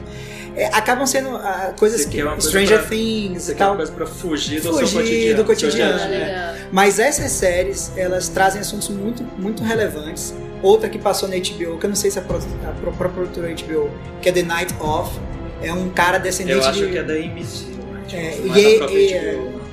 É, 0.56 0.66
acabam 0.66 1.04
sendo 1.06 1.30
ah, 1.36 1.74
coisas 1.76 2.00
Você 2.02 2.08
que. 2.08 2.16
quer 2.18 2.24
uma 2.24 2.32
coisa 2.34 2.48
Stranger 2.48 2.78
pra- 2.78 2.88
Things 2.88 3.42
Você 3.42 3.52
e 3.52 3.54
quer 3.56 3.62
uma 3.64 3.68
tal. 3.70 3.76
coisa 3.76 3.92
pra 3.92 4.06
fugir 4.06 4.60
do 4.60 4.72
Fugir 4.72 4.86
seu 4.88 5.00
cotidiano. 5.00 5.36
do 5.36 5.44
cotidiano, 5.44 5.98
né? 6.08 6.68
Mas 6.72 6.98
essas 7.00 7.32
séries, 7.32 7.90
elas 7.96 8.28
trazem 8.28 8.60
assuntos 8.60 8.88
muito, 8.88 9.22
muito 9.36 9.62
relevantes. 9.64 10.32
Outra 10.62 10.88
que 10.88 10.98
passou 10.98 11.28
na 11.28 11.34
HBO, 11.36 11.76
que 11.78 11.86
eu 11.86 11.88
não 11.88 11.96
sei 11.96 12.10
se 12.10 12.18
é 12.18 12.22
a 12.22 12.24
pró- 12.24 12.38
a 12.38 12.72
pró- 12.72 12.92
própria 12.92 13.10
produtora 13.10 13.48
HBO, 13.52 13.90
que 14.22 14.28
é 14.28 14.32
The 14.32 14.42
Night 14.42 14.74
Of. 14.80 15.10
É 15.62 15.72
um 15.72 15.88
cara 15.90 16.18
descendente 16.18 16.58
Eu 16.58 16.64
acho 16.64 16.78
de. 16.80 16.90
que 16.92 16.98
é 16.98 17.02
da 17.02 17.14
AMC, 17.14 17.64
né? 17.66 18.02
Tipo, 18.06 18.22
É, 18.22 18.36
não 18.46 18.56
e- 18.56 18.64
é 18.64 18.70
e- 18.70 19.34
HBO, 19.34 19.50
não. 19.50 19.64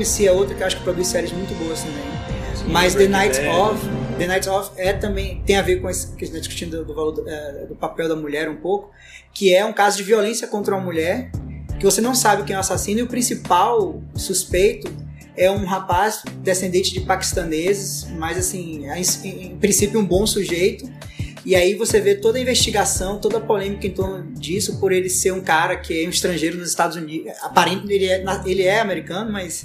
AMC 0.00 0.26
é 0.26 0.32
outra 0.32 0.54
que 0.54 0.62
eu 0.62 0.66
acho 0.66 0.76
que 0.76 0.82
produz 0.84 1.06
séries 1.08 1.32
muito 1.32 1.52
boas 1.62 1.80
também. 1.80 2.19
Sim, 2.60 2.72
Mas 2.72 2.94
The 2.94 3.06
Breaking 3.06 3.12
Night 3.12 3.40
Bad. 3.40 3.48
Of, 3.48 3.88
The 4.18 4.26
Night 4.26 4.48
Of 4.48 4.70
é 4.76 4.92
também 4.92 5.42
tem 5.46 5.56
a 5.56 5.62
ver 5.62 5.80
com 5.80 5.88
esse 5.88 6.08
que 6.08 6.24
a 6.24 6.26
gente 6.26 6.36
está 6.36 6.38
discutindo 6.38 6.78
do, 6.78 6.84
do 6.84 6.94
valor 6.94 7.12
do, 7.12 7.28
é, 7.28 7.66
do 7.66 7.74
papel 7.74 8.08
da 8.08 8.16
mulher 8.16 8.48
um 8.48 8.56
pouco, 8.56 8.90
que 9.32 9.54
é 9.54 9.64
um 9.64 9.72
caso 9.72 9.96
de 9.96 10.02
violência 10.02 10.46
contra 10.46 10.74
uma 10.74 10.84
mulher 10.84 11.30
que 11.80 11.84
você 11.86 12.02
não 12.02 12.14
sabe 12.14 12.44
quem 12.44 12.54
é 12.54 12.58
o 12.58 12.60
assassino 12.60 13.00
e 13.00 13.02
o 13.02 13.06
principal 13.06 14.02
suspeito 14.14 14.92
é 15.34 15.50
um 15.50 15.64
rapaz 15.64 16.22
descendente 16.42 16.92
de 16.92 17.00
paquistaneses, 17.00 18.06
mas 18.18 18.36
assim, 18.36 18.84
em, 18.86 19.46
em 19.46 19.56
princípio 19.56 19.98
um 19.98 20.04
bom 20.04 20.26
sujeito. 20.26 20.84
E 21.44 21.54
aí 21.56 21.74
você 21.74 22.00
vê 22.00 22.14
toda 22.14 22.38
a 22.38 22.40
investigação, 22.40 23.18
toda 23.18 23.38
a 23.38 23.40
polêmica 23.40 23.86
em 23.86 23.90
torno 23.90 24.30
disso, 24.32 24.78
por 24.78 24.92
ele 24.92 25.08
ser 25.08 25.32
um 25.32 25.40
cara 25.40 25.76
que 25.76 26.02
é 26.04 26.06
um 26.06 26.10
estrangeiro 26.10 26.58
nos 26.58 26.68
Estados 26.68 26.96
Unidos. 26.96 27.32
Aparentemente 27.40 27.92
ele 27.94 28.06
é, 28.06 28.24
ele 28.46 28.62
é 28.62 28.80
americano, 28.80 29.32
mas 29.32 29.64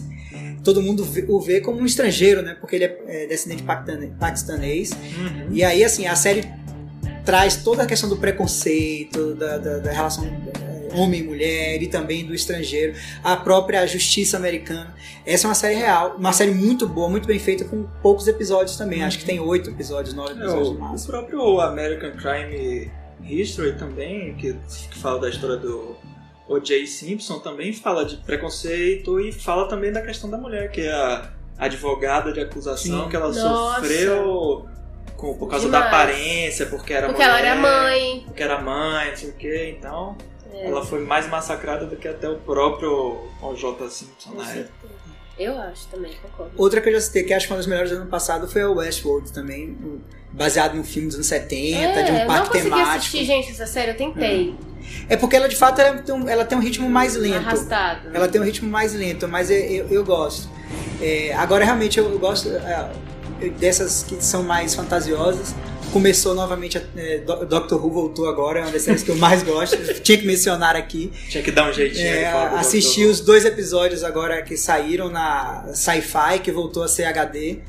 todo 0.63 0.81
mundo 0.81 1.03
vê- 1.03 1.25
o 1.27 1.39
vê 1.39 1.59
como 1.61 1.79
um 1.79 1.85
estrangeiro, 1.85 2.41
né? 2.41 2.55
Porque 2.59 2.75
ele 2.77 2.85
é, 2.85 2.97
é 3.07 3.27
descendente 3.27 3.63
paquistanês. 4.19 4.91
Uhum. 4.91 5.47
E 5.51 5.63
aí, 5.63 5.83
assim, 5.83 6.07
a 6.07 6.15
série 6.15 6.43
traz 7.25 7.57
toda 7.57 7.83
a 7.83 7.85
questão 7.85 8.07
do 8.09 8.17
preconceito, 8.17 9.35
da, 9.35 9.57
da- 9.57 9.77
da 9.79 9.91
relação 9.91 10.23
homem 10.95 11.21
e 11.21 11.23
mulher 11.23 11.81
e 11.81 11.87
também 11.87 12.25
do 12.25 12.33
estrangeiro, 12.33 12.93
a 13.23 13.35
própria 13.37 13.85
justiça 13.85 14.37
americana. 14.37 14.95
Essa 15.25 15.45
é 15.45 15.49
uma 15.49 15.55
série 15.55 15.75
real, 15.75 16.15
uma 16.17 16.33
série 16.33 16.51
muito 16.51 16.87
boa, 16.87 17.09
muito 17.09 17.27
bem 17.27 17.39
feita, 17.39 17.65
com 17.65 17.83
poucos 18.01 18.27
episódios 18.27 18.77
também. 18.77 19.03
Acho 19.03 19.19
que 19.19 19.25
tem 19.25 19.39
oito 19.39 19.69
episódios, 19.69 20.13
nove 20.13 20.33
É, 20.33 20.37
episódios 20.37 20.69
no 20.71 20.85
o, 20.85 20.95
o 20.95 21.05
próprio 21.05 21.61
American 21.61 22.11
Crime 22.11 22.91
History 23.23 23.73
também, 23.77 24.35
que, 24.35 24.53
que 24.53 24.97
fala 24.97 25.19
da 25.19 25.29
história 25.29 25.57
do 25.57 25.95
O.J. 26.47 26.85
Simpson, 26.85 27.39
também 27.39 27.73
fala 27.73 28.05
de 28.05 28.17
preconceito 28.17 29.19
e 29.19 29.31
fala 29.31 29.67
também 29.67 29.91
da 29.91 30.01
questão 30.01 30.29
da 30.29 30.37
mulher, 30.37 30.69
que 30.69 30.81
é 30.81 30.91
a 30.91 31.31
advogada 31.57 32.31
de 32.31 32.39
acusação, 32.39 33.03
Sim. 33.05 33.09
que 33.09 33.15
ela 33.15 33.31
Nossa. 33.31 33.81
sofreu 33.81 34.65
com, 35.15 35.33
por 35.35 35.49
causa 35.49 35.65
Demais. 35.65 35.83
da 35.83 35.89
aparência, 35.89 36.65
porque 36.67 36.93
era 36.93 37.07
Porque 37.07 37.23
mulher, 37.23 37.39
ela 37.39 37.49
era 37.49 37.55
mãe. 37.61 38.23
Porque 38.25 38.43
era 38.43 38.61
mãe, 38.61 39.09
não 39.09 39.15
sei 39.15 39.29
o 39.29 39.33
que, 39.33 39.69
então 39.69 40.17
É, 40.55 40.67
ela 40.67 40.85
foi 40.85 40.99
mais 41.03 41.27
massacrada 41.29 41.85
do 41.85 41.95
que 41.95 42.07
até 42.07 42.29
o 42.29 42.37
próprio 42.37 43.19
O.J. 43.41 43.89
Simpson 43.89 44.31
na 44.33 44.43
época. 44.43 44.53
certeza. 44.53 45.05
Eu 45.37 45.57
acho 45.59 45.87
também, 45.89 46.13
concordo. 46.21 46.53
Outra 46.55 46.79
que 46.79 46.87
eu 46.87 46.93
já 46.93 47.01
citei, 47.01 47.23
que 47.23 47.33
acho 47.33 47.43
que 47.45 47.47
foi 47.49 47.55
uma 47.55 47.59
das 47.59 47.67
melhores 47.67 47.91
do 47.91 47.97
ano 47.97 48.05
passado, 48.09 48.47
foi 48.47 48.63
o 48.63 48.75
Westworld 48.75 49.33
também, 49.33 49.71
um- 49.83 49.99
baseado 50.31 50.75
num 50.75 50.83
filme 50.83 51.07
dos 51.07 51.15
anos 51.15 51.27
70, 51.27 52.03
de 52.03 52.09
É, 52.09 52.13
um 52.13 52.15
eu 52.15 52.19
não 52.19 52.27
parque 52.27 52.47
consegui 52.47 52.69
temático. 52.69 52.95
assistir, 52.97 53.25
gente, 53.25 53.51
essa 53.51 53.65
série. 53.67 53.91
Eu 53.91 53.97
tentei. 53.97 54.55
É 55.09 55.17
porque 55.17 55.35
ela 55.35 55.49
de 55.49 55.55
fato 55.57 55.81
ela 55.81 55.97
tem 56.01 56.15
um, 56.15 56.29
ela 56.29 56.45
tem 56.45 56.57
um 56.57 56.61
ritmo 56.61 56.89
mais 56.89 57.15
lento. 57.15 57.35
Arrastado. 57.37 58.09
Ela 58.13 58.27
tem 58.29 58.39
um 58.39 58.43
ritmo 58.45 58.69
mais 58.69 58.93
lento, 58.93 59.27
mas 59.27 59.49
eu, 59.49 59.57
eu, 59.57 59.87
eu 59.89 60.05
gosto. 60.05 60.47
É, 61.01 61.33
agora 61.33 61.65
realmente 61.65 61.99
eu, 61.99 62.17
gosto 62.17 62.49
é, 62.49 62.89
dessas 63.59 64.03
que 64.03 64.23
são 64.23 64.41
mais 64.43 64.73
fantasiosas. 64.73 65.53
Começou 65.91 66.35
novamente, 66.35 66.81
é, 66.97 67.19
Do- 67.19 67.45
Doctor 67.45 67.83
Who 67.83 67.89
voltou 67.91 68.27
agora, 68.27 68.59
é 68.59 68.61
uma 68.63 68.71
das 68.71 68.81
séries 68.81 69.01
que 69.01 69.11
eu 69.11 69.15
mais 69.15 69.43
gosto. 69.43 69.77
Tinha 70.03 70.17
que 70.17 70.25
mencionar 70.27 70.75
aqui. 70.75 71.11
Tinha 71.29 71.41
que 71.41 71.51
dar 71.51 71.69
um 71.69 71.73
jeitinho 71.73 72.05
É, 72.05 72.25
assisti 72.57 73.03
Dr. 73.05 73.09
os 73.11 73.21
dois 73.21 73.45
episódios 73.45 74.03
agora 74.03 74.41
que 74.41 74.57
saíram 74.57 75.09
na 75.09 75.65
Sci-Fi, 75.73 76.39
que 76.43 76.51
voltou 76.51 76.83
a 76.83 76.87
ser 76.87 77.05
HD. 77.05 77.59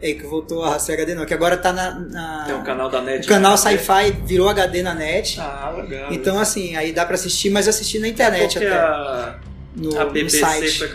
É, 0.00 0.12
que 0.14 0.22
voltou 0.24 0.62
a 0.64 0.78
ser 0.78 0.92
HD 0.92 1.14
não, 1.14 1.24
que 1.26 1.34
agora 1.34 1.56
tá 1.56 1.72
na. 1.72 1.90
na- 1.98 2.44
Tem 2.46 2.54
um 2.54 2.62
canal 2.62 2.88
da 2.88 3.00
net. 3.00 3.24
o 3.24 3.28
canal? 3.28 3.56
Sci-Fi 3.58 4.12
virou 4.24 4.48
HD 4.48 4.80
na 4.82 4.94
net. 4.94 5.40
Ah, 5.40 5.74
legal. 5.76 6.12
Então, 6.12 6.38
assim, 6.38 6.76
aí 6.76 6.92
dá 6.92 7.04
pra 7.04 7.14
assistir, 7.16 7.50
mas 7.50 7.66
eu 7.66 7.70
assisti 7.70 7.98
na 7.98 8.06
internet 8.06 8.52
Porque 8.54 8.66
até. 8.66 8.76
a, 8.76 9.36
No, 9.74 9.98
a 9.98 10.04
BBC 10.04 10.70
foi, 10.86 10.88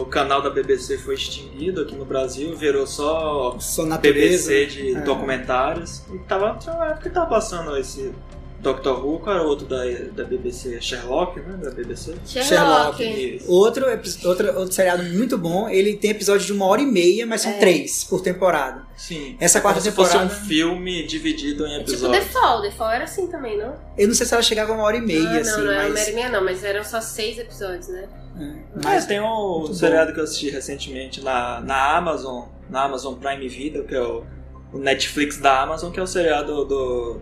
o 0.00 0.06
canal 0.06 0.42
da 0.42 0.50
BBC 0.50 0.98
foi 0.98 1.14
extinguido 1.14 1.82
aqui 1.82 1.94
no 1.94 2.04
Brasil, 2.04 2.56
virou 2.56 2.84
só 2.86 3.56
Só 3.60 3.86
natureza. 3.86 4.50
BBC 4.50 4.66
de 4.66 4.96
É. 4.96 5.00
documentários. 5.02 6.02
E 6.12 6.18
tava, 6.18 6.56
tinha 6.58 6.74
uma 6.74 6.86
época 6.86 7.02
que 7.08 7.10
tava 7.10 7.26
passando 7.26 7.76
esse 7.76 8.12
Doctor 8.64 9.04
Who, 9.06 9.20
qual 9.20 9.36
era 9.36 9.44
o 9.44 9.48
outro 9.48 9.66
da, 9.66 9.84
da 10.12 10.24
BBC? 10.24 10.80
Sherlock, 10.80 11.38
né? 11.38 11.56
Da 11.62 11.70
BBC. 11.70 12.14
Sherlock. 12.26 13.02
Isso. 13.36 13.50
Outro, 13.50 13.84
outro, 14.24 14.58
outro 14.58 14.72
seriado 14.72 15.02
muito 15.04 15.38
bom. 15.38 15.68
Ele 15.68 15.96
tem 15.96 16.10
episódios 16.10 16.46
de 16.46 16.52
uma 16.52 16.64
hora 16.66 16.80
e 16.82 16.86
meia, 16.86 17.26
mas 17.26 17.42
são 17.42 17.52
É. 17.52 17.58
três 17.58 18.02
por 18.04 18.20
temporada. 18.22 18.82
Sim. 18.96 19.36
Essa 19.38 19.58
É 19.58 19.60
quarta 19.60 19.80
como 19.80 19.90
se 19.90 19.94
fosse 19.96 20.12
temporada- 20.12 20.34
um 20.34 20.46
filme 20.46 21.06
dividido 21.06 21.66
em 21.66 21.74
É 21.74 21.78
tipo 21.80 21.90
episódios. 21.92 22.24
The 22.24 22.30
Fall. 22.32 22.62
The 22.62 22.70
Fall 22.70 22.90
era 22.90 23.04
assim 23.04 23.26
também, 23.28 23.58
não? 23.58 23.74
Eu 23.96 24.08
não 24.08 24.14
sei 24.14 24.26
se 24.26 24.34
ela 24.34 24.42
chegava 24.42 24.72
a 24.72 24.74
uma 24.76 24.84
hora 24.84 24.96
e 24.96 25.00
meia, 25.00 25.20
ah, 25.20 25.32
não, 25.32 25.40
assim, 25.40 25.50
não 25.60 25.70
era 25.70 25.80
uma 25.82 25.88
mas. 25.90 26.00
hora 26.00 26.10
e 26.10 26.14
meia, 26.14 26.28
não, 26.30 26.44
mas 26.44 26.64
eram 26.64 26.82
só 26.84 27.00
seis 27.00 27.38
episódios, 27.38 27.88
né? 27.88 28.08
é, 28.36 28.44
Mas 28.74 28.84
mas 28.84 29.06
tem 29.06 29.20
um 29.20 29.66
seriado 29.72 30.12
que 30.12 30.18
eu 30.20 30.24
assisti 30.24 30.48
recentemente 30.50 31.20
na, 31.22 31.60
na 31.60 31.96
Amazon, 31.96 32.46
na 32.70 32.84
Amazon 32.84 33.14
Prime 33.14 33.46
Video, 33.48 33.84
que 33.84 33.94
é 33.94 34.00
o, 34.00 34.24
o 34.72 34.78
Netflix 34.78 35.36
da 35.38 35.60
Amazon, 35.62 35.90
que 35.92 36.00
é 36.00 36.02
o 36.02 36.06
seriado 36.06 36.64
do, 36.64 37.20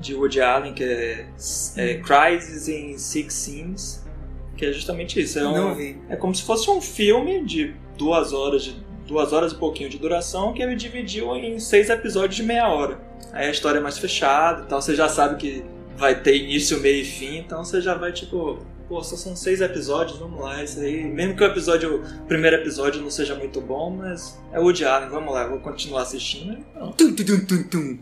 de 0.00 0.14
Woody 0.14 0.40
Allen, 0.40 0.72
que 0.72 0.82
é, 0.82 1.26
é 1.76 1.94
Crisis 1.96 2.68
in 2.68 2.96
Six 2.96 3.34
Scenes, 3.34 4.06
que 4.56 4.66
é 4.66 4.72
justamente 4.72 5.20
isso. 5.20 5.38
É, 5.38 5.48
um, 5.48 5.96
é 6.08 6.16
como 6.16 6.34
se 6.34 6.42
fosse 6.42 6.70
um 6.70 6.80
filme 6.80 7.44
de 7.44 7.74
duas 7.96 8.32
horas 8.32 8.64
de 8.64 8.90
duas 9.06 9.32
horas 9.32 9.50
e 9.50 9.56
pouquinho 9.56 9.90
de 9.90 9.98
duração 9.98 10.52
que 10.52 10.62
ele 10.62 10.76
dividiu 10.76 11.34
em 11.34 11.58
seis 11.58 11.90
episódios 11.90 12.36
de 12.36 12.44
meia 12.44 12.68
hora. 12.68 13.00
Aí 13.32 13.48
a 13.48 13.50
história 13.50 13.78
é 13.78 13.82
mais 13.82 13.98
fechada, 13.98 14.62
então 14.64 14.80
você 14.80 14.94
já 14.94 15.08
sabe 15.08 15.36
que 15.36 15.64
vai 15.96 16.14
ter 16.14 16.36
início, 16.36 16.80
meio 16.80 17.02
e 17.02 17.04
fim, 17.04 17.38
então 17.38 17.64
você 17.64 17.80
já 17.80 17.94
vai 17.94 18.12
tipo, 18.12 18.64
pô, 18.88 19.02
só 19.02 19.16
são 19.16 19.34
seis 19.34 19.60
episódios, 19.60 20.18
vamos 20.18 20.40
lá, 20.40 20.62
isso 20.62 20.80
aí. 20.80 21.04
Mesmo 21.04 21.36
que 21.36 21.42
o 21.42 21.46
episódio, 21.46 22.02
o 22.02 22.26
primeiro 22.26 22.56
episódio 22.56 23.02
não 23.02 23.10
seja 23.10 23.34
muito 23.34 23.60
bom, 23.60 23.90
mas 23.90 24.40
é 24.52 24.60
o 24.60 24.62
Woody 24.62 24.84
Allen, 24.84 25.08
vamos 25.08 25.34
lá, 25.34 25.46
vou 25.46 25.58
continuar 25.58 26.02
assistindo. 26.02 26.56
Então. 26.70 26.92
Tum, 26.92 27.14
tum, 27.14 27.24
tum, 27.24 27.44
tum, 27.46 27.62
tum. 27.64 27.98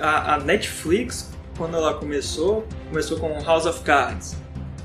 A, 0.00 0.34
a 0.34 0.38
Netflix, 0.38 1.30
quando 1.56 1.76
ela 1.76 1.94
começou, 1.94 2.66
começou 2.88 3.18
com 3.18 3.42
House 3.42 3.66
of 3.66 3.80
Cards. 3.82 4.36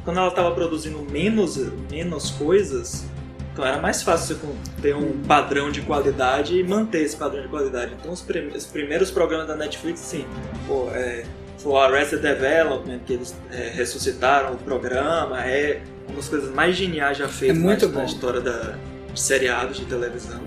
Quando 0.04 0.18
ela 0.18 0.30
estava 0.30 0.52
produzindo 0.52 1.00
menos, 1.10 1.58
menos 1.90 2.32
coisas, 2.32 3.06
então 3.54 3.64
era 3.64 3.80
mais 3.80 4.02
fácil 4.02 4.36
você 4.36 4.82
ter 4.82 4.96
um 4.96 5.22
padrão 5.22 5.72
de 5.72 5.82
qualidade 5.82 6.60
e 6.60 6.64
manter 6.64 7.04
esse 7.04 7.16
padrão 7.16 7.44
de 7.44 7.48
qualidade. 7.48 7.96
Então 8.00 8.12
os, 8.12 8.22
prim 8.22 8.48
os 8.48 8.66
primeiros 8.66 9.12
programas 9.12 9.48
da 9.48 9.56
Netflix, 9.56 10.00
sim, 10.00 10.26
pô, 10.68 10.90
é, 10.92 11.24
foi 11.60 11.76
Arrested 11.78 12.22
Development, 12.22 13.00
que 13.06 13.14
eles 13.14 13.36
é, 13.52 13.70
ressuscitaram 13.70 14.54
o 14.54 14.58
programa, 14.58 15.46
é 15.46 15.82
uma 16.08 16.18
das 16.18 16.28
coisas 16.28 16.54
mais 16.54 16.76
geniais 16.76 17.18
já 17.18 17.30
feitas 17.30 17.58
É 17.58 17.88
na, 17.88 17.88
na 17.88 18.06
história 18.06 18.42
da, 18.42 18.76
de 19.14 19.20
seriados 19.20 19.78
de 19.78 19.86
televisão. 19.86 20.42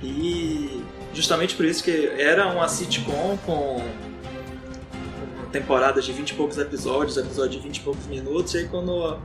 E 0.00 0.71
justamente 1.14 1.54
por 1.54 1.64
isso 1.64 1.82
que 1.84 2.06
era 2.18 2.46
uma 2.48 2.68
sitcom 2.68 3.38
com 3.44 3.82
temporadas 5.50 6.04
de 6.04 6.12
20 6.12 6.30
e 6.30 6.34
poucos 6.34 6.58
episódios, 6.58 7.16
episódio 7.16 7.58
de 7.60 7.66
20 7.66 7.76
e 7.76 7.80
poucos 7.80 8.06
minutos, 8.06 8.54
e 8.54 8.58
aí 8.58 8.68
quando 8.68 9.18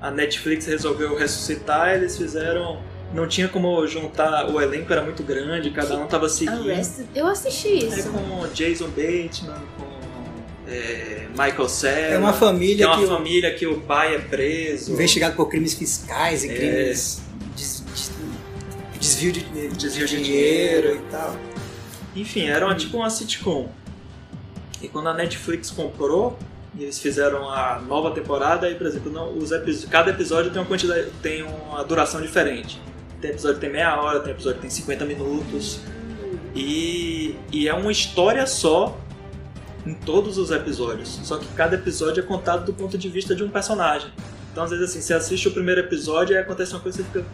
a 0.00 0.10
Netflix 0.10 0.66
resolveu 0.66 1.14
ressuscitar, 1.16 1.94
eles 1.94 2.16
fizeram. 2.16 2.80
Não 3.12 3.28
tinha 3.28 3.46
como 3.46 3.86
juntar, 3.86 4.50
o 4.50 4.60
elenco 4.60 4.92
era 4.92 5.00
muito 5.02 5.22
grande, 5.22 5.70
cada 5.70 5.96
um 5.96 6.06
tava 6.06 6.28
seguindo. 6.28 6.68
Arrested. 6.68 7.06
Eu 7.14 7.28
assisti 7.28 7.68
É 7.68 7.72
isso. 7.98 8.08
com 8.10 8.46
Jason 8.48 8.88
Bateman, 8.88 9.54
com 9.78 10.68
é, 10.68 11.26
Michael 11.30 11.68
Cera. 11.68 12.14
É 12.14 12.18
uma 12.18 12.32
família 12.32 12.76
que 12.76 12.82
é 12.82 12.86
uma 12.88 12.96
que 12.98 13.04
o- 13.04 13.08
família 13.08 13.54
que 13.54 13.66
o 13.68 13.80
pai 13.82 14.16
é 14.16 14.18
preso. 14.18 14.92
Investigado 14.92 15.36
por 15.36 15.48
crimes 15.48 15.74
fiscais 15.74 16.42
e 16.42 16.48
É. 16.50 16.54
crimes. 16.54 17.22
Des- 19.04 19.16
des- 19.16 19.28
desvio 19.32 19.32
de, 19.32 19.68
Desvio 19.76 20.06
de 20.06 20.22
dinheiro 20.22 20.96
e 20.96 21.10
tal. 21.10 21.36
Enfim, 22.16 22.46
era 22.46 22.64
uma, 22.64 22.74
tipo 22.74 22.96
uma 22.96 23.10
sitcom. 23.10 23.68
E 24.80 24.88
quando 24.88 25.08
a 25.08 25.14
Netflix 25.14 25.70
comprou, 25.70 26.38
e 26.76 26.82
eles 26.82 26.98
fizeram 26.98 27.48
a 27.48 27.80
nova 27.80 28.10
temporada, 28.10 28.66
aí, 28.66 28.74
por 28.74 28.86
exemplo, 28.86 29.10
não, 29.10 29.36
os 29.36 29.50
epi- 29.52 29.86
cada 29.90 30.10
episódio 30.10 30.50
tem 30.50 30.60
uma 30.60 30.66
quantidade, 30.68 31.10
tem 31.22 31.42
uma 31.42 31.82
duração 31.84 32.20
diferente. 32.20 32.80
Tem 33.20 33.30
episódio 33.30 33.56
que 33.56 33.60
tem 33.62 33.70
meia 33.72 34.00
hora, 34.00 34.20
tem 34.20 34.32
episódio 34.32 34.56
que 34.56 34.62
tem 34.62 34.70
50 34.70 35.04
minutos. 35.04 35.80
E, 36.54 37.36
e 37.52 37.68
é 37.68 37.74
uma 37.74 37.90
história 37.90 38.46
só 38.46 38.96
em 39.86 39.94
todos 39.94 40.38
os 40.38 40.50
episódios. 40.50 41.20
Só 41.24 41.38
que 41.38 41.46
cada 41.54 41.74
episódio 41.76 42.22
é 42.22 42.26
contado 42.26 42.64
do 42.66 42.72
ponto 42.74 42.96
de 42.98 43.08
vista 43.08 43.34
de 43.34 43.42
um 43.42 43.48
personagem. 43.48 44.10
Então, 44.52 44.62
às 44.64 44.70
vezes, 44.70 44.90
assim, 44.90 45.00
você 45.00 45.14
assiste 45.14 45.48
o 45.48 45.50
primeiro 45.52 45.80
episódio 45.80 46.34
e 46.34 46.36
aí 46.36 46.42
acontece 46.42 46.72
uma 46.72 46.80
coisa 46.80 47.00
e 47.00 47.04
você 47.04 47.08
fica. 47.10 47.24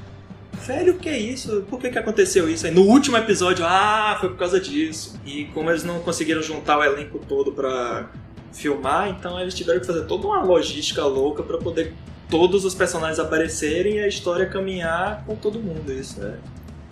Velho, 0.70 0.92
o 0.92 0.98
que 0.98 1.08
é 1.08 1.18
isso? 1.18 1.64
Por 1.68 1.80
que, 1.80 1.90
que 1.90 1.98
aconteceu 1.98 2.48
isso? 2.48 2.64
Aí 2.64 2.72
no 2.72 2.82
último 2.82 3.16
episódio, 3.16 3.64
ah, 3.66 4.16
foi 4.20 4.28
por 4.28 4.38
causa 4.38 4.60
disso. 4.60 5.18
E 5.26 5.46
como 5.46 5.68
eles 5.68 5.82
não 5.82 5.98
conseguiram 5.98 6.40
juntar 6.40 6.78
o 6.78 6.84
elenco 6.84 7.18
todo 7.18 7.50
pra 7.50 8.08
filmar, 8.52 9.08
então 9.08 9.40
eles 9.40 9.52
tiveram 9.52 9.80
que 9.80 9.86
fazer 9.86 10.04
toda 10.04 10.28
uma 10.28 10.44
logística 10.44 11.04
louca 11.04 11.42
pra 11.42 11.58
poder 11.58 11.92
todos 12.28 12.64
os 12.64 12.72
personagens 12.72 13.18
aparecerem 13.18 13.96
e 13.96 13.98
a 13.98 14.06
história 14.06 14.46
caminhar 14.46 15.24
com 15.26 15.34
todo 15.34 15.58
mundo. 15.58 15.92
Isso 15.92 16.22
é, 16.22 16.36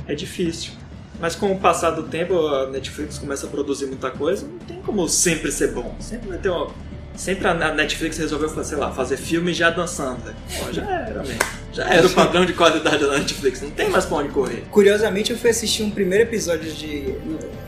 é 0.09 0.15
difícil. 0.17 0.73
Mas 1.21 1.37
com 1.37 1.53
o 1.53 1.61
passar 1.61 1.93
do 1.93 2.03
tempo, 2.03 2.49
a 2.49 2.67
Netflix 2.67 3.17
começa 3.17 3.47
a 3.47 3.49
produzir 3.49 3.87
muita 3.87 4.11
coisa, 4.11 4.45
não 4.45 4.59
tem 4.59 4.83
como 4.83 5.09
sempre 5.09 5.53
ser 5.53 5.73
bom. 5.73 5.95
Sempre 6.01 6.31
vai 6.31 6.39
ter 6.39 6.49
uma. 6.49 6.67
Sempre 7.19 7.49
a 7.49 7.55
Netflix 7.75 8.17
resolveu, 8.17 8.49
sei 8.65 8.79
lá, 8.79 8.93
fazer 8.93 9.17
filmes 9.17 9.57
de 9.57 9.65
Adam 9.65 9.87
Sandler. 9.89 10.35
Pô, 10.57 10.73
já 10.73 10.83
era, 10.89 11.19
man. 11.23 11.35
Já 11.73 11.85
era 11.93 12.07
o 12.07 12.11
padrão 12.11 12.47
de 12.47 12.53
qualidade 12.53 13.05
da 13.05 13.19
Netflix, 13.19 13.61
não 13.61 13.71
tem 13.71 13.91
mais 13.91 14.05
pra 14.07 14.19
onde 14.19 14.29
correr. 14.31 14.65
Curiosamente, 14.71 15.33
eu 15.33 15.39
fui 15.39 15.51
assistir 15.51 15.83
um 15.83 15.91
primeiro 15.91 16.25
episódio 16.25 16.73
de. 16.73 17.15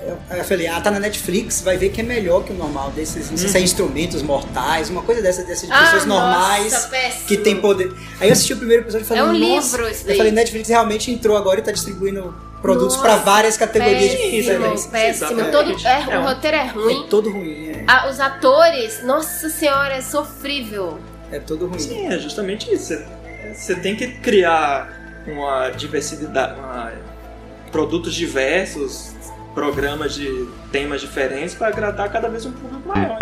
Eu 0.06 0.18
eu 0.38 0.44
falei, 0.44 0.66
ah, 0.68 0.80
tá 0.80 0.90
na 0.90 0.98
Netflix, 1.00 1.60
vai 1.62 1.76
ver 1.76 1.90
que 1.90 2.00
é 2.00 2.04
melhor 2.04 2.44
que 2.44 2.52
o 2.52 2.54
normal 2.56 2.90
desses. 2.92 3.28
Não 3.30 3.36
sei 3.36 3.48
se 3.48 3.56
é 3.56 3.58
Uhum. 3.58 3.64
instrumentos 3.64 4.22
mortais, 4.22 4.88
uma 4.88 5.02
coisa 5.02 5.20
dessa, 5.20 5.42
dessas 5.44 5.68
de 5.68 5.72
Ah, 5.74 5.80
pessoas 5.84 6.06
normais 6.06 6.72
nossa, 6.72 6.90
que 7.26 7.36
tem 7.36 7.60
poder. 7.60 7.92
Aí 8.20 8.28
eu 8.28 8.32
assisti 8.32 8.52
o 8.52 8.56
primeiro 8.56 8.84
episódio 8.84 9.04
e 9.04 9.08
falei, 9.08 9.22
É 9.22 9.26
um 9.26 9.32
nossa. 9.54 9.76
livro 9.76 9.90
isso 9.90 10.02
Eu 10.02 10.06
daí. 10.08 10.16
falei, 10.16 10.32
Netflix 10.32 10.68
realmente 10.68 11.10
entrou 11.10 11.36
agora 11.36 11.58
e 11.60 11.62
tá 11.62 11.72
distribuindo 11.72 12.34
produtos 12.60 12.96
pra 12.96 13.16
várias 13.16 13.56
categorias 13.56 14.12
péssimo, 14.12 14.30
diferentes. 14.32 14.86
péssimo. 14.86 15.50
Todo, 15.50 15.86
é, 15.86 16.02
É 16.14 16.18
o 16.18 16.22
roteiro 16.24 16.56
é 16.56 16.66
ruim. 16.66 17.04
É 17.04 17.08
todo 17.08 17.30
ruim, 17.30 17.68
é, 17.70 17.84
Ah, 17.86 18.08
os 18.10 18.20
atores, 18.20 19.02
nossa 19.02 19.48
senhora, 19.48 19.94
é 19.94 20.00
sofrível. 20.00 20.98
é 21.32 21.38
todo 21.38 21.66
ruim. 21.66 21.78
Sim, 21.78 22.06
é 22.06 22.18
justamente 22.18 22.72
isso. 22.72 22.88
Você- 22.94 23.20
Você 23.54 23.74
tem 23.74 23.96
que 23.96 24.06
criar 24.20 25.22
uma 25.26 25.70
diversidade, 25.70 26.58
uma- 26.60 26.92
produtos 27.72 28.14
diversos, 28.14 29.12
programas 29.54 30.14
de 30.14 30.48
temas 30.70 31.00
diferentes 31.00 31.54
para 31.54 31.68
agradar 31.68 32.12
cada 32.12 32.28
vez 32.28 32.46
um 32.46 32.52
público 32.52 32.86
maior. 32.88 33.18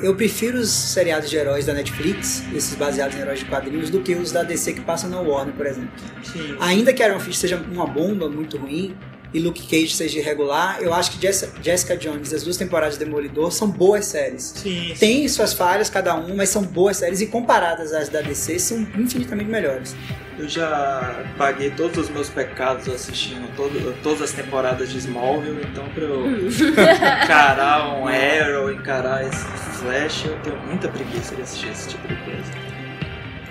Eu 0.00 0.14
prefiro 0.14 0.58
os 0.58 0.70
seriados 0.70 1.28
de 1.28 1.36
heróis 1.36 1.66
da 1.66 1.74
Netflix, 1.74 2.44
esses 2.54 2.74
baseados 2.76 3.16
em 3.16 3.20
heróis 3.20 3.40
de 3.40 3.46
quadrinhos, 3.46 3.90
do 3.90 4.00
que 4.00 4.14
os 4.14 4.30
da 4.30 4.44
DC 4.44 4.74
que 4.74 4.80
passam 4.80 5.10
na 5.10 5.20
Warner, 5.20 5.54
por 5.54 5.66
exemplo. 5.66 5.90
Sim. 6.22 6.56
Ainda 6.60 6.92
que 6.92 7.02
Iron 7.02 7.18
Fist 7.18 7.40
seja 7.40 7.56
uma 7.56 7.86
bomba 7.86 8.28
muito 8.28 8.56
ruim 8.56 8.96
e 9.34 9.38
Luke 9.40 9.60
Cage 9.66 9.94
seja 9.94 10.18
irregular, 10.20 10.78
eu 10.80 10.92
acho 10.94 11.10
que 11.12 11.20
Jess- 11.20 11.50
Jessica 11.62 11.96
Jones 11.96 12.32
e 12.32 12.34
as 12.36 12.42
duas 12.42 12.56
temporadas 12.56 12.98
de 12.98 13.04
Demolidor 13.04 13.52
são 13.52 13.68
boas 13.70 14.06
séries. 14.06 14.54
Sim, 14.56 14.94
Tem 14.98 15.28
suas 15.28 15.52
falhas 15.52 15.90
cada 15.90 16.14
um, 16.16 16.34
mas 16.34 16.48
são 16.48 16.62
boas 16.62 16.96
séries 16.96 17.20
e 17.20 17.26
comparadas 17.26 17.92
às 17.92 18.08
da 18.08 18.20
DC 18.22 18.58
são 18.58 18.78
infinitamente 18.96 19.50
melhores. 19.50 19.94
Eu 20.38 20.48
já 20.48 21.24
paguei 21.36 21.70
todos 21.70 21.98
os 21.98 22.08
meus 22.10 22.28
pecados 22.30 22.88
assistindo 22.88 23.48
todo- 23.56 23.94
todas 24.02 24.22
as 24.22 24.32
temporadas 24.32 24.88
de 24.90 24.98
Smallville, 24.98 25.66
então 25.70 25.88
pra 25.90 26.04
eu 26.04 26.24
encarar 27.24 27.98
um 27.98 28.06
Arrow, 28.08 28.70
encarar 28.72 29.26
esse 29.26 29.44
Flash, 29.78 30.24
eu 30.26 30.38
tenho 30.40 30.56
muita 30.66 30.88
preguiça 30.88 31.34
de 31.36 31.42
assistir 31.42 31.68
esse 31.70 31.88
tipo 31.88 32.06
de 32.08 32.16
coisa. 32.24 32.68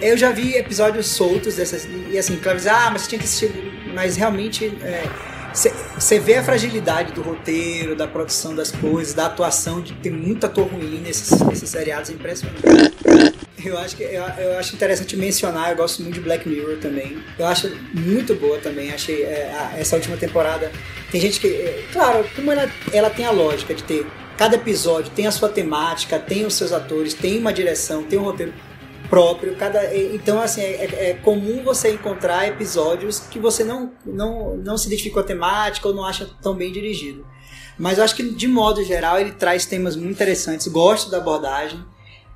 Eu 0.01 0.15
já 0.17 0.31
vi 0.31 0.55
episódios 0.55 1.07
soltos 1.07 1.55
dessas. 1.55 1.87
E 2.11 2.17
assim, 2.17 2.35
claro, 2.37 2.59
ah, 2.69 2.89
mas 2.91 3.01
você 3.03 3.09
tinha 3.09 3.19
que 3.19 3.25
assistir. 3.25 3.51
Mas 3.95 4.15
realmente. 4.15 4.65
Você 5.97 6.19
vê 6.19 6.35
a 6.35 6.43
fragilidade 6.43 7.13
do 7.13 7.21
roteiro, 7.23 7.95
da 7.95 8.07
produção 8.07 8.53
das 8.53 8.71
coisas, 8.71 9.15
da 9.15 9.25
atuação, 9.25 9.81
de 9.81 9.93
tem 9.93 10.11
muito 10.11 10.45
ator 10.45 10.67
ruim 10.67 10.99
nesses, 11.03 11.31
nesses 11.41 11.67
seriados, 11.69 12.11
é 12.11 12.13
impressionante. 12.13 12.61
Eu 13.65 13.75
acho, 13.79 13.95
que, 13.97 14.03
eu, 14.03 14.21
eu 14.37 14.59
acho 14.59 14.75
interessante 14.75 15.17
mencionar, 15.17 15.71
eu 15.71 15.75
gosto 15.75 16.03
muito 16.03 16.13
de 16.13 16.21
Black 16.21 16.47
Mirror 16.47 16.77
também. 16.77 17.17
Eu 17.39 17.47
acho 17.47 17.75
muito 17.91 18.35
boa 18.35 18.59
também, 18.59 18.91
achei 18.93 19.23
é, 19.23 19.51
a- 19.51 19.79
essa 19.79 19.95
última 19.95 20.15
temporada. 20.15 20.71
Tem 21.11 21.19
gente 21.19 21.39
que. 21.39 21.47
é, 21.47 21.83
claro, 21.91 22.23
como 22.35 22.51
ela, 22.51 22.69
ela 22.93 23.09
tem 23.09 23.25
a 23.25 23.31
lógica 23.31 23.73
de 23.73 23.81
ter. 23.83 24.05
Cada 24.37 24.55
episódio 24.55 25.11
tem 25.15 25.25
a 25.25 25.31
sua 25.31 25.49
temática, 25.49 26.19
tem 26.19 26.45
os 26.45 26.53
seus 26.53 26.71
atores, 26.71 27.15
tem 27.15 27.39
uma 27.39 27.51
direção, 27.51 28.03
tem 28.03 28.19
um 28.19 28.23
roteiro 28.23 28.53
próprio. 29.09 29.55
Cada, 29.55 29.93
então, 29.95 30.41
assim, 30.41 30.61
é, 30.61 30.85
é- 30.85 31.09
é 31.09 31.13
comum 31.15 31.63
você 31.63 31.91
encontrar 31.91 32.47
episódios 32.47 33.19
que 33.19 33.39
você 33.39 33.63
não, 33.63 33.91
não, 34.05 34.57
não 34.57 34.77
se 34.77 34.87
identifica 34.87 35.15
com 35.15 35.19
a 35.21 35.23
temática 35.23 35.87
ou 35.87 35.93
não 35.93 36.05
acha 36.05 36.29
tão 36.41 36.55
bem 36.55 36.71
dirigido. 36.71 37.25
Mas 37.77 37.97
eu 37.97 38.03
acho 38.03 38.15
que, 38.15 38.23
de 38.23 38.47
modo 38.47 38.83
geral, 38.83 39.19
ele 39.19 39.31
traz 39.31 39.65
temas 39.65 39.95
muito 39.95 40.11
interessantes. 40.11 40.67
Gosto 40.67 41.11
da 41.11 41.17
abordagem. 41.17 41.83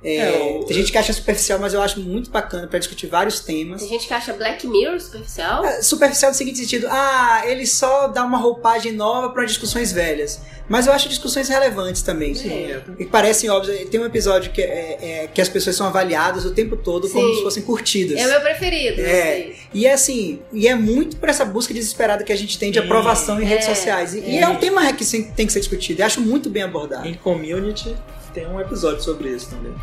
É, 0.04 0.16
É, 0.16 0.58
o- 0.60 0.64
tem 0.64 0.76
gente 0.76 0.90
que 0.90 0.98
acha 0.98 1.12
superficial, 1.12 1.58
mas 1.60 1.72
eu 1.74 1.80
acho 1.80 2.00
muito 2.00 2.28
bacana 2.30 2.66
para 2.66 2.78
discutir 2.78 3.06
vários 3.06 3.38
temas. 3.40 3.80
Tem 3.80 3.88
gente 3.90 4.06
que 4.08 4.12
acha 4.14 4.32
Black 4.32 4.66
Mirror 4.66 5.00
superficial. 5.00 5.64
É, 5.64 5.80
Superficial 5.82 6.32
no 6.32 6.36
seguinte 6.36 6.58
sentido, 6.58 6.86
ah, 6.90 7.42
ele 7.46 7.64
só 7.66 8.08
dá 8.08 8.24
uma 8.24 8.38
roupagem 8.38 8.92
nova 8.92 9.30
para 9.30 9.44
discussões 9.44 9.92
velhas. 9.92 10.40
Mas 10.68 10.86
eu 10.86 10.92
acho 10.92 11.08
discussões 11.08 11.48
relevantes 11.48 12.02
também. 12.02 12.34
Sim, 12.34 12.48
eu 12.66 12.82
E 12.98 13.04
parecem 13.04 13.50
óbvios. 13.50 13.88
Tem 13.90 14.00
um 14.00 14.04
episódio 14.06 14.52
que, 14.52 14.62
é, 14.62 14.98
é, 15.24 15.26
que 15.32 15.40
as 15.40 15.48
pessoas 15.48 15.76
são 15.76 15.86
avaliadas 15.86 16.44
o 16.44 16.50
tempo 16.52 16.76
todo 16.76 17.08
como 17.10 17.28
Sim. 17.28 17.36
se 17.36 17.42
fossem 17.42 17.62
curtidas. 17.62 18.18
É 18.18 18.26
o 18.26 18.30
meu 18.30 18.40
preferido. 18.40 19.00
É. 19.02 19.50
E 19.74 19.86
é 19.86 19.92
assim, 19.92 20.40
e 20.52 20.66
é 20.66 20.74
muito 20.74 21.16
por 21.16 21.28
essa 21.28 21.44
busca 21.44 21.74
desesperada 21.74 22.24
que 22.24 22.32
a 22.32 22.36
gente 22.36 22.58
tem 22.58 22.70
de 22.70 22.78
aprovação 22.78 23.40
em 23.40 23.44
redes 23.44 23.68
É, 23.68 23.74
sociais. 23.74 24.14
E 24.14 24.20
e 24.20 24.36
é. 24.38 24.42
é 24.42 24.48
um 24.48 24.56
tema 24.56 24.90
que 24.92 25.04
tem 25.04 25.46
que 25.46 25.52
ser 25.52 25.60
discutido. 25.60 26.00
E 26.00 26.02
acho 26.02 26.20
muito 26.20 26.48
bem 26.48 26.62
abordado. 26.62 27.06
Em 27.06 27.14
Community 27.14 27.94
tem 28.32 28.46
um 28.46 28.60
episódio 28.60 29.02
sobre 29.02 29.28
isso 29.30 29.50
também. 29.50 29.74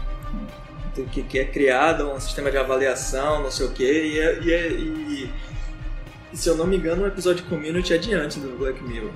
Do 0.95 1.03
Que, 1.05 1.23
que 1.23 1.39
é 1.39 1.45
criado 1.45 2.09
um 2.11 2.19
sistema 2.19 2.51
de 2.51 2.57
avaliação, 2.57 3.43
não 3.43 3.51
sei 3.51 3.65
o 3.67 3.71
quê, 3.71 3.83
e, 4.15 4.19
é- 4.19 4.39
e, 4.43 4.53
é- 4.53 4.67
e- 4.71 5.29
e, 6.33 6.37
se 6.37 6.49
eu 6.49 6.55
não 6.55 6.67
me 6.67 6.75
engano, 6.77 7.03
o 7.03 7.07
episódio 7.07 7.43
de 7.43 7.49
Community 7.49 7.93
é 7.93 7.97
diante 7.97 8.39
do 8.39 8.57
Black 8.57 8.83
Mirror. 8.83 9.11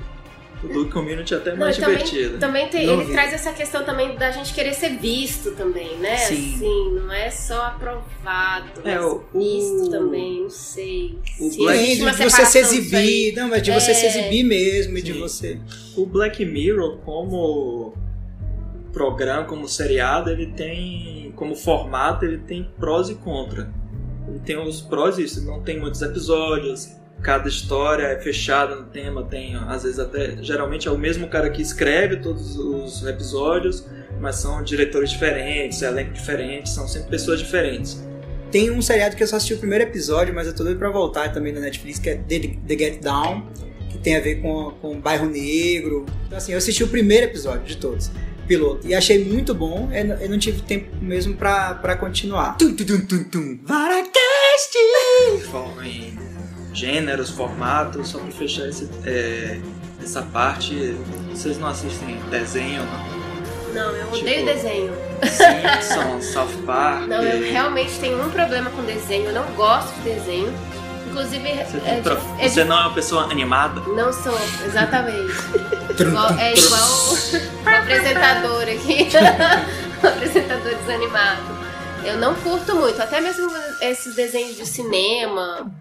O 0.64 0.68
do 0.70 0.86
Community 0.90 1.34
é 1.34 1.38
até 1.38 1.52
Não, 1.52 1.58
mais 1.58 1.76
também, 1.78 1.98
divertido. 1.98 2.38
também 2.38 2.70
tem, 2.70 2.86
Não 2.88 2.94
ele 2.94 3.04
vi. 3.06 3.12
traz 3.12 3.34
essa 3.34 3.52
questão 3.52 3.84
também 3.84 4.16
da 4.16 4.32
gente 4.32 4.54
querer 4.54 4.74
ser 4.74 4.92
visto 4.98 5.52
também, 5.56 5.98
né? 5.98 6.16
Sim. 6.16 6.56
Assim, 6.56 6.92
não 7.02 7.12
é 7.12 7.30
só 7.30 7.64
aprovado, 7.64 8.70
É, 8.86 8.96
mas 8.96 9.04
o- 9.06 9.24
visto 9.36 9.88
o- 9.88 9.90
também, 9.90 10.44
não 10.44 10.50
sei. 10.50 11.18
o 11.38 11.50
Se 11.52 11.58
Black- 11.58 11.86
Sim, 11.96 12.02
uma 12.04 12.12
de 12.14 12.24
você 12.24 12.46
se 12.46 12.58
exibir, 12.60 13.36
não, 13.36 13.50
mas 13.50 13.62
de 13.62 13.72
você 13.72 13.94
se 13.94 14.06
É. 14.06 14.10
exibir 14.10 14.44
mesmo 14.46 14.98
e 14.98 15.02
de 15.02 15.12
Sim. 15.14 15.20
você. 15.20 15.60
O 15.98 16.06
Black 16.06 16.46
Mirror, 16.46 16.98
como 17.04 17.94
programa, 18.94 19.46
como 19.46 19.68
seriado, 19.68 20.30
ele 20.30 20.48
tem, 20.48 21.34
como 21.36 21.56
formato, 21.56 22.24
ele 22.24 22.38
tem 22.38 22.72
prós 22.80 23.10
e 23.10 23.16
contra. 23.16 23.70
Ele 24.28 24.40
tem 24.40 24.58
os 24.58 24.82
prós 24.82 25.18
isso, 25.18 25.46
não 25.46 25.62
tem 25.62 25.80
muitos 25.80 26.02
episódios, 26.02 26.96
cada 27.22 27.48
história 27.48 28.06
é 28.08 28.20
fechada 28.20 28.76
no 28.76 28.84
tema, 28.84 29.24
tem, 29.24 29.56
às 29.56 29.84
vezes 29.84 29.98
até, 29.98 30.38
geralmente 30.42 30.88
é 30.88 30.92
o 30.92 30.98
mesmo 30.98 31.28
cara 31.28 31.50
que 31.50 31.62
escreve 31.62 32.18
todos 32.18 32.58
os 32.58 33.06
episódios, 33.06 33.88
mas 34.20 34.36
são 34.36 34.62
diretores 34.62 35.10
diferentes, 35.10 35.82
elenco 35.82 36.12
diferentes, 36.12 36.74
são 36.74 36.88
sempre 36.88 37.10
pessoas 37.10 37.40
diferentes. 37.40 38.04
Tem 38.52 38.70
um 38.70 38.82
seriado 38.82 39.16
que 39.16 39.24
eu 39.24 39.28
só 39.28 39.38
assisti 39.38 39.56
o 39.56 39.58
primeiro 39.58 39.86
episódio, 39.86 40.34
mas 40.36 40.46
eu 40.46 40.54
tô 40.54 40.64
doido 40.64 40.78
pra 40.78 40.90
voltar 40.90 41.34
também 41.34 41.52
na 41.52 41.60
Netflix, 41.60 41.98
que 41.98 42.10
é 42.10 42.16
The, 42.16 42.40
The 42.68 42.78
Get 42.78 43.02
Down, 43.02 43.48
que 43.90 43.98
tem 43.98 44.16
a 44.16 44.20
ver 44.20 44.42
com, 44.42 44.72
com 44.80 44.92
o 44.92 45.00
bairro 45.00 45.26
negro. 45.26 46.06
Então, 46.28 46.38
assim, 46.38 46.52
eu 46.52 46.58
assisti 46.58 46.84
o 46.84 46.88
primeiro 46.88 47.26
episódio 47.26 47.64
de 47.64 47.78
todos, 47.78 48.12
piloto, 48.48 48.86
e 48.88 48.94
achei 48.94 49.24
muito 49.26 49.54
bom. 49.54 49.90
Eu, 49.92 50.06
não- 50.06 50.16
eu 50.16 50.30
não 50.30 50.38
tive 50.40 50.62
tempo 50.62 50.88
mesmo 51.02 51.36
pra, 51.36 51.74
pra 51.76 51.96
continuar. 51.96 52.58
Tum, 52.58 52.76
tum, 52.76 52.86
tum, 52.86 53.00
tum, 53.06 53.24
tum. 53.26 53.60
Varacast! 53.64 54.78
Em 55.84 56.18
gêneros, 56.74 57.30
formatos, 57.30 58.10
só 58.10 58.20
pra 58.20 58.32
fechar 58.32 58.68
esse, 58.68 58.90
é, 59.06 59.60
essa 60.02 60.22
parte, 60.24 60.96
vocês 61.30 61.58
não 61.60 61.68
assistem 61.68 62.18
desenho, 62.30 62.84
não? 62.84 63.24
Não, 63.74 63.92
eu 63.92 64.04
Tipo, 64.12 64.18
odeio 64.18 64.46
desenho. 64.46 64.94
Simpsons, 65.24 66.26
South 66.26 66.64
Park. 66.66 67.08
Não, 67.08 67.24
eu 67.24 67.42
realmente 67.52 67.92
tenho 68.00 68.24
um 68.24 68.30
problema 68.30 68.70
com 68.70 68.84
desenho, 68.84 69.26
eu 69.28 69.34
não 69.34 69.46
gosto 69.56 69.94
de 69.96 70.02
desenho. 70.12 70.54
Inclusive, 71.14 71.48
Você, 71.64 71.78
é, 71.86 72.02
pro- 72.02 72.18
é 72.40 72.50
você 72.50 72.64
não 72.64 72.76
é 72.78 72.82
uma 72.82 72.94
pessoa 72.94 73.24
animada? 73.32 73.82
não 73.82 74.12
sou, 74.12 74.38
exatamente. 74.66 75.32
Igual- 76.00 76.38
é 76.40 76.54
igual 76.58 76.90
o 77.64 77.70
apresentador 77.70 78.62
aqui. 78.64 79.10
o 80.04 80.08
apresentador 80.08 80.74
desanimado. 80.76 81.63
Eu 82.06 82.18
não 82.18 82.36
curto 82.36 82.76
muito, 82.76 83.02
até 83.02 83.20
mesmo 83.22 83.50
esses 83.82 84.16
desenhos 84.16 84.56
de 84.58 84.66
cinema. 84.66 85.72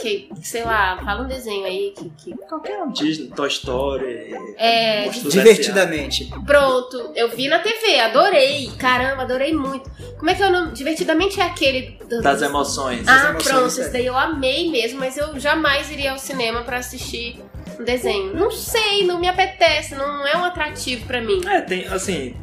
Que, 0.00 0.30
sei 0.44 0.62
lá, 0.62 0.96
fala 1.04 1.24
um 1.24 1.26
desenho 1.26 1.64
aí 1.66 1.92
que. 1.96 2.08
que- 2.10 2.36
Qualquer 2.48 2.80
um. 2.84 2.92
Disney, 2.92 3.30
Toy 3.34 3.48
Story. 3.48 4.32
É, 4.56 5.08
Divertidamente. 5.08 6.30
Pronto, 6.46 7.10
eu 7.16 7.28
vi 7.30 7.48
na 7.48 7.58
TV, 7.58 7.98
adorei. 7.98 8.70
Caramba, 8.78 9.22
adorei 9.22 9.52
muito. 9.52 9.90
Como 10.16 10.30
é 10.30 10.36
que 10.36 10.42
é 10.42 10.46
o 10.48 10.52
nome? 10.52 10.72
Divertidamente 10.72 11.40
é 11.40 11.44
aquele. 11.44 11.98
do- 12.08 12.22
Das 12.22 12.42
emoções. 12.42 13.04
Das 13.04 13.24
Ah, 13.24 13.30
emoções, 13.30 13.48
pronto, 13.52 13.64
é. 13.64 13.82
esse 13.82 13.92
daí 13.92 14.06
eu 14.06 14.16
amei 14.16 14.70
mesmo, 14.70 15.00
mas 15.00 15.16
eu 15.16 15.38
jamais 15.40 15.90
iria 15.90 16.12
ao 16.12 16.18
cinema 16.18 16.62
pra 16.62 16.76
assistir 16.78 17.36
desenho. 17.84 18.34
Não 18.34 18.50
sei, 18.50 19.06
não 19.06 19.18
me 19.20 19.28
apetece, 19.28 19.94
não 19.94 20.26
é 20.26 20.36
um 20.36 20.44
atrativo 20.44 21.06
pra 21.06 21.20
mim. 21.20 21.40
É, 21.46 21.60
tem, 21.60 21.86
assim, 21.88 22.34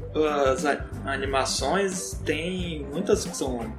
as 0.51 0.65
animações 1.05 2.19
tem 2.25 2.86
muitas 2.91 3.25
que 3.25 3.36
são 3.36 3.73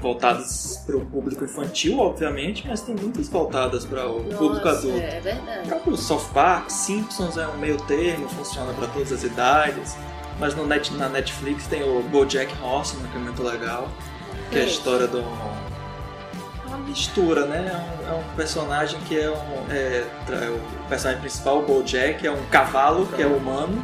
voltadas 0.00 0.82
para 0.86 0.96
o 0.96 1.06
público 1.06 1.44
infantil, 1.44 1.98
obviamente, 1.98 2.66
mas 2.68 2.82
tem 2.82 2.94
muitas 2.94 3.28
voltadas 3.28 3.84
para 3.84 4.06
o 4.06 4.22
público 4.24 4.66
Nossa, 4.66 4.78
adulto. 4.78 4.98
É 4.98 5.18
O 5.18 5.22
verdade. 5.22 5.68
próprio 5.68 5.96
South 5.96 6.26
Park, 6.34 6.70
Simpsons 6.70 7.36
é 7.38 7.46
um 7.48 7.56
meio 7.56 7.76
termo, 7.82 8.28
funciona 8.28 8.72
para 8.74 8.86
todas 8.88 9.12
as 9.12 9.22
idades. 9.24 9.96
Mas 10.38 10.54
no 10.54 10.66
net, 10.66 10.92
na 10.92 11.08
Netflix 11.08 11.66
tem 11.66 11.82
o 11.82 12.02
BoJack 12.02 12.52
Horseman, 12.62 13.06
que 13.10 13.16
é 13.16 13.20
muito 13.20 13.42
legal. 13.42 13.88
Que 14.50 14.58
é 14.58 14.62
a 14.62 14.66
história 14.66 15.06
do... 15.06 15.24
Uma 16.76 16.88
mistura, 16.88 17.46
né? 17.46 17.70
É 17.72 17.76
um, 17.76 18.14
é 18.14 18.18
um 18.18 18.36
personagem 18.36 18.98
que 19.08 19.18
é 19.18 19.30
um... 19.30 19.66
É, 19.70 20.04
tra- 20.26 20.50
o 20.50 20.88
personagem 20.88 21.20
principal, 21.20 21.58
o 21.58 21.62
BoJack, 21.62 22.26
é 22.26 22.30
um 22.30 22.44
cavalo 22.50 23.06
que 23.06 23.22
é 23.22 23.26
humano. 23.26 23.82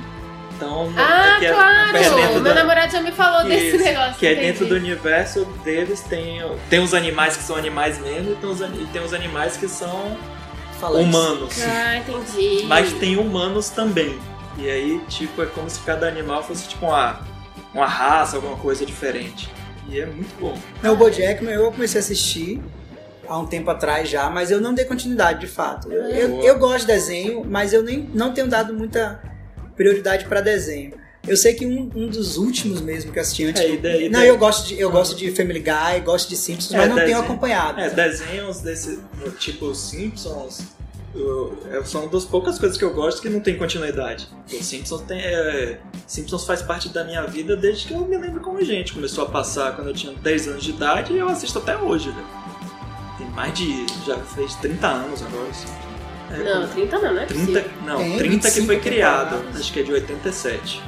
Então, 0.57 0.93
Ah, 0.97 1.37
que 1.41 1.47
é, 1.47 1.53
claro! 1.53 1.97
é 1.97 2.29
Meu 2.31 2.41
da- 2.43 2.55
namorado 2.55 2.93
já 2.93 3.01
me 3.01 3.11
falou 3.11 3.43
desse 3.45 3.69
Isso, 3.77 3.79
negócio. 3.85 4.15
que 4.15 4.27
é 4.27 4.33
entendi. 4.33 4.47
dentro 4.49 4.67
do 4.67 4.75
universo 4.77 5.45
deles 5.65 6.01
tem, 6.03 6.41
tem 6.71 6.79
os 6.81 6.95
animais 6.95 7.37
que 7.37 7.43
são 7.43 7.57
animais 7.57 7.99
mesmo 7.99 8.33
e 8.33 8.37
tem 8.37 8.49
os, 8.51 8.63
ani- 8.63 8.83
e 8.83 8.87
tem 8.87 9.03
os 9.03 9.13
animais 9.13 9.57
que 9.57 9.67
são 9.67 10.17
humanos. 10.81 11.55
Ah, 11.63 11.97
entendi. 11.97 12.65
Mas 12.67 12.93
tem 12.93 13.17
humanos 13.17 13.71
também. 13.71 14.17
E 14.59 14.69
aí, 14.71 15.01
tipo, 15.09 15.43
é 15.43 15.47
como 15.47 15.69
se 15.69 15.81
cada 15.81 16.07
animal 16.07 16.43
fosse 16.45 16.69
tipo 16.69 16.87
uma, 16.87 17.21
uma 17.75 17.87
raça, 17.87 18.37
alguma 18.37 18.57
coisa 18.57 18.85
diferente. 18.87 19.51
E 19.89 19.99
é 20.01 20.07
muito 20.07 20.39
bom. 20.39 20.57
Não, 20.83 20.93
o 20.93 20.97
Bojack 20.97 21.45
eu 21.45 21.73
comecei 21.73 21.99
a 22.01 22.05
assistir 22.05 22.63
há 23.33 23.39
um 23.39 23.47
tempo 23.47 23.71
atrás 23.71 24.09
já, 24.09 24.29
mas 24.31 24.51
eu 24.51 24.61
não 24.61 24.75
dei 24.75 24.85
continuidade 24.85 25.41
de 25.41 25.47
fato. 25.47 25.91
Eu, 25.93 26.03
eu, 26.11 26.41
eu 26.43 26.59
gosto 26.59 26.81
de 26.81 26.87
desenho, 26.93 27.45
mas 27.45 27.73
eu 27.73 27.83
nem 27.83 28.09
não 28.15 28.33
tenho 28.33 28.47
dado 28.49 28.75
muita 28.75 29.21
prioridade 29.77 30.25
pra 30.27 30.41
desenho. 30.41 30.93
Eu 31.27 31.37
sei 31.37 31.55
que 31.55 31.65
um, 31.65 31.89
um 31.95 32.09
dos 32.09 32.37
últimos 32.37 32.81
mesmo 32.81 33.13
que 33.13 33.19
eu 33.19 33.23
assisti 33.23 33.45
antes. 33.45 33.63
É, 33.63 33.71
e 33.71 33.77
daí- 33.77 34.09
não, 34.09 34.19
daí- 34.21 34.29
eu 34.29 34.37
gosto 34.37 34.67
de 34.67 34.79
eu 34.81 34.91
gosto 34.91 35.15
de 35.17 35.31
Family 35.31 35.61
Guy, 35.61 36.01
gosto 36.05 36.29
de 36.29 36.37
Simpsons, 36.37 36.75
É, 36.75 36.79
mas 36.79 36.89
não 36.89 36.97
tenho 36.97 37.09
desenho. 37.09 37.25
acompanhado. 37.25 37.81
É, 37.81 37.89
desenhos 37.91 38.61
desse 38.61 38.99
tipo 39.39 39.73
Simpsons 39.75 40.63
eu- 41.15 41.57
é- 41.71 41.85
são 41.85 42.09
das 42.09 42.25
poucas 42.25 42.59
coisas 42.59 42.77
que 42.77 42.85
eu 42.85 42.93
gosto 42.93 43.21
que 43.23 43.29
não 43.29 43.39
tem 43.39 43.57
continuidade. 43.57 44.27
O 44.53 44.63
Simpsons 44.65 45.03
tem. 45.03 45.21
é, 45.21 45.79
Simpsons 46.09 46.45
faz 46.45 46.61
parte 46.61 46.89
da 46.89 47.05
minha 47.05 47.23
vida 47.27 47.55
desde 47.57 47.87
que 47.87 47.95
eu 47.95 48.01
me 48.01 48.17
lembro 48.19 48.41
como 48.41 48.61
gente. 48.65 48.93
Começou 48.93 49.25
a 49.25 49.29
passar 49.29 49.77
quando 49.77 49.89
eu 49.89 49.95
tinha 49.95 50.13
10 50.15 50.49
anos 50.49 50.65
de 50.65 50.71
idade 50.71 51.13
e 51.13 51.19
eu 51.19 51.29
assisto 51.29 51.59
até 51.59 51.77
hoje, 51.77 52.11
velho. 52.11 52.27
Mais 53.35 53.53
de. 53.55 53.87
já 54.07 54.17
fez 54.19 54.55
30 54.57 54.87
anos 54.87 55.23
agora. 55.23 55.49
Assim. 55.49 55.69
É, 56.31 56.37
Não, 56.55 56.69
30 56.69 56.99
não, 56.99 57.15
não 57.15 57.21
é 57.23 57.27
30, 57.27 57.45
possível. 57.61 57.71
não, 57.85 57.97
Tem 57.99 58.17
30 58.19 58.51
que 58.51 58.55
foi 58.67 58.77
25 58.77 58.81
criado, 58.83 59.31
temporadas. 59.31 59.61
acho 59.61 59.73
que 59.73 59.81
é 59.81 59.83
de 59.83 59.93
87. 59.93 60.83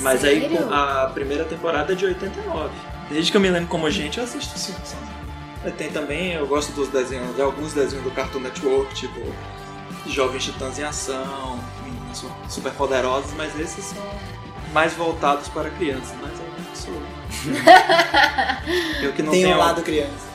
Mas 0.00 0.24
aí 0.24 0.40
Sério? 0.42 0.58
com- 0.58 0.74
a 0.74 1.10
primeira 1.14 1.44
temporada 1.44 1.92
é 1.92 1.96
de 1.96 2.04
89. 2.06 2.70
Desde 3.08 3.30
que 3.30 3.36
eu 3.36 3.40
me 3.40 3.50
lembro 3.50 3.68
como 3.68 3.90
gente, 3.90 4.18
eu 4.18 4.24
assisto 4.24 4.58
Simpsons. 4.58 4.94
Aí 5.64 5.72
Tem 5.72 5.90
também, 5.90 6.32
eu 6.32 6.46
gosto 6.46 6.72
dos 6.72 6.88
desenhos, 6.88 7.34
de 7.36 7.42
alguns 7.42 7.72
desenhos 7.72 8.04
do 8.04 8.10
Cartoon 8.10 8.40
Network, 8.40 8.94
tipo 8.94 9.20
Jovens 10.06 10.44
Titãs 10.44 10.78
em 10.78 10.82
Ação, 10.84 11.58
Meninas 11.84 12.18
Su- 12.18 12.30
Super 12.48 12.72
Poderosas, 12.72 13.30
mas 13.36 13.58
esses 13.60 13.84
são 13.84 14.02
mais 14.72 14.92
voltados 14.94 15.48
para 15.48 15.68
crianças, 15.70 16.14
mas 16.20 16.32
sou. 16.74 16.94
eu 19.02 19.12
que 19.12 19.22
não 19.22 19.30
tem 19.32 19.42
tenho 19.44 19.56
um 19.56 19.58
lado 19.58 19.82
criança. 19.82 20.28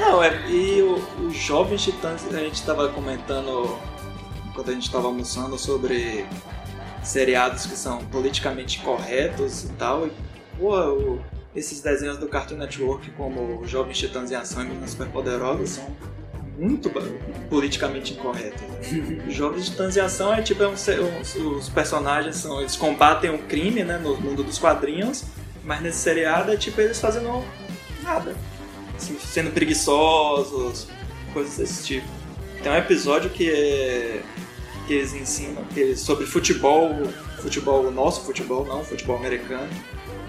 não, 0.00 0.22
é, 0.22 0.48
e 0.48 0.82
o, 0.82 1.26
os 1.26 1.36
jovens 1.36 1.82
titãs, 1.82 2.24
a 2.32 2.38
gente 2.38 2.54
estava 2.54 2.88
comentando 2.88 3.76
quando 4.54 4.70
a 4.70 4.74
gente 4.74 4.84
estava 4.86 5.06
almoçando 5.06 5.58
sobre 5.58 6.24
seriados 7.02 7.66
que 7.66 7.76
são 7.76 7.98
politicamente 8.06 8.80
corretos 8.80 9.64
e 9.64 9.68
tal. 9.70 10.06
E, 10.06 10.12
pô, 10.58 10.74
o- 10.76 11.20
esses 11.54 11.80
desenhos 11.80 12.18
do 12.18 12.26
Cartoon 12.26 12.56
Network, 12.56 13.10
como 13.12 13.64
Jovens 13.66 13.98
Titãs 13.98 14.30
em 14.30 14.34
Ação 14.34 14.62
e 14.62 14.66
Meninas 14.66 14.90
Superpoderosas, 14.90 15.70
são 15.70 15.86
muito 16.58 16.90
politicamente 17.48 18.12
incorretos. 18.14 18.62
Os 19.26 19.34
Jovens 19.34 19.66
Titãs 19.66 19.96
em 19.96 20.00
Ação 20.00 20.32
é 20.34 20.42
tipo, 20.42 20.62
é 20.62 20.68
um 20.68 20.72
os, 20.74 21.34
os 21.36 21.68
personagens 21.68 22.36
são, 22.36 22.60
eles 22.60 22.76
combatem 22.76 23.30
o 23.30 23.38
crime, 23.38 23.84
né, 23.84 23.98
no 23.98 24.16
mundo 24.16 24.42
dos 24.42 24.58
quadrinhos, 24.58 25.24
mas 25.64 25.80
nesse 25.80 25.98
seriado 25.98 26.52
é 26.52 26.56
tipo 26.56 26.80
eles 26.80 27.00
fazendo 27.00 27.44
nada 28.02 28.34
assim, 28.96 29.18
sendo 29.18 29.50
preguiçosos, 29.50 30.86
coisas 31.32 31.56
desse 31.56 31.84
tipo. 31.84 32.06
Tem 32.62 32.70
um 32.72 32.76
episódio 32.76 33.28
que 33.30 33.50
é 33.50 34.22
que 34.86 34.94
eles 34.94 35.14
ensinam 35.14 35.64
que 35.72 35.80
eles- 35.80 36.00
sobre 36.00 36.26
futebol, 36.26 36.90
futebol 37.40 37.90
nosso 37.90 38.20
futebol, 38.22 38.64
não 38.66 38.84
futebol 38.84 39.16
americano, 39.16 39.68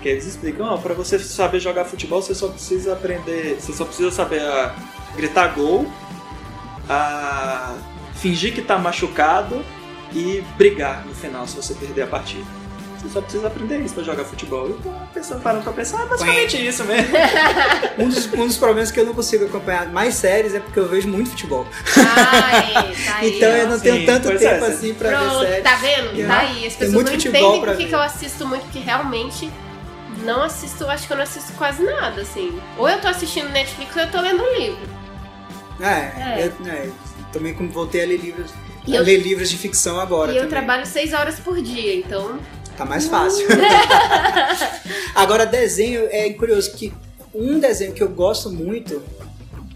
que 0.02 0.08
eles 0.10 0.26
explicam, 0.26 0.66
ó, 0.68 0.78
para 0.78 0.94
você 0.94 1.20
saber 1.20 1.60
jogar 1.60 1.84
futebol, 1.86 2.22
você 2.22 2.34
só 2.34 2.48
precisa 2.48 2.94
aprender, 2.94 3.58
você 3.60 3.74
só 3.74 3.84
precisa 3.86 4.12
saber 4.12 4.42
a 4.42 4.74
gritar 5.16 5.50
gol, 5.50 5.86
a 6.90 7.76
fingir 8.16 8.54
que 8.54 8.62
tá 8.62 8.78
machucado 8.78 9.64
e 10.14 10.42
brigar 10.58 11.06
no 11.06 11.14
final 11.14 11.46
se 11.48 11.56
você 11.56 11.74
perder 11.74 12.04
a 12.04 12.08
partida. 12.08 12.46
Você 13.02 13.10
só 13.10 13.22
precisa 13.22 13.48
aprender 13.48 13.80
isso 13.82 13.94
pra 13.94 14.04
jogar 14.04 14.24
futebol. 14.26 14.68
Eu 14.68 14.80
tô 14.82 14.90
pensando, 15.14 15.42
parando 15.42 15.64
pra 15.64 15.74
pensar, 15.74 16.02
é 16.04 16.06
basicamente 16.08 16.68
isso 16.68 16.84
mesmo. 16.86 17.08
Um 17.98 18.10
dos, 18.10 18.26
um 18.34 18.46
dos 18.48 18.58
problemas 18.58 18.92
que 18.92 19.00
eu 19.00 19.06
não 19.06 19.14
consigo 19.14 19.46
acompanhar 19.46 19.88
mais 19.90 20.16
séries 20.16 20.54
é 20.54 20.60
porque 20.60 20.78
eu 20.80 20.88
vejo 20.88 21.08
muito 21.08 21.30
futebol. 21.30 21.66
Ai, 21.98 22.74
tá 23.06 23.16
aí, 23.18 23.38
então 23.38 23.50
eu 23.50 23.70
não 23.70 23.78
Sim, 23.78 23.84
tenho 23.84 24.06
tanto 24.06 24.28
pois 24.28 24.42
é, 24.42 24.50
tempo 24.54 24.66
você- 24.66 24.72
assim 24.74 24.94
pra 24.96 25.10
Pronto, 25.12 25.40
ver 25.40 25.48
séries. 25.48 25.64
tá 25.64 25.76
vendo? 25.78 26.28
Tá 26.28 26.38
aí. 26.40 26.68
As 26.68 26.74
pessoas 26.74 26.92
muito 26.94 27.08
não 27.08 27.14
futebol 27.14 27.56
entendem 27.56 27.76
por 27.76 27.78
que 27.88 27.96
eu 27.96 28.02
assisto 28.02 28.46
muito, 28.48 28.64
porque 28.64 28.80
realmente 28.80 29.50
não 30.24 30.44
assisto, 30.44 30.86
acho 30.88 31.08
que 31.08 31.14
eu 31.14 31.18
não 31.18 31.24
assisto 31.24 31.54
quase 31.54 31.84
nada, 31.84 32.22
assim. 32.22 32.60
Ou 32.78 32.90
eu 32.90 33.00
tô 33.00 33.08
assistindo 33.08 33.50
Netflix 33.50 33.96
ou 33.96 34.02
eu 34.02 34.12
tô 34.12 34.20
lendo 34.22 34.44
um 34.44 34.54
livro. 34.58 34.90
É, 35.80 35.86
É. 35.86 36.36
Eu, 36.60 36.68
é, 36.72 36.90
também 37.32 37.54
como 37.54 37.70
voltei 37.70 38.04
a 38.04 38.08
ler 38.08 38.18
livros. 38.18 38.52
E 38.88 38.94
a 38.96 39.00
eu- 39.00 39.04
ler 39.04 39.18
livros 39.18 39.50
de 39.50 39.58
ficção 39.58 40.00
agora 40.00 40.32
E 40.32 40.36
eu 40.36 40.44
também. 40.44 40.50
trabalho 40.58 40.86
seis 40.86 41.14
horas 41.14 41.40
por 41.40 41.62
dia, 41.62 41.96
então. 41.96 42.40
Tá 42.78 42.86
mais 42.86 43.08
fácil. 43.08 43.46
Agora, 45.16 45.46
desenho, 45.46 46.08
é 46.12 46.30
curioso 46.32 46.72
que 46.76 46.92
um 47.34 47.60
desenho 47.60 47.94
que 47.94 48.04
eu 48.04 48.10
gosto 48.10 48.52
muito, 48.52 49.02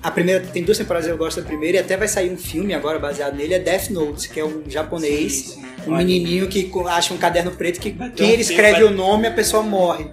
a 0.04 0.12
primeira, 0.12 0.41
tem 0.45 0.64
duas 0.64 0.78
temporadas 0.78 1.08
que 1.08 1.14
eu 1.14 1.18
gosto 1.18 1.41
da 1.41 1.47
primeira, 1.47 1.78
e 1.78 1.80
até 1.80 1.95
vai 1.97 2.08
sair 2.08 2.32
um 2.32 2.38
filme 2.38 2.74
agora 2.74 3.00
baseado 3.00 3.36
nele, 3.36 3.54
é 3.54 3.60
Death 3.60 3.89
Note, 3.89 4.30
que 4.30 4.39
é 4.39 4.45
um 4.45 4.64
japonês, 4.68 5.34
Sim, 5.34 5.62
sim. 5.62 5.66
um 5.91 5.95
menininho 5.95 6.47
que 6.47 6.70
acha 6.88 7.14
um 7.14 7.18
caderno 7.18 7.52
preto 7.52 7.80
que 7.80 7.91
quem 8.16 8.32
ele 8.32 8.41
escreve 8.41 8.82
vai- 8.82 8.84
o 8.84 8.91
nome, 8.91 9.28
a 9.28 9.32
pessoa 9.32 9.64
morre. 9.64 10.08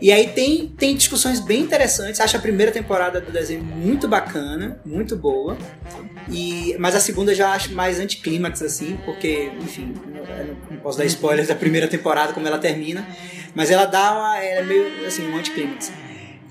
E 0.00 0.10
aí 0.10 0.28
tem, 0.28 0.68
tem 0.68 0.96
discussões 0.96 1.40
bem 1.40 1.60
interessantes. 1.60 2.20
Acho 2.20 2.36
a 2.36 2.40
primeira 2.40 2.72
temporada 2.72 3.20
do 3.20 3.30
desenho 3.30 3.62
muito 3.62 4.08
bacana, 4.08 4.80
muito 4.84 5.16
boa. 5.16 5.56
E, 6.30 6.76
mas 6.78 6.94
a 6.94 7.00
segunda 7.00 7.34
já 7.34 7.52
acho 7.52 7.72
mais 7.72 8.00
anticlímax, 8.00 8.62
assim, 8.62 8.98
porque, 9.04 9.52
enfim, 9.60 9.94
não 10.70 10.78
posso 10.78 10.98
dar 10.98 11.04
spoilers 11.04 11.48
da 11.48 11.54
primeira 11.54 11.88
temporada, 11.88 12.32
como 12.32 12.46
ela 12.46 12.58
termina. 12.58 13.06
Mas 13.54 13.70
ela 13.70 13.84
dá 13.84 14.12
uma. 14.12 14.38
Ela 14.38 14.60
é 14.60 14.64
meio 14.64 15.06
assim, 15.06 15.30
um 15.30 15.36
anticlímax. 15.36 15.92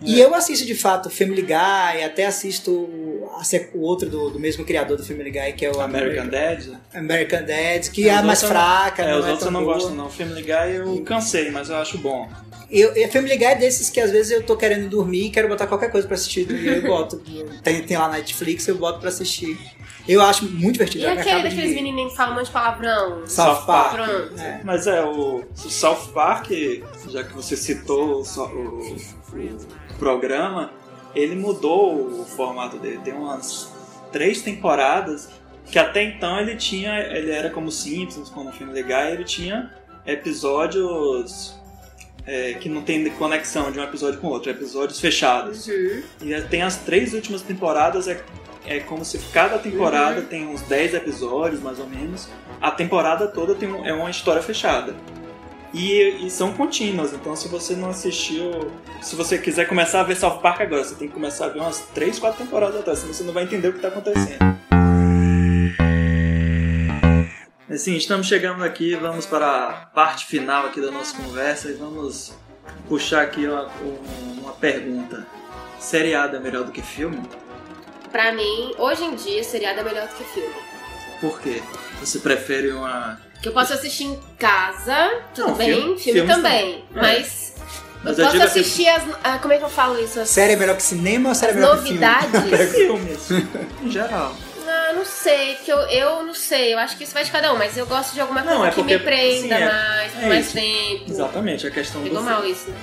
E 0.01 0.19
eu 0.19 0.33
assisto 0.33 0.65
de 0.65 0.73
fato 0.75 1.09
Family 1.09 1.41
Guy, 1.43 2.03
até 2.03 2.25
assisto 2.25 2.89
a 3.35 3.41
o 3.75 3.81
outro 3.81 4.09
do, 4.09 4.29
do 4.31 4.39
mesmo 4.39 4.65
criador 4.65 4.97
do 4.97 5.05
Family 5.05 5.31
Guy, 5.31 5.53
que 5.53 5.65
é 5.65 5.71
o 5.71 5.79
American 5.79 6.27
Dad. 6.27 6.65
American 6.93 7.43
Dad, 7.45 7.87
que 7.91 8.07
É, 8.09 8.13
é, 8.13 8.19
os 8.19 8.25
mais 8.25 8.43
fraca. 8.43 9.03
É, 9.03 9.11
não 9.11 9.19
os 9.19 9.25
é 9.25 9.29
outros 9.29 9.45
eu 9.45 9.51
não 9.51 9.63
boa. 9.63 9.73
gosto 9.75 9.89
não. 9.91 10.09
Family 10.09 10.41
Guy 10.43 10.75
eu 10.77 11.01
cansei, 11.03 11.49
mas 11.51 11.69
eu 11.69 11.75
acho 11.77 11.97
bom. 11.99 12.27
Eu, 12.69 12.95
e 12.95 13.07
Family 13.09 13.35
Guy 13.37 13.45
é 13.45 13.55
desses 13.55 13.89
que 13.89 13.99
às 13.99 14.11
vezes 14.11 14.31
eu 14.31 14.43
tô 14.43 14.55
querendo 14.55 14.89
dormir 14.89 15.25
e 15.25 15.29
quero 15.29 15.47
botar 15.47 15.67
qualquer 15.67 15.91
coisa 15.91 16.07
pra 16.07 16.15
assistir. 16.15 16.49
E 16.49 16.67
eu 16.67 16.81
boto. 16.83 17.21
Tem, 17.63 17.81
tem 17.83 17.97
lá 17.97 18.07
na 18.07 18.17
Netflix, 18.17 18.67
eu 18.67 18.75
boto 18.75 18.99
pra 18.99 19.09
assistir. 19.09 19.57
Eu 20.07 20.19
acho 20.21 20.45
muito 20.45 20.73
divertido. 20.73 21.03
E 21.03 21.07
aquele 21.07 21.43
daqueles 21.43 21.69
de... 21.69 21.75
menininhos 21.75 22.11
que 22.11 22.17
falam 22.17 22.33
um 22.33 22.35
monte 22.37 22.47
de 22.47 22.51
palavrão? 22.51 23.27
South 23.27 23.65
Park. 23.67 23.99
É. 24.39 24.61
Mas 24.63 24.87
é, 24.87 25.03
o, 25.03 25.43
o 25.43 25.69
South 25.69 26.09
Park, 26.13 26.49
já 27.09 27.23
que 27.23 27.33
você 27.33 27.55
citou 27.55 28.21
o, 28.21 28.21
o- 28.23 28.95
o 28.95 28.97
programa, 30.01 30.71
ele 31.13 31.35
mudou 31.35 32.21
o 32.21 32.25
formato 32.25 32.77
dele. 32.79 32.99
Tem 33.03 33.13
umas 33.13 33.71
três 34.11 34.41
temporadas 34.41 35.29
que 35.65 35.77
até 35.77 36.03
então 36.03 36.39
ele 36.39 36.55
tinha. 36.55 36.99
Ele 36.99 37.31
era 37.31 37.51
como 37.51 37.71
Simpsons, 37.71 38.29
como 38.29 38.51
Family 38.51 38.81
Guy, 38.81 39.11
ele 39.13 39.23
tinha 39.23 39.71
episódios 40.05 41.55
é, 42.25 42.53
que 42.55 42.67
não 42.67 42.81
tem 42.81 43.07
conexão 43.11 43.71
de 43.71 43.79
um 43.79 43.83
episódio 43.83 44.19
com 44.19 44.27
outro, 44.27 44.49
episódios 44.49 44.99
fechados. 44.99 45.67
Uhum. 45.67 46.01
E 46.21 46.41
tem 46.49 46.63
as 46.63 46.77
três 46.77 47.13
últimas 47.13 47.41
temporadas, 47.43 48.07
é, 48.07 48.23
é 48.65 48.79
como 48.79 49.05
se 49.05 49.19
cada 49.31 49.59
temporada 49.59 50.21
tem 50.21 50.47
uns 50.47 50.61
10 50.61 50.95
episódios, 50.95 51.61
mais 51.61 51.79
ou 51.79 51.87
menos. 51.87 52.27
A 52.59 52.71
temporada 52.71 53.27
toda 53.27 53.53
tem 53.55 53.71
um- 53.71 53.85
é 53.85 53.93
uma 53.93 54.09
história 54.09 54.41
fechada. 54.41 54.95
E, 55.74 56.26
e 56.26 56.30
são 56.30 56.53
contínuas, 56.53 57.13
então 57.13 57.36
se 57.36 57.47
você 57.47 57.76
não 57.76 57.89
assistiu. 57.89 58.72
Se 59.01 59.15
você 59.15 59.38
quiser 59.38 59.67
começar 59.67 60.01
a 60.01 60.03
ver 60.03 60.15
South 60.15 60.39
Park 60.39 60.61
agora, 60.61 60.84
você 60.84 60.95
tem 60.95 61.07
que 61.07 61.13
começar 61.13 61.45
a 61.45 61.49
ver 61.49 61.59
umas 61.59 61.80
3, 61.93 62.19
4 62.19 62.43
temporadas 62.43 62.80
atrás, 62.82 62.99
senão 62.99 63.13
você 63.13 63.24
não 63.24 63.34
vai 63.34 63.43
entender 63.43 63.69
o 63.69 63.72
que 63.72 63.78
está 63.78 63.88
acontecendo. 63.88 64.51
Assim, 67.69 67.95
estamos 67.95 68.28
chegando 68.28 68.65
aqui, 68.65 68.95
vamos 68.95 69.26
para 69.26 69.47
a 69.47 69.72
parte 69.86 70.26
final 70.26 70.65
aqui 70.65 70.82
da 70.82 70.91
nossa 70.91 71.15
conversa 71.15 71.69
e 71.69 71.74
vamos 71.74 72.34
puxar 72.89 73.22
aqui 73.22 73.47
uma, 73.47 73.72
uma 74.41 74.51
pergunta. 74.51 75.26
Seriado 75.80 76.36
é 76.36 76.39
melhor 76.41 76.65
do 76.65 76.72
que 76.74 76.82
filme? 76.82 77.22
Pra 78.11 78.34
mim, 78.34 78.74
hoje 78.78 79.05
em 79.05 79.15
dia, 79.15 79.41
seriado 79.41 79.80
é 79.80 79.84
melhor 79.84 80.05
do 80.05 80.13
que 80.15 80.24
filme. 80.26 80.53
Por 81.22 81.39
quê? 81.39 81.63
Você 82.01 82.19
prefere 82.19 82.72
uma. 82.72 83.22
Que 83.41 83.47
eu 83.49 83.53
posso 83.53 83.73
assistir 83.73 84.03
em 84.03 84.19
casa, 84.37 85.19
tudo 85.33 85.47
Não, 85.49 85.55
bem, 85.55 85.73
filme- 85.73 85.99
filme, 85.99 86.27
também. 86.27 86.61
também. 86.71 86.85
Mas, 86.91 87.53
Mas 88.03 88.19
eu 88.19 88.25
posso 88.25 88.37
assim- 88.37 88.59
assistir 88.59 88.87
as. 88.87 89.03
ah, 89.23 89.39
como 89.39 89.53
é 89.53 89.57
que 89.57 89.63
eu 89.63 89.69
falo 89.69 89.99
isso? 89.99 90.19
As, 90.19 90.29
Série 90.29 90.53
é 90.53 90.55
melhor 90.55 90.75
que 90.75 90.83
cinema 90.83 91.29
ou 91.29 91.35
série 91.35 91.53
é 91.53 91.55
melhor 91.55 91.77
que 91.81 91.83
filme? 91.89 91.99
novidades. 91.99 92.71
Filmes, 92.75 93.31
em 93.81 93.89
geral. 93.89 94.35
Ah, 94.67 94.93
não 94.93 95.03
sei, 95.03 95.55
porque 95.55 95.71
eu, 95.71 95.79
eu 95.79 96.23
não 96.23 96.33
sei, 96.35 96.73
eu 96.73 96.79
acho 96.79 96.95
que 96.95 97.03
isso 97.03 97.13
vai 97.13 97.23
de 97.23 97.31
cada 97.31 97.51
um, 97.53 97.57
mas 97.57 97.75
eu 97.75 97.85
gosto 97.87 98.13
de 98.13 98.21
alguma 98.21 98.41
Não, 98.41 98.57
coisa 98.57 98.67
é 98.67 98.69
que 98.69 98.75
porque- 98.75 98.97
me 98.97 99.03
prenda 99.03 99.41
sim, 99.41 99.51
é- 99.53 99.65
mais, 99.71 100.11
por 100.13 100.23
é 100.23 100.27
mais 100.27 100.45
isso. 100.45 100.53
tempo. 100.53 101.03
Exatamente, 101.11 101.67
a 101.67 101.71
questão 101.71 102.01
Pegou 102.03 102.19
do. 102.19 102.23
mal 102.23 102.45
isso, 102.45 102.69
né? 102.69 102.77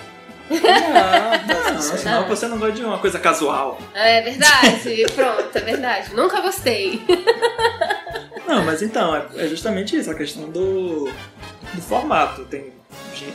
Não, 0.59 1.74
não, 1.74 1.82
senão 1.82 2.26
você 2.26 2.46
não 2.48 2.59
gosta 2.59 2.72
de 2.74 2.82
uma 2.82 2.98
coisa 2.98 3.18
casual. 3.18 3.78
É 3.94 4.22
verdade, 4.22 5.04
pronto, 5.14 5.54
é 5.56 5.61
verdade. 5.61 6.14
Nunca 6.14 6.40
gostei. 6.40 7.02
Não, 8.49 8.64
mas 8.64 8.80
então, 8.80 9.14
é 9.14 9.26
é 9.36 9.46
justamente 9.46 9.94
isso, 9.94 10.11
a 10.11 10.14
questão 10.14 10.49
do, 10.49 11.05
do 11.05 11.82
formato. 11.82 12.46
Tem, 12.46 12.72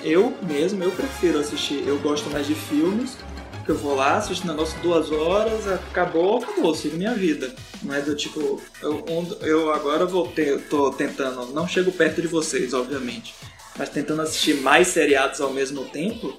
eu 0.03 0.35
mesmo, 0.41 0.83
eu 0.83 0.89
prefiro 0.89 1.39
assistir, 1.39 1.87
eu 1.87 1.99
gosto 1.99 2.31
mais 2.31 2.47
de 2.47 2.55
filmes, 2.55 3.15
que 3.63 3.69
eu 3.69 3.77
vou 3.77 3.95
lá, 3.95 4.17
assisto 4.17 4.47
um 4.47 4.49
negócio 4.49 4.77
duas 4.79 5.11
horas, 5.11 5.67
acabou, 5.67 6.43
acabou, 6.43 6.73
sigo 6.73 6.97
minha 6.97 7.13
vida. 7.13 7.53
É 7.91 8.01
do 8.01 8.15
tipo, 8.15 8.59
eu, 8.81 9.05
eu 9.41 9.71
agora 9.71 10.03
vou 10.05 10.27
ter, 10.29 10.59
tô 10.67 10.91
tentando, 10.91 11.45
não 11.53 11.67
chego 11.67 11.91
perto 11.91 12.19
de 12.19 12.27
vocês, 12.27 12.73
obviamente, 12.73 13.35
mas 13.77 13.89
tentando 13.89 14.23
assistir 14.23 14.55
mais 14.55 14.87
seriados 14.87 15.39
ao 15.39 15.53
mesmo 15.53 15.85
tempo, 15.85 16.37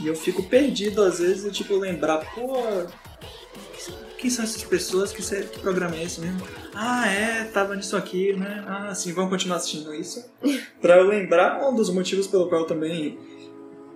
e 0.00 0.06
eu 0.06 0.16
fico 0.16 0.42
perdido 0.44 1.02
às 1.02 1.18
vezes, 1.18 1.54
tipo, 1.54 1.76
lembrar, 1.76 2.18
pô, 2.34 2.86
quem 4.24 4.30
são 4.30 4.42
essas 4.42 4.64
pessoas? 4.64 5.12
Que, 5.12 5.22
sé- 5.22 5.42
que 5.42 5.58
programa 5.60 5.94
é 5.96 6.04
esse 6.04 6.18
mesmo? 6.18 6.40
Ah, 6.74 7.06
é, 7.06 7.44
tava 7.44 7.76
nisso 7.76 7.94
aqui, 7.94 8.32
né? 8.32 8.64
Ah, 8.66 8.94
sim, 8.94 9.12
vamos 9.12 9.28
continuar 9.28 9.56
assistindo 9.58 9.94
isso. 9.94 10.24
pra 10.80 10.96
eu 10.96 11.06
lembrar 11.06 11.62
um 11.68 11.74
dos 11.74 11.90
motivos 11.90 12.26
pelo 12.26 12.48
qual 12.48 12.64
também 12.64 13.18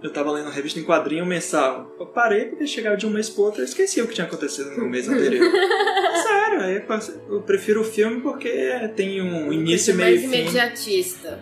eu 0.02 0.12
tava 0.12 0.30
lendo 0.30 0.50
revista 0.50 0.78
em 0.78 0.84
quadrinho 0.84 1.24
mensal. 1.24 1.90
Eu 1.98 2.04
parei 2.04 2.44
porque 2.44 2.66
chegava 2.66 2.94
de 2.94 3.06
um 3.06 3.10
mês 3.10 3.30
pro 3.30 3.44
outro 3.44 3.60
e 3.60 3.62
eu 3.62 3.64
esqueci 3.64 4.02
o 4.02 4.06
que 4.06 4.14
tinha 4.14 4.26
acontecido 4.26 4.70
no 4.72 4.86
mês 4.86 5.08
anterior. 5.08 5.50
Sério, 6.22 6.60
aí 6.60 6.76
eu 6.76 7.34
eu 7.36 7.40
prefiro 7.40 7.80
o 7.80 7.84
filme 7.84 8.20
porque 8.20 8.50
tem 8.94 9.22
um 9.22 9.50
início, 9.50 9.94
Coisa 9.94 10.10
meio 10.10 10.20
mais 10.20 10.30
fim. 10.30 10.42
imediatista. 10.42 11.40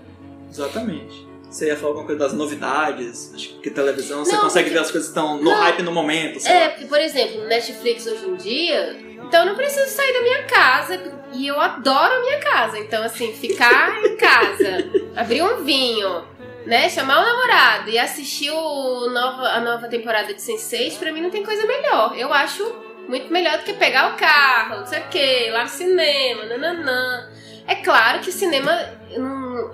Exatamente. 0.48 1.25
Você 1.50 1.66
ia 1.68 1.76
falar 1.76 1.88
alguma 1.90 2.06
coisa 2.06 2.18
das 2.18 2.32
novidades, 2.32 3.32
acho 3.34 3.60
que 3.60 3.70
televisão, 3.70 4.24
você 4.24 4.32
Não, 4.34 4.42
consegue 4.42 4.64
porque- 4.68 4.78
ver 4.78 4.84
as 4.84 4.90
coisas 4.90 5.10
que 5.10 5.16
estão 5.18 5.36
no 5.38 5.44
Não. 5.44 5.54
hype 5.54 5.82
no 5.82 5.92
momento, 5.92 6.38
sei 6.40 6.52
É, 6.52 6.60
lá. 6.64 6.68
porque, 6.70 6.84
por 6.86 7.00
exemplo, 7.00 7.40
no 7.42 7.46
Netflix 7.48 8.06
hoje 8.06 8.26
em 8.26 8.34
dia, 8.36 8.96
então 9.22 9.40
eu 9.40 9.46
não 9.46 9.54
preciso 9.54 9.88
sair 9.90 10.12
da 10.12 10.20
minha 10.22 10.42
casa. 10.44 11.16
E 11.32 11.46
eu 11.48 11.60
adoro 11.60 12.14
a 12.14 12.20
minha 12.20 12.38
casa. 12.40 12.78
Então, 12.78 13.02
assim, 13.02 13.32
ficar 13.34 13.98
em 14.04 14.16
casa, 14.16 14.90
abrir 15.16 15.42
um 15.42 15.64
vinho, 15.64 16.24
né? 16.64 16.88
Chamar 16.88 17.20
o 17.20 17.26
namorado 17.26 17.90
e 17.90 17.98
assistir 17.98 18.50
o 18.50 19.10
nova, 19.10 19.48
a 19.48 19.60
nova 19.60 19.88
temporada 19.88 20.32
de 20.32 20.40
Sense8, 20.40 20.98
pra 20.98 21.12
mim 21.12 21.20
não 21.20 21.30
tem 21.30 21.44
coisa 21.44 21.66
melhor. 21.66 22.14
Eu 22.16 22.32
acho 22.32 22.64
muito 23.08 23.30
melhor 23.32 23.58
do 23.58 23.64
que 23.64 23.72
pegar 23.74 24.14
o 24.14 24.16
carro, 24.16 24.78
não 24.80 24.86
sei 24.86 25.00
o 25.00 25.08
que, 25.08 25.50
lá 25.50 25.64
no 25.64 25.68
cinema, 25.68 26.44
nananã. 26.44 27.28
É 27.68 27.74
claro 27.76 28.20
que 28.20 28.30
cinema, 28.30 28.70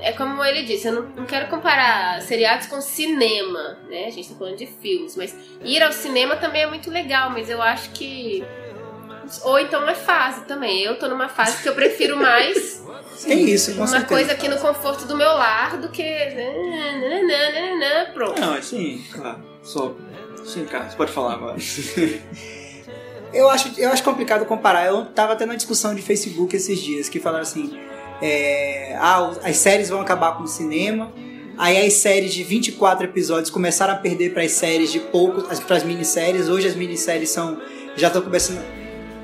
é 0.00 0.12
como 0.12 0.42
ele 0.42 0.62
disse, 0.62 0.88
eu 0.88 0.94
não, 0.94 1.02
não 1.10 1.26
quero 1.26 1.46
comparar 1.48 2.22
seriados 2.22 2.66
com 2.66 2.80
cinema, 2.80 3.76
né? 3.88 4.06
A 4.06 4.10
gente 4.10 4.30
tá 4.30 4.34
falando 4.34 4.56
de 4.56 4.66
filmes, 4.66 5.14
mas 5.16 5.36
ir 5.62 5.82
ao 5.82 5.92
cinema 5.92 6.36
também 6.36 6.62
é 6.62 6.66
muito 6.66 6.90
legal, 6.90 7.28
mas 7.30 7.50
eu 7.50 7.60
acho 7.60 7.90
que. 7.90 8.42
Ou 9.44 9.58
então 9.58 9.86
é 9.88 9.94
fase 9.94 10.44
também. 10.46 10.82
Eu 10.82 10.98
tô 10.98 11.06
numa 11.08 11.28
fase 11.28 11.62
que 11.62 11.68
eu 11.68 11.74
prefiro 11.74 12.16
mais 12.16 12.82
Tem 13.24 13.44
isso, 13.50 13.72
com 13.72 13.78
uma 13.78 13.86
certeza. 13.86 14.08
coisa 14.08 14.32
aqui 14.32 14.48
no 14.48 14.58
conforto 14.58 15.04
do 15.06 15.14
meu 15.16 15.32
lar 15.34 15.76
do 15.76 15.90
que. 15.90 16.02
nananana, 16.02 18.10
Pronto. 18.14 18.40
Não, 18.40 18.56
é 18.56 18.62
sim, 18.62 19.04
claro. 19.12 19.42
Só. 19.62 19.94
Sim, 20.44 20.64
cara, 20.64 20.88
você 20.90 20.96
pode 20.96 21.12
falar 21.12 21.34
agora. 21.34 21.56
Eu 23.32 23.48
acho, 23.48 23.72
eu 23.78 23.90
acho 23.90 24.02
complicado 24.02 24.44
comparar. 24.44 24.86
Eu 24.86 25.06
tava 25.06 25.36
tendo 25.36 25.50
uma 25.50 25.56
discussão 25.56 25.94
de 25.94 26.02
Facebook 26.02 26.54
esses 26.54 26.78
dias 26.80 27.08
que 27.08 27.18
falaram 27.18 27.42
assim: 27.42 27.72
é, 28.20 28.96
ah, 28.98 29.32
as 29.42 29.56
séries 29.56 29.88
vão 29.88 30.00
acabar 30.00 30.36
com 30.36 30.44
o 30.44 30.48
cinema. 30.48 31.12
Aí 31.58 31.86
as 31.86 31.94
séries 31.94 32.32
de 32.32 32.42
24 32.42 33.04
episódios 33.04 33.50
começaram 33.50 33.92
a 33.92 33.96
perder 33.96 34.32
para 34.32 34.42
as 34.42 34.52
séries 34.52 34.90
de 34.90 34.98
poucos, 34.98 35.60
para 35.60 35.76
as 35.76 35.84
minisséries. 35.84 36.48
Hoje 36.48 36.66
as 36.66 36.74
minisséries 36.74 37.30
são 37.30 37.58
já 37.94 38.06
estão 38.06 38.22
começando 38.22 38.62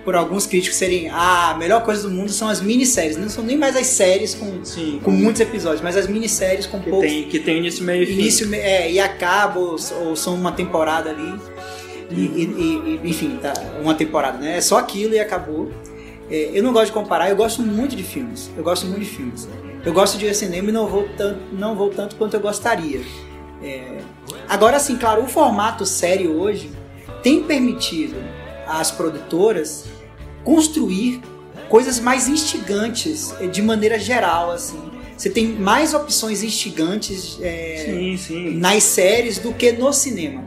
por 0.04 0.14
alguns 0.14 0.46
críticos 0.46 0.78
serem 0.78 1.08
ah, 1.10 1.50
a 1.50 1.58
melhor 1.58 1.82
coisa 1.84 2.08
do 2.08 2.10
mundo 2.10 2.32
são 2.32 2.48
as 2.48 2.60
minisséries. 2.60 3.16
Não 3.16 3.28
são 3.28 3.44
nem 3.44 3.58
mais 3.58 3.76
as 3.76 3.86
séries 3.86 4.34
com, 4.34 4.64
Sim, 4.64 5.00
com 5.02 5.10
muitos 5.10 5.40
episódios, 5.40 5.82
mas 5.82 5.96
as 5.96 6.06
minisséries 6.06 6.66
com 6.66 6.80
que 6.80 6.88
poucos 6.88 7.10
tem, 7.10 7.24
que 7.24 7.38
tem 7.38 7.58
início, 7.58 7.84
meio 7.84 8.02
e 8.02 8.06
fim. 8.06 8.12
início 8.14 8.54
é, 8.54 8.90
e 8.90 8.98
acaba, 8.98 9.58
ou, 9.58 9.76
ou 10.00 10.16
são 10.16 10.34
uma 10.34 10.52
temporada 10.52 11.10
ali. 11.10 11.38
E, 12.10 12.14
e- 12.14 13.00
e- 13.04 13.08
enfim, 13.10 13.38
tá, 13.40 13.52
uma 13.82 13.94
temporada, 13.94 14.38
né? 14.38 14.56
É 14.56 14.60
só 14.60 14.78
aquilo 14.78 15.14
e 15.14 15.20
acabou. 15.20 15.70
É, 16.30 16.50
eu 16.54 16.62
não 16.62 16.72
gosto 16.72 16.86
de 16.86 16.92
comparar, 16.92 17.28
eu 17.30 17.36
gosto 17.36 17.62
muito 17.62 17.94
de 17.96 18.02
filmes. 18.02 18.50
Eu 18.56 18.62
gosto 18.62 18.86
muito 18.86 19.00
de 19.00 19.06
filmes. 19.10 19.48
Eu 19.84 19.92
gosto 19.92 20.18
de 20.18 20.32
cinema 20.34 20.68
e 20.68 20.72
não 20.72 20.86
vou 20.86 21.08
tanto, 21.16 21.40
não 21.52 21.74
vou 21.74 21.90
tanto 21.90 22.16
quanto 22.16 22.34
eu 22.34 22.40
gostaria. 22.40 23.00
É, 23.62 23.98
agora, 24.48 24.78
sim, 24.78 24.96
claro, 24.96 25.22
o 25.22 25.28
formato 25.28 25.84
série 25.86 26.28
hoje 26.28 26.70
tem 27.22 27.42
permitido 27.44 28.16
às 28.66 28.90
produtoras 28.90 29.84
construir 30.44 31.20
coisas 31.68 31.98
mais 32.00 32.28
instigantes 32.28 33.34
eh, 33.40 33.46
de 33.46 33.60
maneira 33.62 33.98
geral, 33.98 34.50
assim. 34.50 34.78
Você 35.16 35.28
tem 35.28 35.46
mais 35.48 35.94
opções 35.94 36.42
instigantes 36.44 37.38
é, 37.42 37.82
Sim, 37.86 38.16
sim. 38.16 38.54
nas 38.58 38.84
séries 38.84 39.38
do 39.38 39.52
que 39.52 39.72
no 39.72 39.92
cinema. 39.92 40.44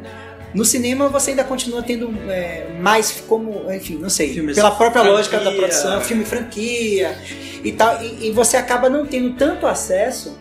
No 0.53 0.65
cinema 0.65 1.07
você 1.07 1.31
ainda 1.31 1.43
continua 1.43 1.81
tendo 1.81 2.09
é, 2.29 2.67
mais 2.79 3.23
como, 3.27 3.71
enfim, 3.71 3.97
não 3.97 4.09
sei, 4.09 4.33
Filmes 4.33 4.55
pela 4.55 4.71
própria 4.71 5.01
lógica 5.03 5.37
da 5.37 5.43
franquia. 5.45 5.59
produção, 5.61 6.01
filme 6.01 6.25
franquia 6.25 7.17
e 7.63 7.71
tal, 7.71 8.01
e, 8.03 8.27
e 8.27 8.31
você 8.31 8.57
acaba 8.57 8.89
não 8.89 9.05
tendo 9.05 9.33
tanto 9.35 9.65
acesso, 9.65 10.37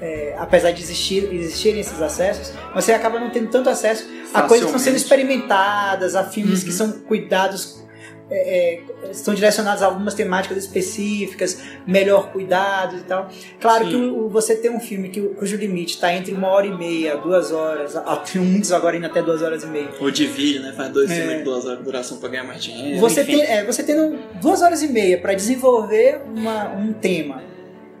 é, 0.00 0.34
apesar 0.38 0.72
de 0.72 0.82
existir, 0.82 1.32
existirem 1.32 1.80
esses 1.80 2.02
acessos, 2.02 2.52
você 2.74 2.92
acaba 2.92 3.18
não 3.18 3.30
tendo 3.30 3.48
tanto 3.48 3.70
acesso 3.70 4.06
a 4.34 4.42
coisas 4.42 4.66
que 4.66 4.76
estão 4.76 4.78
sendo 4.78 4.96
experimentadas, 4.96 6.14
a 6.14 6.24
filmes 6.24 6.62
que 6.62 6.70
Uhum. 6.70 6.76
são 6.76 6.92
cuidados, 6.92 7.82
é, 8.28 8.80
é, 9.06 9.10
estão 9.12 9.34
direcionados 9.34 9.82
a 9.82 9.86
algumas 9.86 10.12
temáticas 10.14 10.58
específicas, 10.58 11.62
melhor 11.86 12.32
cuidados 12.32 13.00
e 13.00 13.04
tal. 13.04 13.28
Claro 13.60 13.84
Sim. 13.84 13.90
que 13.90 13.96
o- 13.96 14.26
o- 14.26 14.28
você 14.28 14.56
tem 14.56 14.70
um 14.70 14.80
filme 14.80 15.08
que, 15.10 15.20
cujo 15.20 15.56
limite 15.56 15.94
está 15.94 16.12
entre 16.12 16.32
uma 16.32 16.48
hora 16.48 16.66
e 16.66 16.76
meia, 16.76 17.16
duas 17.16 17.52
horas, 17.52 17.94
a- 17.94 18.16
tem 18.16 18.42
muitos 18.42 18.72
agora 18.72 18.96
indo 18.96 19.06
até 19.06 19.22
duas 19.22 19.42
horas 19.42 19.62
e 19.62 19.66
meia. 19.68 19.90
Ou 20.00 20.10
divide, 20.10 20.58
né? 20.58 20.72
Faz 20.76 20.90
dois 20.92 21.10
É. 21.10 21.14
filmes 21.14 21.38
de 21.38 21.42
duas 21.44 21.64
horas 21.64 21.78
de 21.78 21.84
duração 21.84 22.18
pra 22.18 22.28
ganhar 22.28 22.44
mais 22.44 22.62
dinheiro. 22.64 22.98
Você, 23.00 23.22
enfim. 23.22 23.36
tem, 23.38 23.42
é, 23.46 23.64
você 23.64 23.82
tendo 23.84 24.18
duas 24.40 24.60
horas 24.60 24.82
e 24.82 24.88
meia 24.88 25.18
para 25.18 25.32
desenvolver 25.34 26.20
uma- 26.34 26.72
um 26.74 26.92
tema 26.92 27.42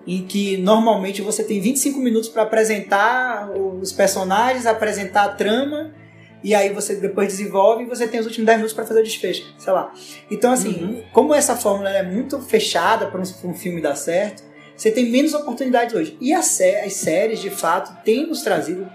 em 0.08 0.24
que 0.24 0.56
normalmente 0.56 1.20
você 1.22 1.42
tem 1.44 1.60
25 1.60 1.98
minutos 2.00 2.28
para 2.28 2.42
apresentar 2.42 3.50
os 3.50 3.92
personagens, 3.92 4.66
apresentar 4.66 5.24
a 5.24 5.28
trama, 5.28 5.92
e 6.46 6.54
aí 6.54 6.72
você 6.72 6.94
depois 6.94 7.26
desenvolve 7.26 7.82
e 7.82 7.86
você 7.86 8.06
tem 8.06 8.20
os 8.20 8.26
últimos 8.26 8.46
10 8.46 8.58
minutos 8.58 8.72
para 8.72 8.86
fazer 8.86 9.00
o 9.00 9.02
desfecho, 9.02 9.42
sei 9.58 9.72
lá. 9.72 9.92
Então, 10.30 10.52
assim, 10.52 10.74
Uhum. 10.80 11.02
como 11.12 11.34
essa 11.34 11.56
fórmula 11.56 11.90
é 11.90 12.04
muito 12.04 12.40
fechada 12.40 13.06
para 13.06 13.20
um, 13.20 13.50
um 13.50 13.52
filme 13.52 13.80
dar 13.80 13.96
certo, 13.96 14.44
você 14.76 14.92
tem 14.92 15.10
menos 15.10 15.34
oportunidades 15.34 15.92
hoje. 15.92 16.16
E 16.20 16.32
as, 16.32 16.60
as 16.84 16.92
séries, 16.92 17.40
de 17.40 17.50
fato, 17.50 17.92
têm 18.04 18.28
nos 18.28 18.42
trazido 18.42 18.86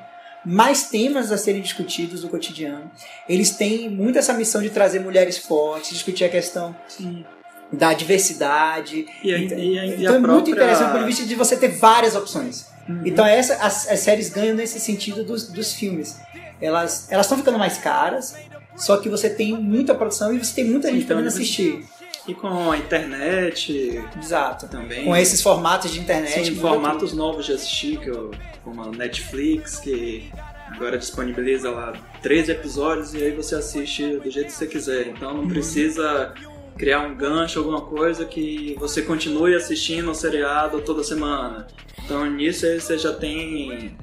mais 0.46 0.84
temas 0.90 1.30
a 1.30 1.38
serem 1.38 1.62
discutidos 1.62 2.22
do 2.22 2.30
cotidiano. 2.30 2.90
Eles 3.28 3.50
têm 3.52 3.90
muito 3.90 4.18
essa 4.18 4.34
missão 4.34 4.62
de 4.62 4.70
trazer 4.70 5.00
mulheres 5.02 5.38
fortes, 5.38 5.90
discutir 5.92 6.24
a 6.24 6.30
questão 6.30 6.74
Sim. 6.88 7.26
da 7.70 7.94
diversidade. 7.94 9.06
E, 9.22 9.30
Então, 9.36 9.58
e, 9.58 9.78
e 9.78 9.94
então 10.04 10.16
é 10.16 10.20
muito 10.20 10.26
própria... 10.46 10.52
interessante 10.52 10.88
do 10.88 10.92
ponto 10.94 11.00
de 11.02 11.06
vista 11.08 11.26
de 11.26 11.36
você 11.36 11.58
ter 11.58 11.68
várias 11.68 12.16
opções. 12.16 12.66
Uhum. 12.88 13.02
Então 13.06 13.26
essa, 13.26 13.56
as, 13.56 13.90
as 13.90 14.00
séries 14.00 14.30
ganham 14.30 14.56
nesse 14.56 14.80
sentido 14.80 15.24
dos, 15.24 15.50
dos 15.52 15.74
filmes. 15.74 16.18
Elas 16.62 17.12
elas 17.12 17.26
estão 17.26 17.38
ficando 17.38 17.58
mais 17.58 17.78
caras, 17.78 18.36
só 18.76 18.98
que 18.98 19.10
você 19.10 19.30
tem 19.30 19.54
muita 19.54 19.96
produção 19.96 20.34
e 20.34 20.38
você 20.44 20.54
tem 20.56 20.66
muita 20.66 20.90
gente 20.92 21.06
podendo 21.06 21.28
então, 21.28 21.34
assistir. 21.34 21.84
E 22.28 22.36
com 22.36 22.72
a 22.72 22.78
internet 22.78 24.00
Exato. 24.22 24.68
também. 24.68 25.06
Com 25.06 25.16
esses 25.16 25.42
formatos 25.42 25.92
de 25.92 26.00
internet. 26.00 26.46
Sim, 26.46 26.56
formatos 26.56 27.14
novos 27.14 27.48
de 27.48 27.54
assistir, 27.54 27.98
que 28.00 28.10
eu, 28.10 28.30
como 28.64 28.84
a 28.84 28.92
Netflix, 28.92 29.80
que 29.80 30.32
agora 30.68 30.98
disponibiliza 31.00 31.72
lá 31.72 31.94
13 32.22 32.52
episódios 32.52 33.14
e 33.16 33.18
aí 33.24 33.32
você 33.32 33.56
assiste 33.56 34.18
do 34.18 34.30
jeito 34.30 34.48
que 34.48 34.54
você 34.54 34.68
quiser. 34.68 35.08
Então 35.08 35.32
Uhum. 35.32 35.42
não 35.42 35.50
precisa 35.50 36.34
criar 36.78 37.02
um 37.02 37.16
gancho, 37.16 37.58
alguma 37.60 37.82
coisa 37.82 38.24
que 38.26 38.76
você 38.80 39.02
continue 39.02 39.56
assistindo 39.56 40.12
o 40.12 40.16
seriado 40.16 40.80
toda 40.82 41.04
semana. 41.04 41.68
Então 42.06 42.24
nisso 42.26 42.66
aí 42.68 42.80
você 42.80 42.98
já 43.00 43.14
tem 43.14 43.98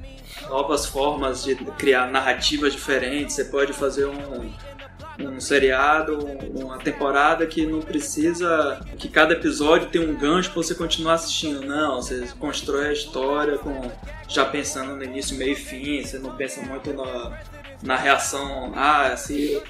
novas 0.47 0.85
formas 0.85 1.43
de 1.43 1.55
criar 1.55 2.09
narrativas 2.11 2.73
diferentes. 2.73 3.35
Você 3.35 3.45
pode 3.45 3.73
fazer 3.73 4.05
um, 4.05 4.51
um 5.19 5.39
seriado, 5.39 6.17
uma 6.55 6.77
temporada 6.77 7.45
que 7.45 7.65
não 7.65 7.81
precisa 7.81 8.79
que 8.97 9.07
cada 9.09 9.33
episódio 9.33 9.89
tenha 9.89 10.07
um 10.07 10.15
gancho 10.15 10.51
pra 10.51 10.61
você 10.61 10.73
continuar 10.73 11.13
assistindo. 11.13 11.61
Não, 11.61 12.01
você 12.01 12.27
constrói 12.39 12.89
a 12.89 12.93
história 12.93 13.57
com 13.57 13.91
já 14.27 14.45
pensando 14.45 14.95
no 14.95 15.03
início, 15.03 15.35
meio 15.37 15.53
e 15.53 15.55
fim. 15.55 16.03
Você 16.03 16.19
não 16.19 16.35
pensa 16.35 16.61
muito 16.61 16.93
na, 16.93 17.39
na 17.83 17.95
reação. 17.95 18.71
Ah, 18.75 19.15
se 19.15 19.61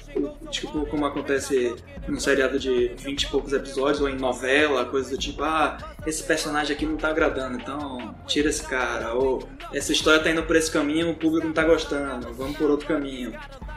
tipo 0.50 0.84
como 0.86 1.06
acontece 1.06 1.74
num 2.08 2.18
seriado 2.18 2.58
de 2.58 2.88
20 2.98 3.22
e 3.22 3.26
poucos 3.28 3.52
episódios 3.52 4.00
ou 4.00 4.08
em 4.08 4.16
novela, 4.16 4.84
coisa 4.84 5.10
do 5.10 5.18
tipo, 5.18 5.42
ah, 5.44 5.78
esse 6.06 6.22
personagem 6.22 6.74
aqui 6.74 6.84
não 6.86 6.96
tá 6.96 7.08
agradando, 7.08 7.56
então 7.56 8.14
tira 8.26 8.48
esse 8.48 8.62
cara. 8.64 9.14
Ou 9.14 9.46
essa 9.72 9.92
história 9.92 10.20
tá 10.20 10.30
indo 10.30 10.42
por 10.42 10.56
esse 10.56 10.70
caminho, 10.70 11.10
o 11.10 11.14
público 11.14 11.46
não 11.46 11.54
tá 11.54 11.62
gostando, 11.64 12.32
vamos 12.34 12.56
por 12.56 12.70
outro 12.70 12.86
caminho. 12.86 13.32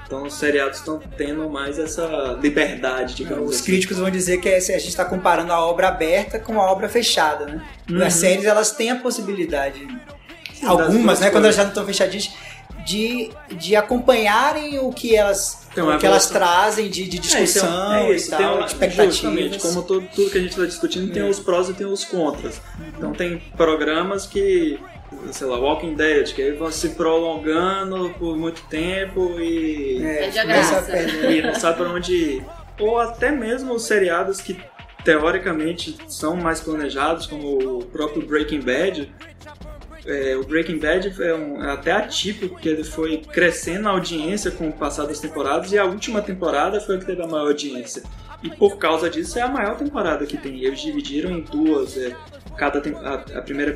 Então 0.05 0.23
os 0.23 0.33
seriados 0.35 0.79
estão 0.79 0.99
tendo 1.17 1.49
mais 1.49 1.79
essa 1.79 2.37
liberdade, 2.41 3.15
digamos 3.15 3.49
Os 3.49 3.55
assim. 3.57 3.65
críticos 3.65 3.97
vão 3.97 4.09
dizer 4.11 4.39
que 4.39 4.49
é- 4.49 4.57
a 4.57 4.59
gente 4.59 4.89
está 4.89 5.05
comparando 5.05 5.51
a 5.53 5.65
obra 5.65 5.87
aberta 5.87 6.37
com 6.39 6.59
a 6.61 6.71
obra 6.71 6.89
fechada, 6.89 7.45
né? 7.45 7.65
Uhum. 7.89 8.03
As 8.03 8.13
séries 8.13 8.45
elas 8.45 8.71
têm 8.71 8.91
a 8.91 8.97
possibilidade, 8.97 9.79
Sim, 10.53 10.65
algumas, 10.67 11.19
né, 11.19 11.29
quando 11.29 11.45
elas 11.45 11.55
já 11.55 11.63
não 11.63 11.69
estão 11.69 11.85
fechadinhas, 11.85 12.31
de, 12.85 13.29
de 13.51 13.75
acompanharem 13.75 14.79
o 14.79 14.91
que 14.91 15.15
elas, 15.15 15.67
Tem 15.73 15.83
o 15.83 15.87
uma 15.87 15.97
que 15.97 16.05
elas 16.05 16.27
trazem 16.29 16.89
de, 16.89 17.07
de 17.07 17.19
discussão 17.19 17.93
É, 17.93 18.11
isso, 18.13 18.27
e 18.27 18.29
tem 18.37 18.45
tal, 18.45 18.55
uma, 18.57 18.65
de 18.65 18.71
expectativas. 18.73 19.15
Justamente, 19.15 19.59
como 19.59 19.81
todo, 19.83 20.07
tudo 20.13 20.29
que 20.31 20.37
a 20.37 20.41
gente 20.41 20.51
está 20.51 20.65
discutindo, 20.65 21.11
tem 21.11 21.23
É. 21.23 21.29
os 21.29 21.39
prós 21.39 21.69
e 21.69 21.73
tem 21.73 21.87
os 21.87 22.03
contras. 22.05 22.61
Então 22.97 23.11
tem 23.13 23.37
programas 23.57 24.25
que, 24.25 24.79
sei 25.31 25.47
lá, 25.47 25.57
Walking 25.57 25.95
Dead, 25.95 26.33
que 26.33 26.41
aí 26.41 26.51
vão 26.51 26.71
se 26.71 26.89
prolongando 26.89 28.09
por 28.19 28.35
muito 28.37 28.61
tempo 28.67 29.39
e, 29.39 30.03
É, 30.03 30.29
começa 30.31 30.81
graça. 30.81 30.97
e 31.31 31.41
não 31.41 31.55
sabe 31.55 31.77
para 31.77 31.89
onde 31.89 32.13
ir. 32.13 32.45
Ou 32.79 32.99
até 32.99 33.31
mesmo 33.31 33.73
os 33.73 33.83
seriados 33.85 34.41
que 34.41 34.57
teoricamente 35.05 35.97
são 36.07 36.35
mais 36.35 36.59
planejados, 36.61 37.27
como 37.27 37.77
o 37.79 37.85
próprio 37.85 38.25
Breaking 38.25 38.61
Bad. 38.61 39.11
É, 40.05 40.35
o 40.35 40.43
Breaking 40.43 40.79
Bad 40.79 41.13
é, 41.21 41.33
um, 41.33 41.63
é 41.63 41.71
até 41.71 41.91
atípico, 41.91 42.55
porque 42.55 42.69
ele 42.69 42.83
foi 42.83 43.17
crescendo 43.17 43.87
a 43.87 43.91
audiência 43.91 44.51
com 44.51 44.67
o 44.67 44.73
passar 44.73 45.05
das 45.05 45.19
temporadas 45.19 45.71
e 45.71 45.77
a 45.77 45.85
última 45.85 46.21
temporada 46.21 46.81
foi 46.81 46.95
a 46.95 46.99
que 46.99 47.05
teve 47.05 47.21
a 47.21 47.27
maior 47.27 47.47
audiência. 47.47 48.03
E 48.43 48.49
por 48.49 48.77
causa 48.77 49.09
disso 49.09 49.39
é 49.39 49.41
a 49.41 49.47
maior 49.47 49.77
temporada 49.77 50.25
que 50.25 50.37
tem. 50.37 50.61
Eles 50.61 50.81
dividiram 50.81 51.31
em 51.31 51.41
duas. 51.41 51.97
é, 51.97 52.13
cada 52.57 52.79
a, 52.99 53.13
a 53.39 53.41
primeira 53.41 53.75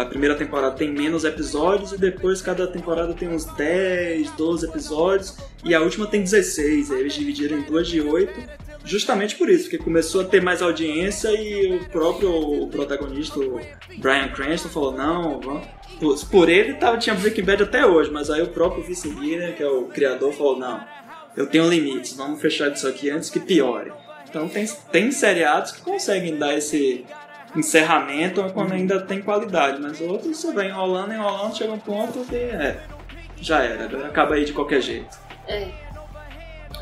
a 0.00 0.04
primeira 0.04 0.34
temporada 0.34 0.76
tem 0.76 0.92
menos 0.92 1.24
episódios 1.24 1.92
e 1.92 1.98
depois 1.98 2.40
cada 2.40 2.66
temporada 2.66 3.14
tem 3.14 3.28
uns 3.28 3.44
10, 3.44 4.30
12 4.32 4.66
episódios 4.66 5.36
e 5.64 5.74
a 5.74 5.80
última 5.80 6.06
tem 6.06 6.22
16. 6.22 6.90
Aí 6.90 7.00
eles 7.00 7.14
dividiram 7.14 7.58
em 7.58 7.62
duas 7.62 7.88
de 7.88 8.00
8. 8.00 8.61
Justamente 8.84 9.36
por 9.36 9.48
isso, 9.48 9.64
porque 9.64 9.78
começou 9.78 10.22
a 10.22 10.24
ter 10.24 10.42
mais 10.42 10.60
audiência 10.60 11.28
e 11.30 11.76
o 11.76 11.88
próprio 11.88 12.66
protagonista, 12.66 13.38
o 13.38 13.60
Brian 13.98 14.28
Cranston, 14.28 14.68
falou: 14.68 14.92
não, 14.92 15.40
vamos. 15.40 16.24
Por, 16.24 16.48
ele 16.48 16.74
tava, 16.74 16.98
tinha 16.98 17.14
Breaking 17.14 17.44
Bad 17.44 17.62
até 17.62 17.86
hoje, 17.86 18.10
mas 18.10 18.28
aí 18.28 18.42
o 18.42 18.48
próprio 18.48 18.82
Vince 18.82 19.08
Gilligan, 19.08 19.52
que 19.52 19.62
é 19.62 19.68
o 19.68 19.84
criador, 19.84 20.32
falou: 20.32 20.58
não, 20.58 20.84
eu 21.36 21.46
tenho 21.46 21.68
limites, 21.68 22.16
vamos 22.16 22.40
fechar 22.40 22.72
isso 22.72 22.88
aqui 22.88 23.08
antes 23.08 23.30
que 23.30 23.38
piore. 23.38 23.92
Então 24.28 24.48
tem, 24.48 24.66
tem 24.90 25.12
seriados 25.12 25.72
que 25.72 25.82
conseguem 25.82 26.36
dar 26.36 26.56
esse 26.56 27.04
encerramento 27.54 28.42
quando 28.52 28.72
ainda 28.72 29.00
tem 29.00 29.20
qualidade, 29.20 29.80
mas 29.80 30.00
outros 30.00 30.36
você 30.36 30.52
vai 30.52 30.68
enrolando, 30.68 31.12
enrolando, 31.12 31.56
chega 31.56 31.72
um 31.72 31.78
ponto 31.78 32.24
que 32.24 32.34
é, 32.34 32.82
já 33.40 33.62
era, 33.62 34.06
acaba 34.06 34.34
aí 34.34 34.44
de 34.44 34.52
qualquer 34.52 34.80
jeito. 34.80 35.16
É. 35.46 35.91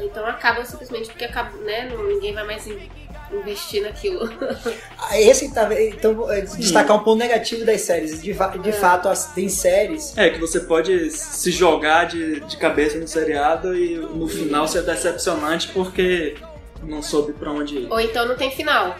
Então 0.02 0.24
acaba 0.26 0.64
simplesmente 0.64 1.08
porque 1.08 1.24
acaba, 1.24 1.56
né? 1.58 1.88
Ninguém 2.08 2.32
vai 2.34 2.44
mais 2.46 2.66
in- 2.66 2.88
investir 3.32 3.82
naquilo. 3.82 4.28
Ah, 4.98 5.18
Esse 5.18 5.52
tá, 5.52 5.68
então 5.82 6.14
vou, 6.14 6.30
é, 6.30 6.42
destacar 6.42 6.96
um 6.96 7.00
ponto 7.02 7.18
negativo 7.18 7.64
das 7.64 7.80
séries. 7.80 8.22
De, 8.22 8.32
de 8.32 8.68
É. 8.68 8.72
fato, 8.72 9.08
as- 9.08 9.32
tem 9.32 9.48
séries. 9.48 10.16
É, 10.16 10.30
que 10.30 10.38
você 10.38 10.60
pode 10.60 11.10
se 11.10 11.50
jogar 11.50 12.04
de, 12.04 12.40
de 12.40 12.56
cabeça 12.56 12.98
no 12.98 13.08
seriado 13.08 13.74
e 13.74 13.96
no 13.96 14.28
final 14.28 14.68
ser 14.68 14.82
decepcionante 14.82 15.68
porque 15.68 16.36
não 16.82 17.02
soube 17.02 17.32
pra 17.32 17.50
onde 17.50 17.78
ir. 17.78 17.88
Ou 17.90 18.00
então 18.00 18.26
não 18.26 18.36
tem 18.36 18.50
final. 18.50 18.96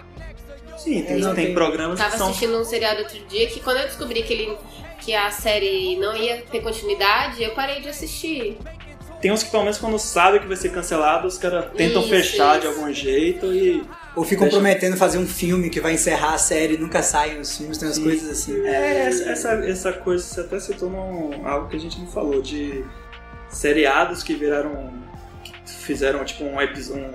Sim, 0.78 1.02
tem, 1.02 1.18
Não 1.18 1.34
tem 1.34 1.46
tem- 1.46 1.54
programas 1.54 1.98
Tava 1.98 2.12
que 2.12 2.18
são. 2.18 2.28
assistindo 2.28 2.58
um 2.58 2.64
seriado 2.64 3.00
outro 3.02 3.18
dia 3.28 3.46
que 3.48 3.60
quando 3.60 3.76
eu 3.78 3.84
descobri 3.86 4.22
que 4.22 4.32
ele 4.32 4.56
que 5.00 5.14
a 5.14 5.30
série 5.30 5.96
não 5.96 6.14
ia 6.16 6.42
ter 6.42 6.60
continuidade, 6.60 7.42
eu 7.42 7.50
parei 7.52 7.80
de 7.80 7.88
assistir. 7.88 8.58
Tem 9.20 9.30
uns 9.30 9.42
que 9.42 9.50
pelo 9.50 9.62
menos 9.64 9.76
quando 9.78 9.98
sabem 9.98 10.40
que 10.40 10.46
vai 10.46 10.56
ser 10.56 10.70
cancelado, 10.70 11.26
os 11.26 11.36
caras 11.36 11.66
tentam 11.76 12.00
Isso, 12.00 12.10
fechar 12.10 12.58
de 12.58 12.66
isso. 12.66 12.78
algum 12.78 12.92
jeito 12.92 13.52
e. 13.52 13.82
Ou 14.16 14.24
ficam 14.24 14.44
Deixa- 14.44 14.56
prometendo 14.58 14.96
fazer 14.96 15.18
um 15.18 15.26
filme 15.26 15.68
que 15.70 15.78
vai 15.80 15.92
encerrar 15.92 16.34
a 16.34 16.38
série, 16.38 16.76
nunca 16.78 17.02
saem 17.02 17.38
os 17.38 17.56
filmes, 17.56 17.76
tem 17.78 17.86
umas 17.86 17.96
Sim. 17.96 18.04
coisas 18.04 18.28
assim. 18.30 18.66
É, 18.66 19.06
essa, 19.06 19.30
essa, 19.30 19.50
essa 19.66 19.92
coisa 19.92 20.24
você 20.24 20.40
até 20.40 20.58
citou 20.58 20.88
num, 20.90 21.46
algo 21.46 21.68
que 21.68 21.76
a 21.76 21.80
gente 21.80 21.98
não 22.00 22.06
falou, 22.08 22.40
de 22.42 22.84
seriados 23.48 24.22
que 24.22 24.34
viraram. 24.34 24.92
que 25.44 25.52
fizeram 25.70 26.24
tipo 26.24 26.44
um, 26.44 26.60
epi- 26.60 26.90
um 26.92 27.12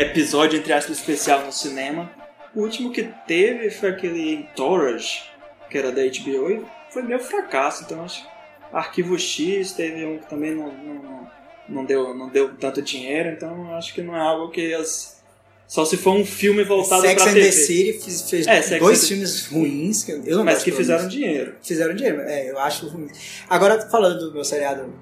episódio, 0.00 0.58
entre 0.58 0.72
aspas, 0.72 0.96
especial 0.98 1.44
no 1.44 1.52
cinema. 1.52 2.10
O 2.54 2.60
último 2.62 2.92
que 2.92 3.02
teve 3.26 3.70
foi 3.70 3.90
aquele 3.90 4.32
Entourage, 4.34 5.22
que 5.70 5.78
era 5.78 5.90
da 5.90 6.02
HBO, 6.02 6.50
e 6.50 6.64
foi 6.90 7.02
meio 7.02 7.18
fracasso, 7.20 7.84
então 7.84 8.04
acho. 8.04 8.26
Arquivo 8.72 9.18
X 9.18 9.72
teve 9.72 10.02
um 10.06 10.16
que 10.18 10.26
também 10.30 10.54
não, 10.54 10.72
não, 10.72 11.21
não, 11.68 11.84
deu, 11.84 12.14
não 12.14 12.28
deu 12.28 12.50
tanto 12.58 12.80
dinheiro, 12.82 13.30
então 13.30 13.72
acho 13.74 13.94
que 13.94 14.02
não 14.02 14.16
é 14.16 14.20
algo 14.20 14.50
que 14.50 14.72
as 14.74 15.20
Só 15.68 15.84
se 15.84 15.96
for 15.96 16.12
um 16.14 16.24
filme 16.24 16.64
voltado 16.64 17.02
Sex 17.02 17.22
pra 17.22 17.30
and 17.30 17.34
TV. 17.34 17.46
the 17.46 17.52
City 17.52 17.92
fez, 17.94 18.30
fez 18.30 18.46
É, 18.46 18.60
Sex 18.62 18.80
dois 18.80 19.02
and 19.02 19.06
filmes 19.06 19.46
ruins, 19.46 20.04
que 20.04 20.12
eu 20.12 20.36
não 20.36 20.44
Mas 20.44 20.62
que 20.62 20.70
fizeram 20.72 21.00
menos. 21.00 21.14
dinheiro. 21.14 21.54
Fizeram 21.62 21.94
dinheiro, 21.94 22.20
é, 22.22 22.50
eu 22.50 22.58
acho 22.58 22.88
ruim. 22.88 23.08
Agora, 23.48 23.80
falando 23.88 24.18
do 24.18 24.32
meu 24.34 24.44
seriado 24.44 24.92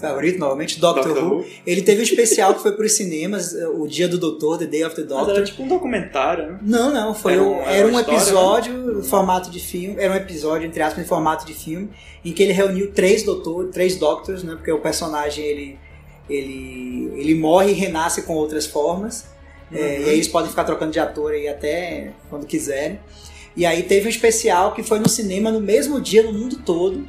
favorito, 0.00 0.38
novamente, 0.38 0.78
Doctor, 0.78 1.02
Doctor 1.08 1.24
Who, 1.24 1.36
Who. 1.38 1.44
ele 1.66 1.82
teve 1.82 2.00
um 2.00 2.04
especial 2.04 2.54
que 2.54 2.62
foi 2.62 2.72
pros 2.72 2.92
cinemas, 2.92 3.52
eh, 3.54 3.66
o 3.66 3.86
Dia 3.88 4.06
do 4.06 4.16
Doutor, 4.18 4.58
The 4.58 4.66
Day 4.66 4.84
of 4.84 4.94
the 4.94 5.00
Mas 5.02 5.08
Doctor. 5.10 5.34
era 5.34 5.44
tipo 5.44 5.62
um 5.62 5.66
documentário, 5.68 6.52
né? 6.52 6.58
Não, 6.62 6.92
não, 6.92 7.14
foi 7.14 7.32
Era 7.32 7.42
um, 7.42 7.60
era 7.62 7.88
um 7.88 7.98
história, 7.98 8.16
episódio 8.16 9.00
em 9.00 9.02
formato 9.02 9.50
de 9.50 9.58
filme, 9.58 9.96
era 9.98 10.12
um 10.12 10.16
episódio, 10.16 10.68
entre 10.68 10.82
aspas, 10.82 11.02
em 11.02 11.06
formato 11.08 11.44
de 11.46 11.54
filme, 11.54 11.90
em 12.24 12.32
que 12.32 12.42
ele 12.42 12.52
reuniu 12.52 12.92
três 12.92 13.24
doutores, 13.24 13.72
três 13.72 13.96
doctors, 13.96 14.44
né, 14.44 14.54
porque 14.54 14.70
o 14.70 14.78
personagem, 14.78 15.44
ele, 15.44 15.78
ele, 16.28 17.12
ele 17.16 17.34
morre 17.34 17.70
e 17.70 17.74
renasce 17.74 18.22
com 18.22 18.34
outras 18.34 18.66
formas, 18.66 19.26
é, 19.72 20.00
e 20.00 20.04
aí 20.04 20.14
eles 20.14 20.28
podem 20.28 20.48
ficar 20.50 20.64
trocando 20.64 20.92
de 20.92 20.98
ator 21.00 21.32
aí 21.32 21.46
até 21.48 22.12
quando 22.30 22.46
quiserem. 22.46 22.98
E 23.56 23.66
aí 23.66 23.82
teve 23.82 24.06
um 24.06 24.10
especial 24.10 24.72
que 24.74 24.82
foi 24.82 24.98
no 24.98 25.08
cinema 25.08 25.50
no 25.50 25.60
mesmo 25.60 26.00
dia 26.00 26.22
no 26.22 26.32
mundo 26.32 26.56
todo, 26.64 27.06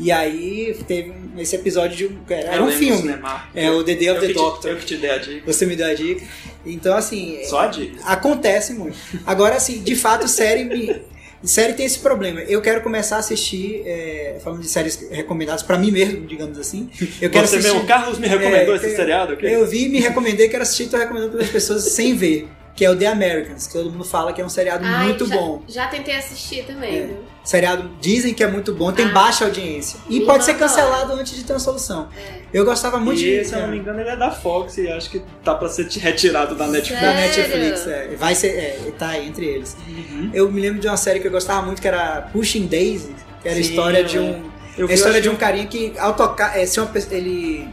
e 0.00 0.12
aí 0.12 0.76
teve 0.86 1.12
esse 1.38 1.56
episódio 1.56 1.96
de 1.96 2.06
um, 2.06 2.18
era 2.28 2.56
Eu 2.56 2.64
um 2.64 2.70
filme, 2.70 3.14
é 3.54 3.70
o 3.70 3.82
The 3.82 3.94
Day 3.94 4.10
of 4.10 4.16
Eu 4.16 4.20
the 4.20 4.26
que 4.28 4.32
te- 4.32 4.38
Doctor. 4.38 4.70
Eu 4.70 4.76
que 4.76 4.86
te 4.86 4.96
dei 4.96 5.10
a 5.10 5.18
dica. 5.18 5.52
Você 5.52 5.66
me 5.66 5.74
deu 5.74 5.86
a 5.86 5.94
dica. 5.94 6.24
Então, 6.64 6.96
assim, 6.96 7.40
Só 7.44 7.60
a 7.60 7.66
dica. 7.66 8.00
Acontece 8.04 8.74
muito. 8.74 8.96
Agora, 9.26 9.56
assim, 9.56 9.82
de 9.82 9.96
fato, 9.96 10.28
série 10.28 10.64
me- 10.64 11.00
Série 11.44 11.72
tem 11.74 11.86
esse 11.86 12.00
problema. 12.00 12.40
Eu 12.42 12.60
quero 12.60 12.80
começar 12.82 13.16
a 13.16 13.18
assistir, 13.20 13.82
é, 13.86 14.38
falando 14.42 14.60
de 14.60 14.68
séries 14.68 15.08
recomendadas 15.10 15.62
pra 15.62 15.78
mim 15.78 15.90
mesmo, 15.90 16.26
digamos 16.26 16.58
assim. 16.58 16.90
Eu 17.20 17.30
quero 17.30 17.46
Você 17.46 17.56
assistir. 17.56 17.72
mesmo, 17.74 17.84
o 17.84 17.86
Carlos 17.86 18.18
me 18.18 18.26
recomendou 18.26 18.74
É, 18.74 18.76
esse 18.76 18.86
eu- 18.90 18.96
seriado 18.96 19.32
aqui? 19.34 19.46
Eu 19.46 19.66
vi 19.66 19.84
e 19.84 19.88
me 19.88 20.00
recomendei, 20.00 20.48
quero 20.48 20.62
assistir, 20.64 20.88
tô 20.88 20.96
recomendando 20.96 21.32
para 21.32 21.42
as 21.42 21.50
pessoas 21.50 21.84
sem 21.92 22.14
ver. 22.16 22.48
Que 22.74 22.84
é 22.84 22.90
o 22.90 22.96
The 22.96 23.06
Americans, 23.06 23.66
que 23.66 23.72
todo 23.72 23.90
mundo 23.90 24.04
fala 24.04 24.32
que 24.32 24.40
é 24.40 24.44
um 24.44 24.48
seriado 24.48 24.84
Ai, 24.86 25.06
muito 25.08 25.26
já, 25.26 25.34
bom. 25.36 25.62
Já 25.66 25.86
tentei 25.88 26.14
assistir 26.14 26.64
também, 26.64 26.96
É. 26.96 27.10
Seriado 27.48 27.90
dizem 27.98 28.34
que 28.34 28.44
é 28.44 28.46
muito 28.46 28.74
bom, 28.74 28.92
tem 28.92 29.06
Ah. 29.06 29.12
baixa 29.12 29.46
audiência. 29.46 29.98
E 30.06 30.20
pode 30.20 30.44
ser 30.44 30.52
cancelado 30.58 31.14
antes 31.14 31.34
de 31.34 31.44
ter 31.44 31.54
uma 31.54 31.58
solução. 31.58 32.06
É. 32.14 32.40
Eu 32.52 32.62
gostava 32.62 32.98
muito 32.98 33.22
e, 33.22 33.38
de. 33.38 33.44
se 33.46 33.54
eu 33.54 33.60
não 33.62 33.68
me 33.68 33.78
engano, 33.78 33.98
ele 34.00 34.10
é 34.10 34.16
da 34.16 34.30
Fox 34.30 34.76
e 34.76 34.86
acho 34.86 35.08
que 35.08 35.22
tá 35.42 35.54
pra 35.54 35.66
ser 35.66 35.88
retirado 35.88 36.54
da 36.54 36.66
Netflix. 36.66 37.00
da? 37.00 37.14
Netflix, 37.14 37.86
é. 37.86 38.14
Vai 38.18 38.34
ser. 38.34 38.48
É, 38.48 38.92
tá 38.98 39.08
aí 39.08 39.26
entre 39.26 39.46
eles. 39.46 39.74
Uhum. 39.88 40.30
Eu 40.34 40.52
me 40.52 40.60
lembro 40.60 40.78
de 40.78 40.86
uma 40.88 40.98
série 40.98 41.20
que 41.20 41.26
eu 41.26 41.30
gostava 41.30 41.62
muito 41.62 41.80
que 41.80 41.88
era 41.88 42.28
Pushing 42.34 42.66
Daisy, 42.66 43.16
que 43.40 43.48
era 43.48 43.56
a 43.56 43.60
história 43.60 44.04
de 44.04 44.18
um. 44.18 44.50
Eu 44.76 44.86
a 44.86 44.92
história 44.92 45.18
de 45.18 45.30
um 45.30 45.34
carinha 45.36 45.66
que, 45.66 45.94
ao 45.98 46.12
tocar. 46.12 46.54
É, 46.54 46.66
se 46.66 46.78
uma 46.78 46.90
ele 47.10 47.66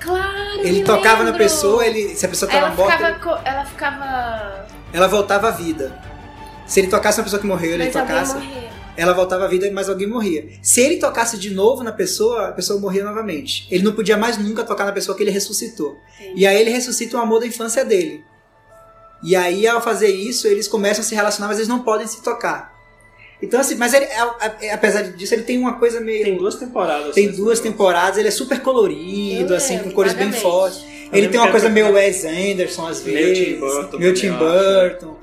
Claro, 0.00 0.60
ele 0.60 0.80
me 0.80 0.84
tocava 0.84 1.18
na 1.18 1.26
lembro. 1.30 1.38
pessoa, 1.38 1.86
ele, 1.86 2.08
se 2.16 2.26
a 2.26 2.28
pessoa 2.28 2.50
Ela 2.50 2.62
tava 2.70 2.74
morta, 2.74 2.96
ficava, 2.98 3.18
co- 3.20 3.48
ela 3.48 3.64
ficava. 3.64 4.66
ela 4.92 5.06
voltava 5.06 5.46
à 5.48 5.50
vida. 5.52 5.96
Se 6.66 6.80
ele 6.80 6.88
tocasse 6.88 7.18
na 7.18 7.24
pessoa 7.24 7.40
que 7.40 7.46
morreu, 7.46 7.72
ele 7.74 7.84
Mas 7.84 7.92
tocasse, 7.92 8.36
ela 8.96 9.12
voltava 9.12 9.44
à 9.44 9.48
vida, 9.48 9.70
mas 9.72 9.88
alguém 9.88 10.06
morria. 10.06 10.46
Se 10.62 10.80
ele 10.80 10.96
tocasse 10.96 11.36
de 11.38 11.50
novo 11.50 11.82
na 11.82 11.92
pessoa, 11.92 12.48
a 12.48 12.52
pessoa 12.52 12.78
morria 12.80 13.04
novamente. 13.04 13.66
Ele 13.70 13.82
não 13.84 13.92
podia 13.92 14.16
mais 14.16 14.38
nunca 14.38 14.62
tocar 14.64 14.84
na 14.84 14.92
pessoa 14.92 15.16
que 15.16 15.22
ele 15.22 15.30
ressuscitou. 15.30 15.98
Entendi. 16.18 16.40
E 16.40 16.46
aí 16.46 16.60
ele 16.60 16.70
ressuscita 16.70 17.16
o 17.16 17.20
amor 17.20 17.40
da 17.40 17.46
infância 17.46 17.84
dele. 17.84 18.24
E 19.22 19.34
aí, 19.34 19.66
ao 19.66 19.80
fazer 19.80 20.08
isso, 20.08 20.46
eles 20.46 20.68
começam 20.68 21.02
a 21.02 21.04
se 21.06 21.14
relacionar, 21.14 21.48
mas 21.48 21.56
eles 21.58 21.68
não 21.68 21.80
podem 21.80 22.06
se 22.06 22.22
tocar. 22.22 22.74
Então, 23.42 23.58
assim, 23.60 23.74
mas 23.74 23.92
ele, 23.94 24.04
a- 24.06 24.52
apesar 24.74 25.02
disso, 25.02 25.34
ele 25.34 25.42
tem 25.42 25.58
uma 25.58 25.78
coisa 25.78 26.00
meio. 26.00 26.24
Tem 26.24 26.36
duas 26.36 26.54
temporadas. 26.56 27.14
Tem 27.14 27.26
esse 27.26 27.36
duas 27.36 27.58
temporadas, 27.60 28.18
ele 28.18 28.28
é 28.28 28.30
super 28.30 28.60
colorido, 28.60 29.52
Eu 29.52 29.56
assim, 29.56 29.78
com 29.78 29.90
cores 29.90 30.12
bem 30.14 30.30
fortes. 30.32 30.82
Ele 31.12 31.28
tem 31.28 31.38
uma 31.40 31.50
coisa 31.50 31.68
meio 31.68 31.92
Wes 31.92 32.24
Anderson, 32.24 32.86
às 32.86 33.00
vezes. 33.00 33.38
Tim 33.46 33.60
Burton 33.60 33.98
Meio 33.98 34.14
também, 34.14 34.14
Tim 34.14 34.28
acho. 34.28 34.38
Burton. 34.38 35.16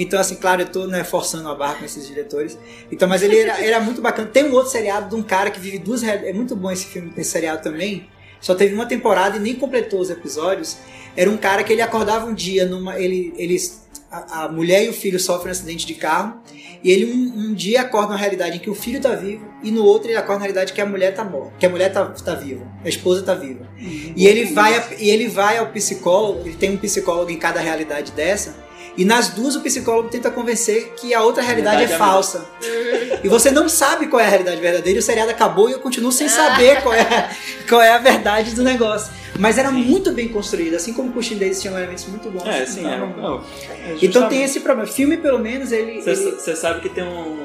Então, 0.00 0.20
assim, 0.20 0.36
claro, 0.36 0.62
eu 0.62 0.68
tô 0.68 0.86
né, 0.86 1.02
forçando 1.02 1.48
a 1.48 1.54
barra 1.56 1.74
com 1.74 1.84
esses 1.84 2.06
diretores. 2.06 2.56
Então, 2.90 3.08
mas 3.08 3.20
ele 3.20 3.36
era, 3.36 3.60
era 3.60 3.80
muito 3.80 4.00
bacana. 4.00 4.28
Tem 4.28 4.44
um 4.44 4.52
outro 4.52 4.70
seriado 4.70 5.08
de 5.08 5.16
um 5.16 5.24
cara 5.24 5.50
que 5.50 5.58
vive 5.58 5.76
duas 5.76 6.02
realidades. 6.02 6.32
É 6.32 6.36
muito 6.36 6.54
bom 6.54 6.70
esse 6.70 6.86
filme, 6.86 7.12
esse 7.16 7.30
seriado 7.30 7.64
também. 7.64 8.08
Só 8.40 8.54
teve 8.54 8.72
uma 8.72 8.86
temporada 8.86 9.36
e 9.36 9.40
nem 9.40 9.56
completou 9.56 9.98
os 10.00 10.08
episódios. 10.08 10.76
Era 11.16 11.28
um 11.28 11.36
cara 11.36 11.64
que 11.64 11.72
ele 11.72 11.82
acordava 11.82 12.26
um 12.26 12.32
dia 12.32 12.64
numa. 12.64 12.96
Ele, 12.96 13.34
eles, 13.36 13.88
a, 14.08 14.44
a 14.44 14.48
mulher 14.48 14.84
e 14.84 14.88
o 14.88 14.92
filho 14.92 15.18
sofrem 15.18 15.48
um 15.48 15.50
acidente 15.50 15.84
de 15.84 15.94
carro. 15.94 16.40
E 16.84 16.92
ele 16.92 17.06
um, 17.12 17.50
um 17.50 17.54
dia 17.54 17.80
acorda 17.80 18.12
na 18.12 18.16
realidade 18.16 18.58
em 18.58 18.60
que 18.60 18.70
o 18.70 18.76
filho 18.76 19.00
tá 19.00 19.16
vivo. 19.16 19.44
E 19.64 19.72
no 19.72 19.84
outro 19.84 20.08
ele 20.08 20.16
acorda 20.16 20.38
na 20.38 20.44
realidade 20.44 20.72
que 20.72 20.80
a 20.80 20.86
mulher 20.86 21.12
tá 21.12 21.24
morta. 21.24 21.54
Que 21.58 21.66
a 21.66 21.68
mulher 21.68 21.92
tá, 21.92 22.04
tá 22.04 22.36
viva. 22.36 22.64
A 22.84 22.88
esposa 22.88 23.24
tá 23.24 23.34
viva. 23.34 23.66
E 24.14 24.28
ele 24.28 24.44
vai, 24.44 24.96
e 25.00 25.10
ele 25.10 25.26
vai 25.26 25.58
ao 25.58 25.66
psicólogo, 25.72 26.46
ele 26.46 26.54
tem 26.54 26.70
um 26.70 26.76
psicólogo 26.76 27.32
em 27.32 27.36
cada 27.36 27.58
realidade 27.58 28.12
dessa, 28.12 28.67
e 28.96 29.04
nas 29.04 29.28
duas 29.30 29.54
o 29.56 29.60
psicólogo 29.60 30.08
tenta 30.08 30.30
convencer 30.30 30.92
que 30.96 31.14
a 31.14 31.22
outra 31.22 31.42
realidade 31.42 31.78
Verdade 31.78 31.92
é 31.92 31.94
é 31.94 31.98
falsa. 31.98 32.46
E 33.22 33.26
você 33.28 33.50
não 33.50 33.68
sabe 33.68 34.06
qual 34.06 34.20
é 34.20 34.26
a 34.26 34.28
realidade 34.28 34.60
verdadeira, 34.60 34.96
e 34.96 35.00
o 35.00 35.02
seriado 35.02 35.30
acabou 35.30 35.68
e 35.68 35.72
eu 35.72 35.80
continuo 35.80 36.12
sem 36.12 36.28
saber 36.28 36.80
qual 36.82 36.94
é, 36.94 37.30
qual 37.68 37.82
é 37.82 37.90
a 37.90 37.98
verdade 37.98 38.54
do 38.54 38.62
negócio. 38.62 39.12
Mas 39.36 39.58
era 39.58 39.72
muito 39.72 40.12
bem 40.12 40.28
construído, 40.28 40.74
assim 40.76 40.92
como 40.92 41.08
o 41.08 41.12
Pushing 41.12 41.36
Days 41.36 41.60
tinha 41.60 41.72
elementos 41.72 42.06
muito 42.06 42.30
bons. 42.30 42.46
É, 42.46 42.64
sim, 42.64 42.86
é. 42.86 42.94
Então, 42.94 43.08
não, 43.16 43.38
é 43.38 43.96
então 44.00 44.28
tem 44.28 44.44
esse 44.44 44.60
problema. 44.60 44.88
Filme, 44.88 45.16
pelo 45.16 45.38
menos, 45.40 45.72
ele. 45.72 46.00
Você 46.00 46.10
ele- 46.10 46.56
sabe 46.56 46.80
que 46.80 46.88
tem 46.88 47.02
um 47.02 47.44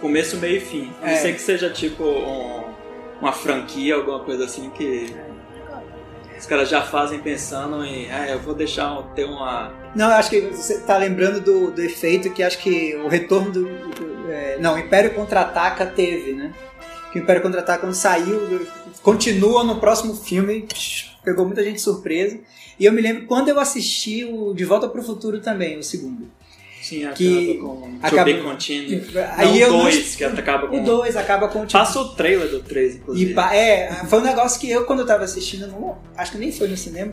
começo, 0.00 0.36
meio 0.38 0.56
e 0.56 0.60
fim. 0.60 0.90
A 1.02 1.06
não 1.06 1.12
É. 1.12 1.16
ser 1.16 1.34
que 1.34 1.40
seja 1.42 1.68
tipo 1.68 2.02
um- 2.04 2.64
uma 3.20 3.32
franquia, 3.32 3.96
alguma 3.96 4.20
coisa 4.20 4.44
assim 4.46 4.70
que 4.70 5.14
os 6.38 6.46
caras 6.46 6.68
já 6.68 6.82
fazem 6.82 7.18
pensando 7.18 7.84
em, 7.84 8.10
ah, 8.10 8.28
eu 8.28 8.38
vou 8.38 8.54
deixar 8.54 8.96
ter 9.14 9.24
uma. 9.24 9.72
Não, 9.96 10.08
acho 10.10 10.28
que 10.30 10.40
você 10.40 10.78
tá 10.80 10.96
lembrando 10.98 11.40
do, 11.40 11.70
do 11.70 11.82
efeito 11.82 12.30
que 12.30 12.42
acho 12.42 12.58
que 12.58 12.94
o 12.96 13.08
retorno 13.08 13.50
do. 13.50 13.64
do- 13.64 14.30
é, 14.30 14.58
não, 14.58 14.74
o 14.74 14.78
Império 14.78 15.14
Contra-Ataca 15.14 15.86
teve, 15.86 16.32
né? 16.32 16.52
Que 17.12 17.18
o 17.18 17.22
Império 17.22 17.40
Contra-Ataca, 17.42 17.80
quando 17.80 17.94
saiu, 17.94 18.66
continua 19.02 19.64
no 19.64 19.80
próximo 19.80 20.14
filme, 20.14 20.66
pegou 21.24 21.46
muita 21.46 21.62
gente 21.64 21.80
surpresa. 21.80 22.38
E 22.78 22.84
eu 22.84 22.92
me 22.92 23.00
lembro 23.00 23.24
quando 23.26 23.48
eu 23.48 23.58
assisti 23.58 24.24
o 24.24 24.52
De 24.52 24.64
Volta 24.64 24.86
para 24.88 25.00
o 25.00 25.04
Futuro 25.04 25.40
também, 25.40 25.78
o 25.78 25.82
segundo. 25.82 26.28
Sim, 26.88 27.02
acaba 27.02 27.16
Que 27.16 27.54
com 27.60 27.98
acaba- 28.00 28.32
Continued. 28.34 29.02
Aí 29.36 29.60
eu 29.60 29.72
não- 29.72 29.78
dois, 29.82 30.14
que 30.14 30.24
acaba 30.24 30.68
com. 30.68 30.80
O 30.80 30.84
2 30.84 31.16
acaba 31.16 31.48
com 31.48 31.66
tipo, 31.66 31.72
Passa 31.72 31.98
o 31.98 32.08
trailer 32.14 32.48
do 32.48 32.60
3, 32.60 32.96
inclusive. 32.96 33.34
E 33.34 33.38
é, 33.56 33.92
foi 34.08 34.20
um 34.20 34.22
negócio 34.22 34.60
que 34.60 34.70
eu, 34.70 34.84
quando 34.84 35.00
eu 35.00 35.06
tava 35.06 35.24
assistindo, 35.24 35.66
não, 35.66 35.98
acho 36.16 36.30
que 36.30 36.38
nem 36.38 36.52
foi 36.52 36.68
no 36.68 36.76
cinema, 36.76 37.12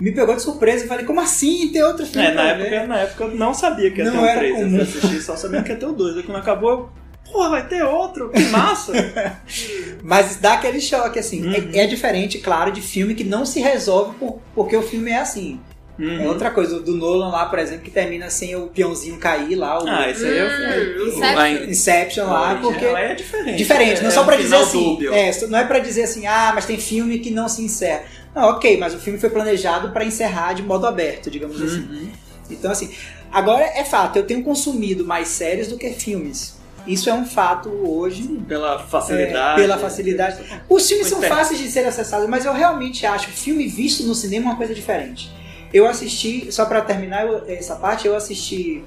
me 0.00 0.10
pegou 0.12 0.34
de 0.34 0.40
surpresa 0.40 0.86
e 0.86 0.88
falei, 0.88 1.04
como 1.04 1.20
assim? 1.20 1.70
Tem 1.70 1.82
outro 1.82 2.06
filme 2.06 2.26
É, 2.28 2.32
na 2.34 2.42
época, 2.50 2.70
ver? 2.70 2.88
na 2.88 2.98
época 3.00 3.24
eu 3.24 3.34
não 3.36 3.52
sabia 3.52 3.90
que 3.90 3.98
ia 3.98 4.04
Não 4.06 4.12
ter 4.12 4.18
um 4.18 4.24
era 4.24 4.38
3. 4.38 4.54
Eu 4.54 4.64
comum. 4.64 4.70
fui 4.70 4.80
assistir 4.98 5.20
só 5.22 5.36
sabia 5.36 5.62
que 5.62 5.70
ia 5.72 5.76
ter 5.76 5.86
o 5.86 5.92
2. 5.92 6.16
Aí 6.16 6.22
quando 6.22 6.38
acabou, 6.38 6.70
eu, 6.70 6.90
porra, 7.30 7.50
vai 7.50 7.68
ter 7.68 7.82
outro, 7.84 8.30
que 8.30 8.40
massa! 8.44 8.92
Mas 10.02 10.36
dá 10.36 10.54
aquele 10.54 10.80
choque, 10.80 11.18
assim. 11.18 11.44
Uhum. 11.46 11.70
É, 11.74 11.80
é 11.80 11.86
diferente, 11.86 12.38
claro, 12.38 12.72
de 12.72 12.80
filme 12.80 13.14
que 13.14 13.24
não 13.24 13.44
se 13.44 13.60
resolve 13.60 14.16
por- 14.18 14.40
porque 14.54 14.76
o 14.76 14.82
filme 14.82 15.10
é 15.10 15.18
assim. 15.18 15.60
É 16.00 16.04
Uhum. 16.20 16.28
outra 16.28 16.50
coisa, 16.50 16.76
o 16.76 16.80
do 16.80 16.94
Nolan 16.96 17.28
lá, 17.28 17.46
por 17.46 17.58
exemplo, 17.58 17.82
que 17.84 17.90
termina 17.90 18.30
sem 18.30 18.56
o 18.56 18.68
peãozinho 18.68 19.18
cair 19.18 19.54
lá, 19.54 19.82
o 19.82 19.86
Ah, 19.88 20.10
isso 20.10 20.24
aí 20.24 20.38
é, 20.38 20.44
Hum, 20.44 21.02
o- 21.04 21.08
Inception. 21.08 21.70
Inception 21.70 22.26
lá, 22.26 22.54
o 22.54 22.60
porque... 22.60 22.84
é 22.86 23.14
diferente. 23.14 23.56
Diferente, 23.58 24.00
não 24.00 24.08
é 24.08 24.10
só 24.10 24.22
um 24.22 24.26
pra 24.26 24.36
dizer 24.36 24.48
final 24.48 24.62
assim, 24.62 24.84
dúbio. 24.84 25.12
é, 25.14 25.30
não 25.48 25.58
é 25.58 25.64
pra 25.64 25.78
dizer 25.78 26.04
assim, 26.04 26.26
ah, 26.26 26.52
mas 26.54 26.64
tem 26.64 26.78
filme 26.78 27.18
que 27.18 27.30
não 27.30 27.48
se 27.48 27.62
encerra. 27.62 28.02
Não, 28.34 28.44
ok, 28.50 28.78
mas 28.78 28.94
o 28.94 28.98
filme 28.98 29.18
foi 29.18 29.28
planejado 29.30 29.90
pra 29.90 30.04
encerrar 30.04 30.52
de 30.54 30.62
modo 30.62 30.86
aberto, 30.86 31.30
digamos 31.30 31.60
assim. 31.60 31.80
Uhum. 31.80 32.08
Então, 32.50 32.70
assim, 32.70 32.90
agora 33.30 33.64
é 33.64 33.84
fato, 33.84 34.16
eu 34.16 34.22
tenho 34.24 34.42
consumido 34.42 35.04
mais 35.04 35.28
séries 35.28 35.68
do 35.68 35.76
que 35.76 35.90
filmes. 35.90 36.58
Isso 36.86 37.10
é 37.10 37.14
um 37.14 37.26
fato 37.26 37.68
hoje. 37.68 38.22
Pela 38.48 38.76
é, 38.76 38.78
facilidade. 38.90 39.60
pela 39.60 39.76
facilidade. 39.78 40.38
Os 40.68 40.88
filmes 40.88 41.08
são 41.08 41.20
perto. 41.20 41.34
fáceis 41.34 41.60
de 41.60 41.70
serem 41.70 41.88
acessados, 41.90 42.26
mas 42.28 42.46
eu 42.46 42.54
realmente 42.54 43.04
acho 43.04 43.28
o 43.28 43.32
filme 43.32 43.68
visto 43.68 44.02
no 44.04 44.14
cinema 44.14 44.46
uma 44.46 44.56
coisa 44.56 44.74
diferente. 44.74 45.30
Eu 45.72 45.86
assisti, 45.86 46.50
só 46.50 46.64
pra 46.64 46.80
terminar 46.80 47.26
essa 47.46 47.76
parte, 47.76 48.06
eu 48.06 48.16
assisti 48.16 48.84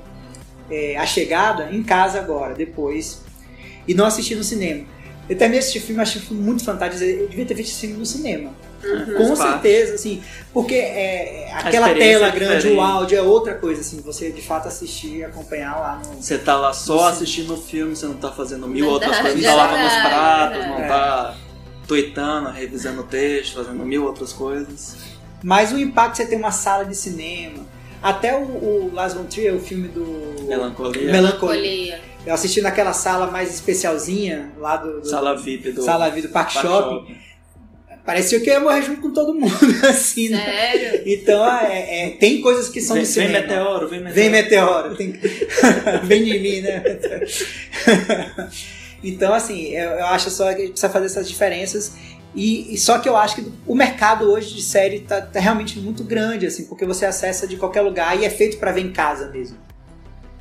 é, 0.70 0.98
A 0.98 1.06
Chegada 1.06 1.70
em 1.72 1.82
casa 1.84 2.20
agora, 2.20 2.54
depois, 2.54 3.22
e 3.88 3.94
não 3.94 4.06
assisti 4.06 4.36
no 4.36 4.44
cinema. 4.44 4.86
Eu 5.30 5.38
terminei 5.38 5.60
esse 5.60 5.80
filme, 5.80 6.02
achei 6.02 6.22
um 6.22 6.26
filme 6.26 6.44
muito 6.44 6.64
fantástico. 6.64 7.02
Eu 7.04 7.28
devia 7.28 7.46
ter 7.46 7.54
visto 7.54 7.72
esse 7.72 7.82
filme 7.82 7.98
no 7.98 8.06
cinema. 8.06 8.52
Com 8.82 9.28
Faz 9.28 9.40
parte. 9.40 9.52
certeza, 9.52 9.96
assim, 9.96 10.22
porque 10.54 10.76
é, 10.76 11.50
aquela 11.54 11.94
tela 11.94 12.28
é 12.28 12.32
grande, 12.32 12.56
diferente. 12.56 12.78
o 12.78 12.82
áudio 12.82 13.18
é 13.18 13.22
outra 13.22 13.54
coisa, 13.54 13.80
assim, 13.80 14.02
você 14.02 14.30
de 14.30 14.42
fato 14.42 14.68
assistir 14.68 15.20
e 15.20 15.24
acompanhar 15.24 15.80
lá 15.80 16.02
no. 16.06 16.22
Você 16.22 16.38
tá 16.38 16.58
lá 16.58 16.74
só 16.74 17.08
assistindo 17.08 17.54
o 17.54 17.58
filme, 17.58 17.96
você 17.96 18.06
não 18.06 18.16
tá 18.16 18.30
fazendo 18.30 18.68
mil 18.68 18.90
Verdade, 18.90 19.06
outras 19.06 19.22
coisas, 19.22 19.42
não 19.42 19.50
é 19.50 19.56
tá 19.56 19.64
lavando 19.64 19.88
os 19.88 19.94
pratos, 19.94 20.68
não 20.68 20.88
tá 20.90 21.38
tweetando, 21.88 22.50
revisando 22.50 23.02
o 23.02 23.04
texto, 23.06 23.56
fazendo 23.56 23.86
mil 23.86 24.04
outras 24.04 24.34
coisas. 24.34 24.98
Mas 25.44 25.72
o 25.74 25.78
impacto 25.78 26.18
você 26.18 26.26
ter 26.26 26.38
uma 26.38 26.52
sala 26.52 26.86
de 26.86 26.96
cinema. 26.96 27.66
Até 28.02 28.36
o, 28.36 28.42
o 28.42 28.92
Lars 28.94 29.14
von 29.14 29.26
Trier, 29.26 29.54
o 29.56 29.60
filme 29.60 29.88
do 29.88 30.46
Melancolia. 30.48 31.12
Melancolia. 31.12 32.02
Eu 32.26 32.34
assisti 32.34 32.62
naquela 32.62 32.94
sala 32.94 33.28
mais 33.28 33.54
especialzinha 33.54 34.52
lá 34.58 34.78
do, 34.78 35.02
do 35.02 35.08
Sala 35.08 35.36
VIP 35.38 35.72
do 35.72 35.84
sala 35.84 36.10
VIP 36.10 36.28
do 36.28 36.34
Park, 36.34 36.54
Park 36.54 36.66
Shopping. 36.66 36.96
Shopping. 37.00 37.18
parecia 38.06 38.40
que 38.40 38.50
eu 38.50 38.54
ia 38.54 38.60
morrer 38.62 38.82
junto 38.82 39.02
com 39.02 39.12
todo 39.12 39.34
mundo, 39.34 39.54
assim, 39.88 40.30
né? 40.30 40.44
Sério? 40.44 41.02
Então, 41.06 41.46
é, 41.60 42.08
é, 42.08 42.10
tem 42.12 42.42
coisas 42.42 42.70
que 42.70 42.80
são 42.80 42.96
Vem, 42.96 43.04
do 43.04 43.10
vem 43.10 43.28
cinema. 43.28 43.40
meteoro, 43.40 43.88
vem 43.90 44.00
meteoro. 44.00 44.16
Vem 44.16 44.30
meteoro. 44.30 44.96
Tem... 44.96 45.12
Vem 46.04 46.24
de 46.24 46.40
mim, 46.40 46.62
né? 46.62 46.84
então, 49.04 49.34
assim, 49.34 49.70
eu, 49.76 49.92
eu 49.92 50.06
acho 50.08 50.30
só 50.30 50.46
que 50.54 50.56
a 50.56 50.60
gente 50.60 50.72
precisa 50.72 50.92
fazer 50.92 51.06
essas 51.08 51.28
diferenças. 51.28 51.94
E, 52.36 52.74
e 52.74 52.78
só 52.78 52.98
que 53.00 53.08
eu 53.08 53.16
acho 53.16 53.36
que 53.36 53.52
o 53.68 53.76
mercado 53.76 54.32
hoje 54.32 54.54
de 54.56 54.62
série 54.62 55.02
tá, 55.02 55.22
tá 55.22 55.40
realmente 55.40 55.80
muito 55.80 56.04
grande, 56.04 56.46
assim, 56.48 56.66
porque 56.66 56.86
você 56.86 57.06
acessa 57.06 57.46
de 57.48 57.58
qualquer 57.58 57.82
lugar 57.82 58.20
e 58.20 58.26
é 58.26 58.30
feito 58.30 58.58
pra 58.58 58.72
ver 58.72 58.82
em 58.82 58.92
casa 58.92 59.30
mesmo. 59.30 59.58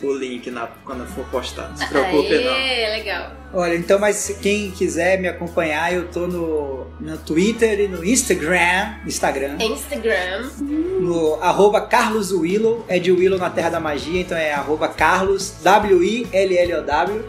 o 0.09 0.13
link 0.13 0.51
na, 0.51 0.69
quando 0.85 1.07
for 1.07 1.25
postar. 1.27 1.69
Não 1.71 1.77
se 1.77 1.87
preocupe, 1.89 2.39
não. 2.39 2.55
Aê, 2.55 2.91
legal. 2.91 3.33
Olha, 3.55 3.75
então, 3.75 3.99
mas 3.99 4.37
quem 4.41 4.71
quiser 4.71 5.21
me 5.21 5.29
acompanhar, 5.29 5.93
eu 5.93 6.09
tô 6.09 6.27
no, 6.27 6.87
no 7.01 7.19
Twitter 7.19 7.81
e 7.81 7.89
no 7.89 8.05
Instagram. 8.05 8.95
Instagram. 9.07 9.57
Instagram. 9.61 10.51
No 10.61 11.35
arroba 11.43 11.81
Carlos 11.83 12.33
Willow. 12.33 12.85
É 12.89 12.99
de 12.99 13.13
Willow 13.13 13.39
na 13.39 13.51
Terra 13.51 13.71
da 13.71 13.81
Magia, 13.81 14.21
então 14.21 14.37
é 14.37 14.53
arroba 14.53 14.89
Carlos 14.89 15.55
W-I-L-L-O-W. 15.63 17.25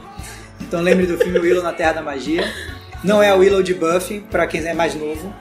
Então 0.62 0.82
lembre 0.82 1.06
do 1.06 1.18
filme 1.18 1.40
Willow 1.40 1.64
na 1.64 1.74
Terra 1.74 1.94
da 1.94 2.02
Magia. 2.02 2.52
Não 3.04 3.22
é 3.22 3.34
o 3.34 3.40
Willow 3.40 3.62
de 3.62 3.74
Buffy, 3.74 4.22
pra 4.32 4.48
quem 4.48 4.66
é 4.66 4.74
mais 4.74 4.96
novo. 4.96 5.34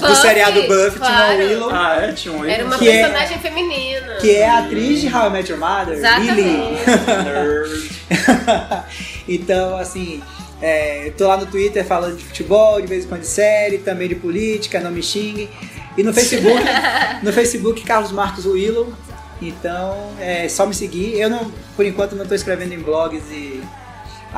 Do 0.00 0.14
seriado 0.16 0.62
Buffy, 0.62 0.98
claro. 0.98 1.34
uma 1.34 1.44
Willow. 1.44 1.70
Ah, 1.70 1.96
é? 2.02 2.12
Tinha 2.12 2.34
um 2.34 2.44
Era 2.44 2.64
uma 2.64 2.78
Que 2.78 2.88
é- 2.88 3.02
personagem 3.02 3.38
feminina. 3.38 4.14
Que 4.16 4.36
é 4.36 4.48
a 4.48 4.58
atriz 4.58 5.00
de 5.00 5.14
How 5.14 5.26
I 5.26 5.30
Met 5.30 5.50
Your 5.50 5.60
Mother, 5.60 5.94
Lily. 5.94 6.78
Exatamente. 6.80 7.24
nerd. 7.24 7.90
então, 9.28 9.76
assim, 9.76 10.22
é, 10.60 11.08
eu 11.08 11.12
tô 11.12 11.28
lá 11.28 11.36
no 11.36 11.46
Twitter 11.46 11.84
falando 11.84 12.16
de 12.16 12.24
futebol, 12.24 12.80
de 12.80 12.86
vez 12.86 13.04
em 13.04 13.08
quando 13.08 13.20
de 13.20 13.28
série, 13.28 13.78
também 13.78 14.08
de 14.08 14.16
política, 14.16 14.80
não 14.80 14.90
me 14.90 15.02
xingue. 15.02 15.48
E 15.96 16.02
no 16.02 16.12
Facebook, 16.12 16.62
no 17.22 17.32
Facebook, 17.32 17.82
Carlos 17.84 18.12
Marcos 18.12 18.46
Willow. 18.46 18.92
Então, 19.40 20.12
é 20.18 20.48
só 20.48 20.66
me 20.66 20.74
seguir. 20.74 21.18
Eu 21.18 21.30
não, 21.30 21.52
por 21.76 21.86
enquanto, 21.86 22.16
não 22.16 22.26
tô 22.26 22.34
escrevendo 22.34 22.72
em 22.72 22.78
blogs 22.80 23.22
e 23.30 23.62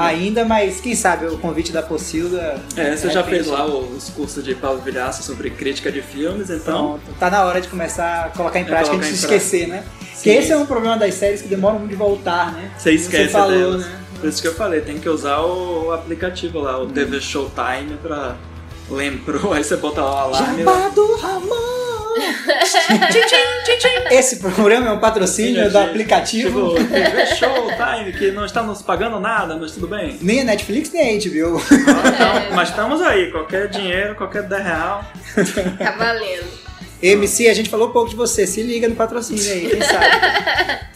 ainda, 0.07 0.45
mas 0.45 0.81
quem 0.81 0.95
sabe 0.95 1.27
o 1.27 1.39
convite 1.39 1.73
da 1.73 1.83
Pocilda. 1.83 2.61
É, 2.77 2.97
você 2.97 3.09
de 3.09 3.15
já 3.15 3.23
fez 3.25 3.47
lá 3.47 3.67
os 3.67 4.09
cursos 4.11 4.43
de 4.43 4.55
Paulo 4.55 4.81
Vilhaça 4.81 5.23
sobre 5.23 5.51
crítica 5.51 5.91
de 5.93 6.01
filmes, 6.03 6.49
então. 6.51 6.99
Pronto, 7.05 7.19
tá 7.19 7.31
na 7.31 7.45
hora 7.45 7.61
de 7.61 7.69
começar 7.69 8.27
a 8.27 8.29
colocar 8.31 8.59
em 8.59 8.63
É 8.63 8.67
prática 8.67 8.97
em 8.97 8.99
prática. 8.99 9.17
esquecer, 9.17 9.67
né? 9.69 9.85
Sim. 10.01 10.07
Porque 10.15 10.31
esse 10.31 10.53
é 10.53 10.57
um 10.57 10.67
problema 10.67 10.97
das 10.99 11.15
séries 11.15 11.43
que 11.43 11.49
demoram 11.49 11.79
muito 11.79 11.91
de 11.91 11.97
voltar, 11.97 12.53
né? 12.53 12.71
Você 12.77 12.93
esquece 12.93 13.25
Você 13.25 13.29
falou, 13.31 13.51
delas. 13.59 13.87
né? 13.87 14.01
Por 14.21 14.29
isso 14.29 14.43
que 14.43 14.49
eu 14.49 14.55
falei, 14.55 14.81
tem 14.83 14.99
que 14.99 15.09
usar 15.09 15.41
o 15.41 15.93
aplicativo 15.93 16.59
lá, 16.61 16.79
o 16.79 16.87
TV 16.87 17.21
Showtime 17.21 17.97
pra 18.03 18.37
lembrou, 18.91 19.53
aí 19.55 19.65
você 19.65 19.77
bota 19.77 20.03
lá 20.03 20.11
o 20.11 20.35
alarme. 20.35 20.63
Jabá 20.65 20.89
do 20.89 21.17
Ramon! 21.17 21.90
Tchim, 22.15 22.99
tchim, 22.99 23.25
tchim, 23.65 23.77
tchim. 23.79 23.89
Esse 24.11 24.37
programa 24.37 24.89
é 24.89 24.93
um 24.93 24.99
patrocínio 24.99 25.63
do 25.63 25.69
Tipo, 25.69 25.79
aplicativo. 25.79 26.75
TV 26.75 27.27
Showtime, 27.37 28.13
que 28.13 28.31
não 28.33 28.45
está 28.45 28.63
nos 28.63 28.83
pagando 28.83 29.19
nada, 29.21 29.57
mas 29.57 29.73
tudo 29.73 29.87
bem. 29.89 30.19
Nem 30.21 30.41
a 30.41 30.45
Netflix, 30.45 30.91
nem 30.93 31.03
a 31.03 31.07
HBO. 31.21 31.61
Então, 31.61 32.55
mas 32.55 32.69
estamos 32.71 33.01
aí, 33.01 33.31
qualquer 33.31 33.69
dinheiro, 33.69 34.15
qualquer 34.15 34.43
10 34.43 34.63
real. 34.65 35.05
Tá 35.79 35.93
valendo. 35.93 36.49
MC, 37.03 37.49
a 37.49 37.55
gente 37.55 37.71
falou 37.71 37.89
pouco 37.91 38.11
de 38.11 38.17
você. 38.17 38.47
Se 38.47 38.63
liga 38.63 38.87
no 38.89 38.95
patrocínio 38.95 39.51
aí, 39.51 39.69
quem 39.71 39.81
sabe? 39.81 40.05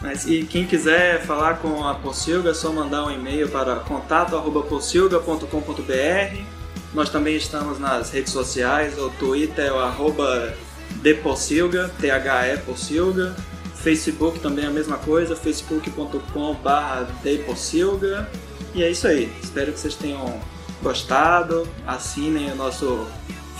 Mas, 0.00 0.24
e 0.26 0.44
quem 0.44 0.64
quiser 0.64 1.20
falar 1.22 1.56
com 1.58 1.84
a 1.84 1.94
Pocilga, 1.94 2.50
é 2.50 2.54
só 2.54 2.70
mandar 2.70 3.04
um 3.06 3.10
e-mail 3.10 3.48
para 3.48 3.76
contato.pocilga.com.br. 3.76 6.55
Nós 6.96 7.10
também 7.10 7.36
estamos 7.36 7.78
nas 7.78 8.08
redes 8.08 8.32
sociais, 8.32 8.98
o 8.98 9.10
Twitter 9.10 9.66
é 9.66 9.70
o 9.70 9.78
arroba 9.78 10.54
depocilga, 11.02 11.90
T-H-E 12.00 12.56
Pocilga. 12.60 13.36
Facebook 13.74 14.40
também 14.40 14.64
é 14.64 14.68
a 14.68 14.70
mesma 14.70 14.96
coisa, 14.96 15.36
facebook.com.br 15.36 17.12
depocilga. 17.22 18.26
E 18.74 18.82
é 18.82 18.90
isso 18.90 19.06
aí, 19.06 19.30
espero 19.42 19.74
que 19.74 19.78
vocês 19.78 19.94
tenham 19.94 20.40
gostado. 20.82 21.68
Assinem 21.86 22.52
o 22.52 22.56
nosso 22.56 23.06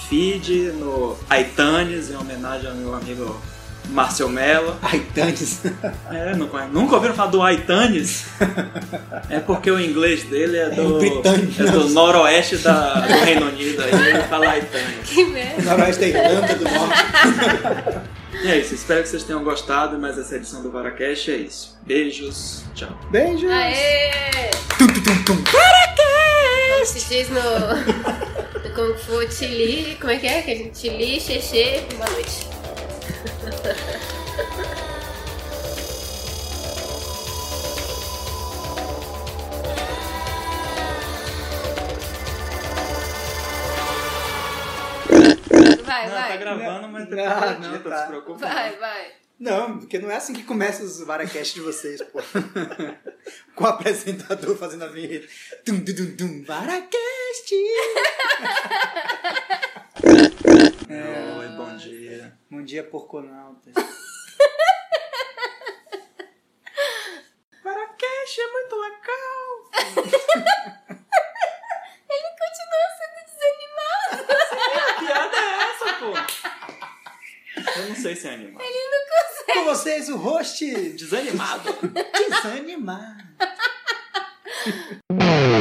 feed 0.09 0.73
no 0.73 1.15
iTunes, 1.39 2.11
em 2.11 2.17
homenagem 2.17 2.71
ao 2.71 2.75
meu 2.75 2.95
amigo 2.95 3.39
Márcio 3.91 4.29
Mello. 4.29 4.77
Ai, 4.83 5.01
Tantes. 5.15 5.61
É, 6.11 6.35
não 6.35 6.49
conhe- 6.49 6.69
nunca 6.69 6.95
ouviram 6.97 7.15
falar 7.15 7.31
do 7.31 7.43
Aitanes? 7.43 8.25
É 9.31 9.39
porque 9.41 9.71
o 9.71 9.81
inglês 9.81 10.25
dele 10.25 10.57
é 10.59 10.71
do, 10.71 10.99
britânico. 10.99 11.63
é 11.63 11.67
do 11.71 11.89
noroeste 11.91 12.59
da- 12.59 12.95
do 13.01 13.13
Reino 13.25 13.47
Unido, 13.49 13.83
aí 13.83 14.09
ele 14.11 14.23
fala 14.25 14.49
Aitanes. 14.51 15.09
Que 15.09 15.25
merda. 15.27 15.63
Noroeste 15.63 16.01
da 16.01 16.07
Irlanda 16.09 16.55
do 16.55 16.65
Norte. 16.65 18.07
E 18.43 18.49
é 18.49 18.59
isso, 18.59 18.75
espero 18.75 19.03
que 19.03 19.09
vocês 19.09 19.23
tenham 19.23 19.43
gostado, 19.43 19.99
mas 19.99 20.19
essa 20.19 20.37
edição 20.37 20.63
do 20.63 20.71
Varacast 20.71 21.31
é 21.31 21.37
isso. 21.37 21.79
Beijos, 21.87 22.65
tchau. 22.75 22.91
Beijos. 23.11 23.51
Aê! 23.51 24.51
Tum, 24.79 24.87
tum, 24.89 25.03
tum, 25.03 25.23
tum. 25.25 25.45
Como 26.75 26.87
se 26.87 27.09
diz 27.09 27.29
no, 27.31 27.41
no 27.41 28.75
Kung 28.75 28.95
Fu 28.99 29.33
Chili. 29.33 29.97
Como 29.99 30.13
é 30.13 30.17
que 30.19 30.27
é? 30.27 30.43
Que 30.43 30.51
a 30.51 30.55
gente 30.55 30.79
Chili, 30.79 31.19
Xexê, 31.19 31.83
boa 31.97 32.09
noite. 32.11 32.47
Vai, 45.85 46.07
não, 46.07 46.15
tá 46.15 46.21
vai. 46.29 46.39
gravando, 46.39 46.89
mas 46.89 47.09
Não, 47.09 47.17
depois 47.17 47.59
não, 47.59 47.79
tá. 47.83 47.91
não 47.91 47.99
se 48.01 48.07
preocupe. 48.07 48.41
Vai, 48.41 48.77
vai. 48.77 49.26
Não, 49.39 49.79
porque 49.79 49.99
não 49.99 50.11
é 50.11 50.17
assim 50.17 50.33
que 50.33 50.45
começa 50.45 50.83
os 50.83 50.99
Varacast 51.01 51.53
de 51.55 51.61
vocês, 51.61 52.01
pô. 52.03 52.21
Com 53.55 53.65
o 53.65 53.67
apresentador 53.67 54.57
fazendo 54.57 54.85
a 54.85 54.89
vinheta. 54.89 55.29
Tum, 55.65 55.85
tum, 55.85 55.95
tum, 55.95 56.17
tum. 56.17 56.45
Varacast! 56.45 57.55
Oi, 60.89 61.49
bom 61.57 61.77
dia. 61.77 62.39
Bom 62.51 62.63
dia, 62.63 62.83
porconautas. 62.83 63.75
Varacast 67.63 68.41
é 68.41 68.53
muito 68.53 68.77
legal. 68.77 69.71
Ele 72.09 72.31
continua 72.41 72.89
sendo 72.97 73.21
desanimado. 73.27 74.37
Que 74.97 75.05
piada 75.05 75.37
é 75.37 75.39
essa, 75.71 75.89
pô? 75.99 76.11
Eu 77.79 77.89
não 77.89 77.97
sei 77.97 78.17
se 78.17 78.27
é 78.29 78.35
animado. 78.35 78.63
Ele 78.63 78.91
não 78.91 79.01
consegue. 79.17 79.59
Com 79.59 79.65
vocês, 79.65 80.09
o 80.09 80.17
host 80.17 80.65
Desanimado. 80.93 81.75
desanimado. 82.43 83.25